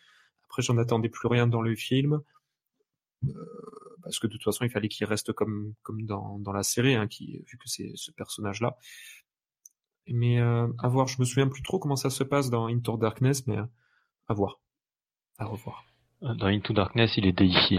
[0.44, 2.20] Après, j'en attendais plus rien dans le film,
[3.24, 3.30] euh,
[4.02, 6.94] parce que de toute façon, il fallait qu'il reste comme comme dans, dans la série,
[6.94, 8.76] hein, qui, vu que c'est ce personnage-là.
[10.08, 12.96] Mais euh, à voir, je me souviens plus trop comment ça se passe dans Into
[12.96, 13.56] Darkness, mais
[14.28, 14.60] à voir,
[15.38, 15.86] à revoir.
[16.20, 17.78] Dans Into Darkness, il est déifié.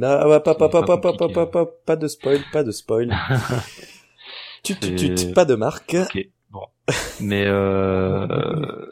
[0.00, 3.14] Ah, ouais, pas, pas, pas, pas, pas, pas, pas, pas, de spoil, pas de spoil.
[4.62, 5.94] tu, tu, tu, pas de marque.
[5.94, 6.66] Ok, bon.
[7.20, 8.86] Mais euh...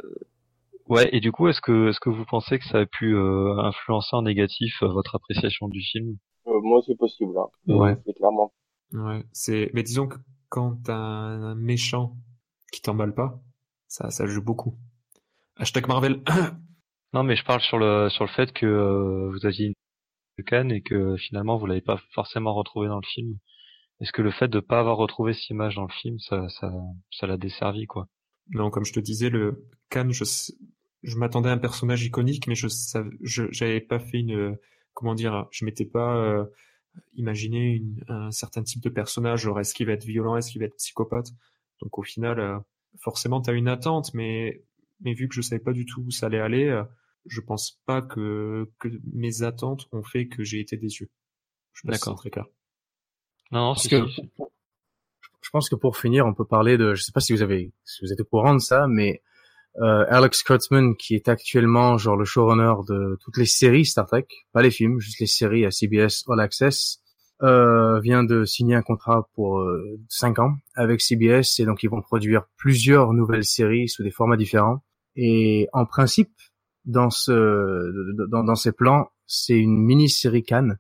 [0.89, 3.57] ouais, et du coup, est-ce que, est-ce que vous pensez que ça a pu euh,
[3.59, 6.17] influencer en négatif euh, votre appréciation du film?
[6.47, 7.33] Euh, Moi, c'est possible.
[7.39, 7.75] Hein.
[7.75, 7.97] Ouais.
[8.07, 8.53] C'est clairement.
[8.93, 9.71] Ouais, c'est.
[9.73, 10.17] Mais disons que
[10.49, 12.17] quand t'as un méchant
[12.73, 13.41] qui t'emballe pas,
[13.89, 14.75] ça, ça joue beaucoup.
[15.57, 16.23] Hashtag Marvel.
[17.15, 19.75] non, mais je parle sur le sur le fait que vous aviez une
[20.41, 23.39] Cannes et que finalement vous l'avez pas forcément retrouvé dans le film.
[24.01, 26.73] Est-ce que le fait de pas avoir retrouvé cette image dans le film, ça, ça,
[27.11, 28.09] ça l'a desservi quoi?
[28.51, 30.25] Non, comme je te disais, le Cannes, je,
[31.03, 32.67] je m'attendais à un personnage iconique, mais je
[33.21, 34.57] je j'avais pas fait une,
[34.95, 36.45] comment dire, je m'étais pas euh,
[37.15, 39.47] imaginé une, un certain type de personnage.
[39.59, 41.29] Est-ce qu'il va être violent, est-ce qu'il va être psychopathe?
[41.81, 42.59] Donc au final, euh,
[42.99, 44.63] forcément, t'as une attente, mais
[45.01, 46.67] mais vu que je savais pas du tout où ça allait aller.
[46.67, 46.85] Euh,
[47.27, 51.11] je pense pas que, que mes attentes ont fait que j'ai été déçu.
[51.73, 52.17] Je D'accord.
[52.17, 52.47] très clair.
[53.53, 57.21] Non, Parce que, je pense que pour finir, on peut parler de, je sais pas
[57.21, 59.23] si vous avez, si vous êtes au courant de ça, mais
[59.81, 64.27] euh, Alex Kurtzman, qui est actuellement genre le showrunner de toutes les séries Star Trek,
[64.53, 67.01] pas les films, juste les séries à CBS All Access,
[67.43, 71.89] euh, vient de signer un contrat pour euh, 5 ans avec CBS et donc ils
[71.89, 74.83] vont produire plusieurs nouvelles séries sous des formats différents.
[75.17, 76.33] Et en principe,
[76.85, 80.79] dans ce dans, dans ces plans, c'est une mini-série Cannes,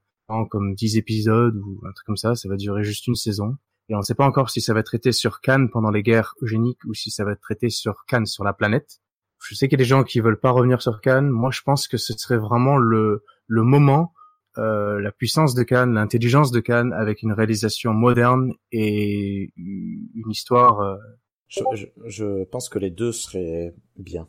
[0.51, 3.57] comme 10 épisodes ou un truc comme ça, ça va durer juste une saison.
[3.89, 6.03] Et on ne sait pas encore si ça va être traité sur Cannes pendant les
[6.03, 9.01] guerres eugéniques ou si ça va être traité sur Cannes sur la planète.
[9.43, 11.29] Je sais qu'il y a des gens qui veulent pas revenir sur Cannes.
[11.29, 14.13] Moi, je pense que ce serait vraiment le, le moment,
[14.59, 20.81] euh, la puissance de Cannes, l'intelligence de Cannes avec une réalisation moderne et une histoire.
[20.81, 20.97] Euh...
[21.49, 24.29] Je, je, je pense que les deux seraient bien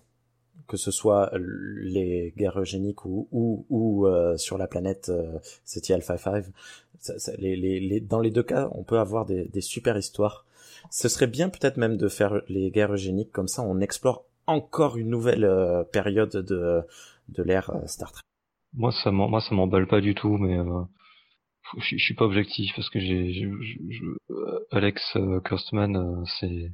[0.67, 5.91] que ce soit les guerres eugéniques ou, ou, ou euh, sur la planète euh, CT
[5.91, 6.45] Alpha 5.
[6.99, 9.97] Ça, ça, les, les, les, dans les deux cas, on peut avoir des, des super
[9.97, 10.45] histoires.
[10.89, 14.97] Ce serait bien peut-être même de faire les guerres eugéniques comme ça, on explore encore
[14.97, 16.81] une nouvelle euh, période de,
[17.29, 18.23] de l'ère euh, Star Trek.
[18.73, 20.83] Moi, ça m'emballe pas du tout, mais euh,
[21.77, 23.49] je, suis pas objectif parce que j'ai,
[24.71, 26.71] Alex Kurtzman, c'est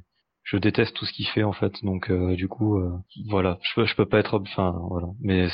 [0.48, 1.84] je déteste tout ce qu'il fait en fait.
[1.84, 2.90] Donc euh, du coup euh,
[3.28, 3.58] voilà.
[3.62, 5.08] Je peux je peux pas être enfin voilà.
[5.20, 5.48] Mais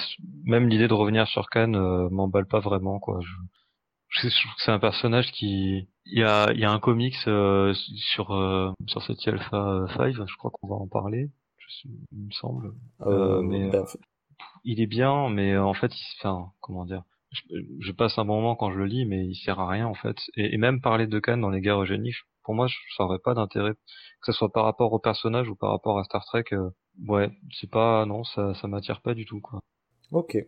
[0.45, 3.19] même l'idée de revenir sur Khan euh, m'emballe pas vraiment quoi.
[3.21, 6.79] Je, je, trouve que c'est un personnage qui il y a il y a un
[6.79, 11.89] comics euh, sur euh, sur cette Alpha 5 je crois qu'on va en parler je,
[12.13, 12.73] il me semble.
[13.01, 13.85] Mais ben,
[14.63, 17.03] il est bien mais en fait il enfin comment dire
[17.33, 17.43] je,
[17.81, 19.95] je, passe un bon moment quand je le lis mais il sert à rien en
[19.95, 20.19] fait.
[20.37, 23.35] Et, et même parler de Khan dans les guerres eugéniques pour moi, ça aurait pas
[23.35, 23.73] d'intérêt,
[24.25, 26.45] que ce soit par rapport au personnage ou par rapport à Star Trek.
[26.53, 26.71] Euh,
[27.07, 29.61] ouais, c'est pas, non, ça, ça m'attire pas du tout, quoi.
[30.13, 30.39] Ok.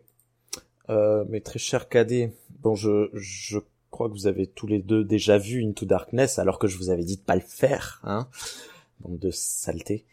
[0.89, 3.59] Euh, mes très chers cadets, bon, je, je
[3.91, 6.89] crois que vous avez tous les deux déjà vu Into Darkness, alors que je vous
[6.89, 8.27] avais dit de pas le faire, hein.
[9.01, 10.05] Donc de saleté.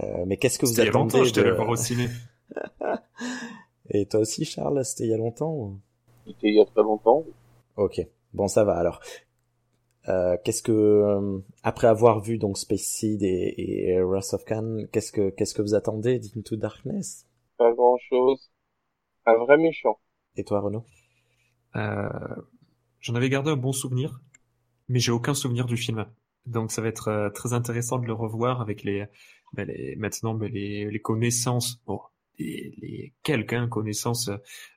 [0.00, 1.24] Euh, mais qu'est-ce que vous attendez il y a longtemps, de...
[1.24, 2.08] je voir au ciné.
[3.90, 5.78] Et toi aussi, Charles, c'était il y a longtemps ou...
[6.26, 7.22] C'était il y a très longtemps.
[7.76, 8.00] Ok.
[8.32, 9.00] Bon, ça va alors.
[10.08, 14.84] Euh, qu'est-ce que euh, après avoir vu donc Space Seed et, et Wrath of Khan,
[14.92, 17.26] qu'est-ce que qu'est-ce que vous attendez d'Into Darkness?
[17.56, 18.50] Pas grand chose.
[19.24, 19.98] Un vrai méchant.
[20.36, 20.84] Et toi Renaud?
[21.76, 22.08] Euh,
[23.00, 24.22] J'en avais gardé un bon souvenir,
[24.88, 26.06] mais j'ai aucun souvenir du film.
[26.46, 29.06] Donc ça va être euh, très intéressant de le revoir avec les,
[29.52, 31.82] ben les maintenant ben les, les connaissances.
[31.86, 32.00] Bon,
[32.38, 34.30] les, les quelques hein, connaissances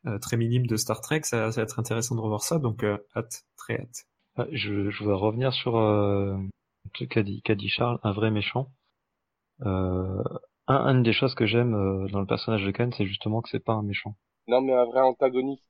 [0.05, 2.59] euh, très minimes de Star Trek, ça, ça, va être intéressant de revoir ça.
[2.59, 2.83] Donc
[3.15, 4.07] hâte, très hâte.
[4.51, 6.37] Je, je voudrais revenir sur euh,
[6.95, 8.69] ce qu'a dit, qu'a dit Charles, un vrai méchant.
[9.65, 10.23] Euh,
[10.67, 13.49] un, une des choses que j'aime euh, dans le personnage de Khan, c'est justement que
[13.49, 14.15] c'est pas un méchant.
[14.47, 15.63] Non, mais un vrai antagoniste.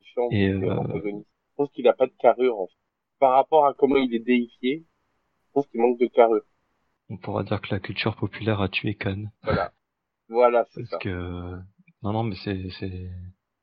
[0.00, 0.78] Méchant, Et euh...
[0.78, 1.28] antagoniste.
[1.50, 2.58] Je pense qu'il a pas de carrure.
[2.60, 2.74] En fait.
[3.18, 4.84] Par rapport à comment il est déifié,
[5.46, 6.42] je pense qu'il manque de carrure.
[7.08, 9.24] On pourra dire que la culture populaire a tué Khan.
[9.42, 9.72] Voilà.
[10.28, 10.98] Voilà, c'est Parce ça.
[10.98, 11.56] que
[12.02, 13.10] non, non, mais c'est c'est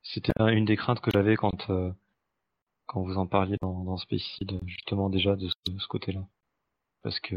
[0.01, 1.91] c'était une des craintes que j'avais quand euh,
[2.85, 6.21] quand vous en parliez dans, dans Spacey, justement déjà de ce, de ce côté-là.
[7.01, 7.35] Parce que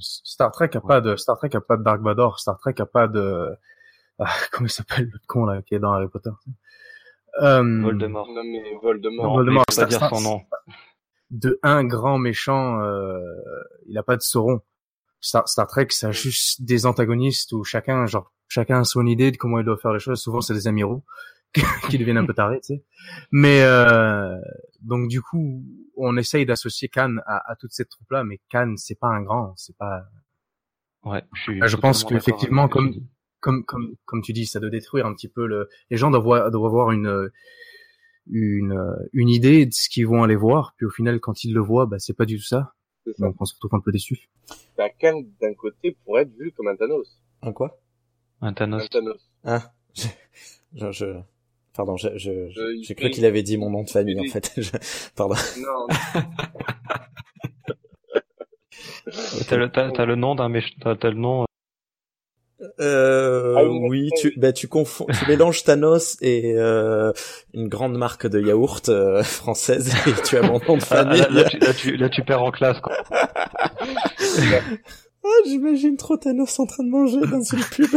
[0.00, 0.88] Star Trek a ouais.
[0.88, 3.48] pas de Star Trek a pas de Dark Vador, Star Trek a pas de
[4.18, 6.30] ah, comment il s'appelle le con là qui est dans Harry Potter.
[7.40, 7.82] Euh...
[7.82, 8.28] Voldemort.
[8.28, 9.26] Non mais Voldemort.
[9.26, 10.42] Non, Voldemort, pas dire son nom.
[11.30, 13.20] De un grand méchant, euh,
[13.86, 14.60] il a pas de Sauron.
[15.20, 19.30] Star, Star Trek, ça a juste des antagonistes où chacun, genre, chacun a son idée
[19.30, 20.20] de comment il doit faire les choses.
[20.20, 21.02] Souvent, c'est des amiraux
[21.90, 22.84] qui deviennent un peu tarés, tu sais.
[23.30, 24.36] Mais euh,
[24.80, 25.64] donc du coup,
[25.96, 29.54] on essaye d'associer Khan à, à toute cette troupe-là, mais Khan, c'est pas un grand,
[29.56, 30.04] c'est pas.
[31.04, 31.22] Ouais.
[31.34, 32.94] Je, suis je pense qu'effectivement, comme
[33.40, 35.68] comme comme comme tu dis, ça doit détruire un petit peu le.
[35.90, 37.30] Les gens doivent doivent avoir une
[38.26, 41.60] une une idée de ce qu'ils vont aller voir, puis au final, quand ils le
[41.60, 42.74] voient, bah c'est pas du tout ça.
[43.06, 43.12] ça.
[43.18, 44.28] Donc on se retrouve un peu déçu.
[44.76, 47.20] Bah, Khan, d'un côté, pourrait être vu comme un Thanos.
[47.42, 47.78] Un quoi?
[48.40, 48.82] Un Thanos.
[48.82, 49.30] Un Thanos.
[49.44, 49.72] Ah.
[50.74, 51.20] je, je...
[51.74, 54.52] Pardon, je, je, je, j'ai cru qu'il avait dit mon nom de famille, en fait.
[54.56, 54.70] Je...
[55.16, 55.34] Pardon.
[55.58, 55.88] Non.
[59.48, 61.46] t'as, le, t'as, t'as le nom d'un méchant, t'as, t'as le nom.
[62.80, 67.12] Euh, ah, oui, tu, bah, tu confonds, tu mélanges Thanos et euh,
[67.52, 71.20] une grande marque de yaourt euh, française et tu as mon nom de famille.
[71.28, 72.96] Ah, là, là, tu, là, tu, là, tu perds en classe, quoi.
[73.10, 73.70] ah,
[75.44, 77.90] j'imagine trop Thanos en train de manger dans une pub.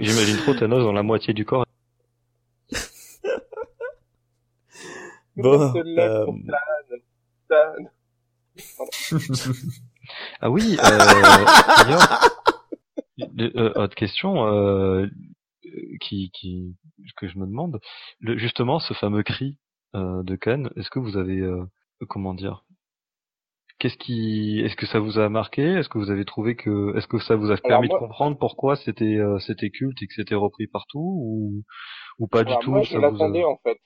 [0.00, 1.66] J'imagine trop Thanos dans la moitié du corps.
[5.36, 5.72] bon.
[5.76, 6.26] Euh...
[10.40, 10.76] ah oui.
[10.78, 11.44] Euh,
[11.78, 12.20] D'ailleurs,
[13.56, 15.06] euh, autre question euh,
[16.00, 16.76] qui, qui
[17.16, 17.80] que je me demande.
[18.20, 19.58] Le, justement, ce fameux cri
[19.94, 21.64] euh, de Khan, est-ce que vous avez euh,
[22.08, 22.64] comment dire
[23.82, 25.60] Qu'est-ce qui, est-ce que ça vous a marqué?
[25.60, 28.38] Est-ce que vous avez trouvé que, est-ce que ça vous a permis moi, de comprendre
[28.38, 31.64] pourquoi c'était euh, c'était culte et que c'était repris partout ou
[32.20, 32.70] ou pas alors du tout?
[32.70, 33.48] Moi, je l'attendais a...
[33.48, 33.76] en fait.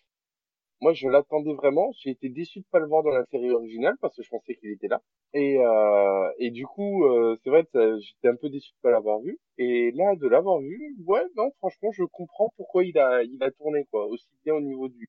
[0.82, 1.92] Moi, je l'attendais vraiment.
[1.98, 4.56] J'ai été déçu de pas le voir dans la série originale parce que je pensais
[4.56, 5.00] qu'il était là.
[5.32, 8.90] Et euh, et du coup, euh, c'est vrai que j'étais un peu déçu de pas
[8.90, 9.38] l'avoir vu.
[9.56, 13.50] Et là, de l'avoir vu, ouais, non, franchement, je comprends pourquoi il a il a
[13.50, 15.08] tourné quoi, aussi bien au niveau du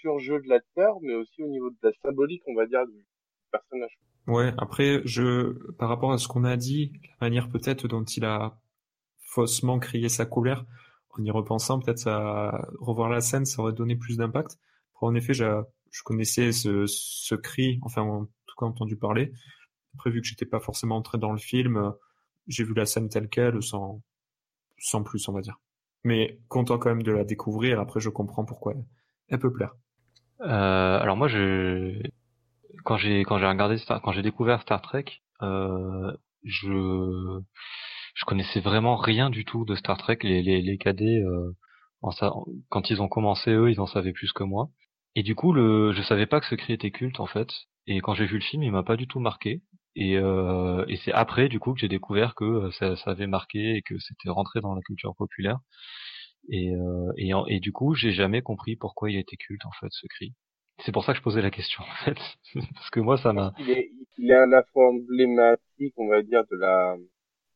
[0.00, 3.04] surjeu de l'acteur, mais aussi au niveau de la symbolique, on va dire, du
[3.52, 3.98] personnage.
[4.26, 8.24] Ouais, après, je, par rapport à ce qu'on a dit, la manière peut-être dont il
[8.24, 8.58] a
[9.18, 10.64] faussement crié sa colère,
[11.10, 14.58] en y repensant, peut-être à revoir la scène, ça aurait donné plus d'impact.
[15.00, 19.32] En effet, je, je connaissais ce, ce cri, enfin, en tout cas entendu parler.
[19.94, 21.92] Après, vu que j'étais pas forcément entré dans le film,
[22.46, 24.02] j'ai vu la scène telle quelle, sans,
[24.78, 25.58] sans plus, on va dire.
[26.04, 27.80] Mais content quand même de la découvrir.
[27.80, 28.74] Après, je comprends pourquoi
[29.28, 29.74] elle peut plaire.
[30.40, 32.00] Euh, alors moi, je
[32.84, 34.00] quand j'ai quand j'ai regardé Star...
[34.02, 35.04] quand j'ai découvert Star Trek,
[35.42, 36.12] euh,
[36.44, 37.40] je
[38.14, 40.18] je connaissais vraiment rien du tout de Star Trek.
[40.22, 41.52] Les les, les cadets, euh,
[42.68, 44.70] quand ils ont commencé eux, ils en savaient plus que moi.
[45.14, 47.48] Et du coup, le je savais pas que ce cri était culte en fait.
[47.86, 49.62] Et quand j'ai vu le film, il m'a pas du tout marqué.
[49.94, 53.26] Et, euh, et c'est après du coup que j'ai découvert que euh, ça, ça, avait
[53.26, 55.58] marqué et que c'était rentré dans la culture populaire.
[56.50, 59.88] Et, euh, et, et, du coup, j'ai jamais compris pourquoi il était culte en fait
[59.90, 60.34] ce cri.
[60.84, 62.18] C'est pour ça que je posais la question en fait,
[62.74, 63.54] parce que moi ça m'a.
[63.58, 66.96] Il est, il est à la fois emblématique, on va dire, de la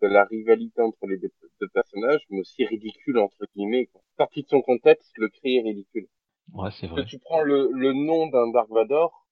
[0.02, 1.30] de la rivalité entre les deux,
[1.72, 3.86] personnages, mais aussi ridicule entre guillemets.
[3.86, 4.02] Quoi.
[4.18, 6.06] Sorti de son contexte, le cri est ridicule.
[6.52, 7.02] Ouais, c'est vrai.
[7.02, 9.26] Que tu prends le, le nom d'un Dark Vador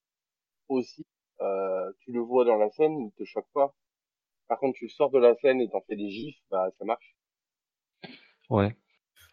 [0.68, 1.06] aussi,
[1.40, 3.74] euh, tu le vois dans la scène, il te choque pas.
[4.48, 7.14] Par contre, tu sors de la scène et t'en fais des gifs, bah ça marche.
[8.50, 8.76] Ouais.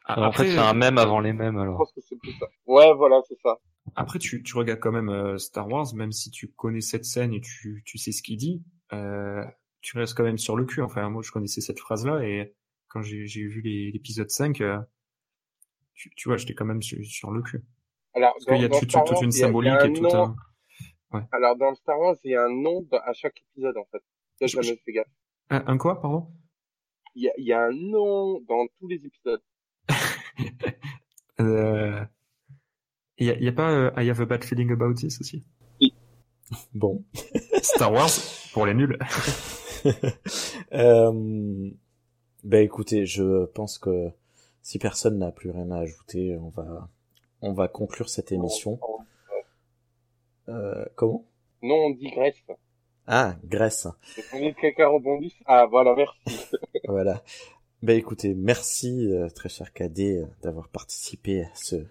[0.05, 1.75] Après, en fait, c'est un même avant les mêmes alors.
[1.75, 2.47] Je pense que c'est plus ça.
[2.65, 3.57] Ouais, voilà, c'est ça.
[3.95, 7.33] Après, tu, tu regardes quand même euh, Star Wars, même si tu connais cette scène
[7.33, 8.63] et tu, tu sais ce qu'il dit,
[8.93, 9.43] euh,
[9.81, 10.81] tu restes quand même sur le cul.
[10.81, 12.53] Enfin, moi, je connaissais cette phrase-là et
[12.87, 14.79] quand j'ai vu l'épisode 5, euh,
[15.93, 17.63] tu, tu vois, j'étais quand même sur, sur, le cul.
[18.13, 20.35] Alors, Parce qu'il y a toute, toute une symbolique et tout un...
[21.13, 21.21] Ouais.
[21.31, 24.01] Alors, dans Star Wars, il y a un nom à chaque épisode, en fait.
[24.39, 25.07] J'ai jamais fait gaffe.
[25.49, 26.27] Un, un quoi, pardon?
[27.15, 29.41] Il y, a, il y a un nom dans tous les épisodes.
[33.21, 35.43] Il y a, y a, pas euh, I have a bad feeling about this aussi?
[36.73, 37.03] Bon.
[37.61, 38.09] Star Wars
[38.51, 38.97] pour les nuls.
[40.73, 41.69] euh,
[42.43, 44.09] ben écoutez, je pense que
[44.63, 46.89] si personne n'a plus rien à ajouter, on va
[47.41, 48.79] on va conclure cette émission.
[50.49, 51.23] Euh, comment?
[51.61, 52.43] Non, on dit Grèce.
[53.05, 53.87] Ah, Grèce.
[54.33, 55.35] On dit que quelqu'un rebondisse.
[55.45, 56.55] Ah, voilà, merci.
[56.87, 57.21] voilà.
[57.83, 61.85] Ben écoutez, merci euh, très cher Cadet d'avoir participé à ce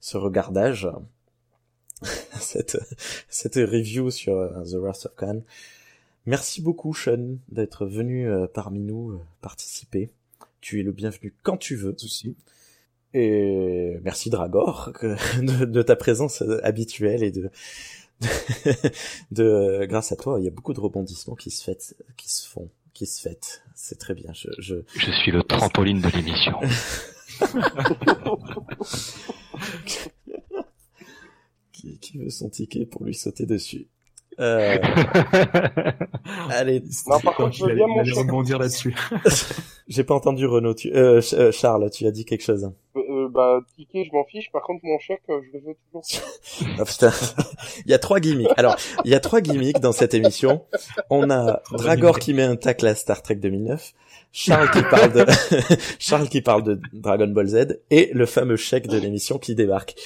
[0.00, 0.88] ce regardage,
[2.40, 2.78] cette
[3.28, 5.42] cette review sur uh, The Wrath of Khan.
[6.26, 10.10] Merci beaucoup Sean d'être venu euh, parmi nous euh, participer.
[10.60, 11.96] Tu es le bienvenu quand tu veux.
[12.04, 12.36] Aussi.
[13.14, 17.50] Et merci Dragor de, de, ta présence habituelle et de,
[18.20, 18.90] de,
[19.30, 22.46] de grâce à toi, il y a beaucoup de rebondissements qui se fait, qui se
[22.46, 23.62] font, qui se fêtent.
[23.74, 24.32] C'est très bien.
[24.34, 24.76] Je, je...
[24.94, 26.60] je suis le trampoline de l'émission.
[31.72, 33.88] qui, qui veut son ticket pour lui sauter dessus?
[34.40, 34.78] Euh...
[36.50, 38.94] Allez, non, par contre, je veux bien mon rebondir là-dessus.
[39.88, 40.74] J'ai pas entendu Renaud.
[40.74, 40.92] Tu...
[40.94, 42.70] Euh, euh, Charles, tu as dit quelque chose.
[42.96, 44.52] Euh, bah, ticket, je m'en fiche.
[44.52, 46.04] Par contre, mon chèque, euh, je le veux toujours.
[46.78, 47.10] ah, putain.
[47.84, 48.50] il y a trois gimmicks.
[48.56, 50.64] Alors, il y a trois gimmicks dans cette émission.
[51.10, 53.94] On a Dragor qui met un tacle à Star Trek 2009.
[54.40, 55.24] Charles qui parle de
[55.98, 59.96] Charles qui parle de Dragon Ball Z et le fameux chèque de l'émission qui débarque.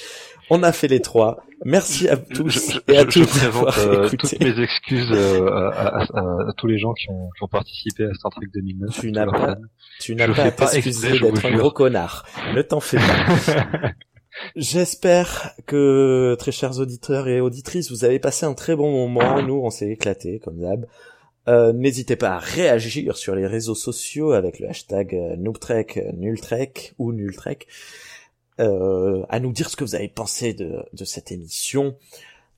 [0.49, 1.43] On a fait les trois.
[1.63, 6.01] Merci à tous je, et à je, toutes présente euh, toutes mes excuses euh, à,
[6.01, 8.99] à, à, tous les gens qui ont, qui ont, participé à Star Trek 2009.
[8.99, 9.55] Tu n'as pas,
[10.01, 12.25] tu n'as pas à t'excuser d'être un gros connard.
[12.55, 13.91] Ne t'en fais pas.
[14.55, 19.41] J'espère que, très chers auditeurs et auditrices, vous avez passé un très bon moment.
[19.43, 20.87] Nous, on s'est éclaté, comme d'hab.
[21.47, 26.93] Euh, N'hésitez pas à réagir sur les réseaux sociaux avec le hashtag euh, Noobtrek, Nultrek
[26.97, 27.67] ou Nultrek.
[28.59, 31.97] Euh, à nous dire ce que vous avez pensé de, de cette émission.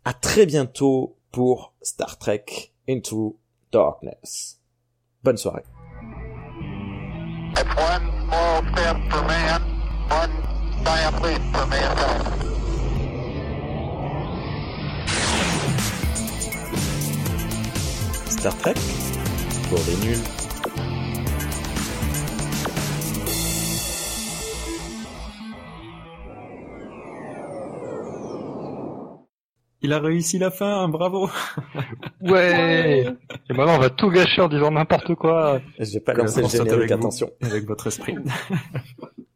[0.04, 2.46] À très bientôt pour Star Trek
[2.88, 3.38] Into
[3.72, 4.60] Darkness.
[5.24, 5.64] Bonne soirée.
[18.46, 18.76] Star Trek
[19.70, 20.20] pour les nuls.
[29.82, 31.28] Il a réussi la fin, bravo.
[32.22, 33.08] Ouais.
[33.50, 35.60] Et maintenant on va tout gâcher en disant n'importe quoi.
[35.80, 37.32] J'ai pas lancé le générique, attention.
[37.42, 38.16] Avec votre esprit.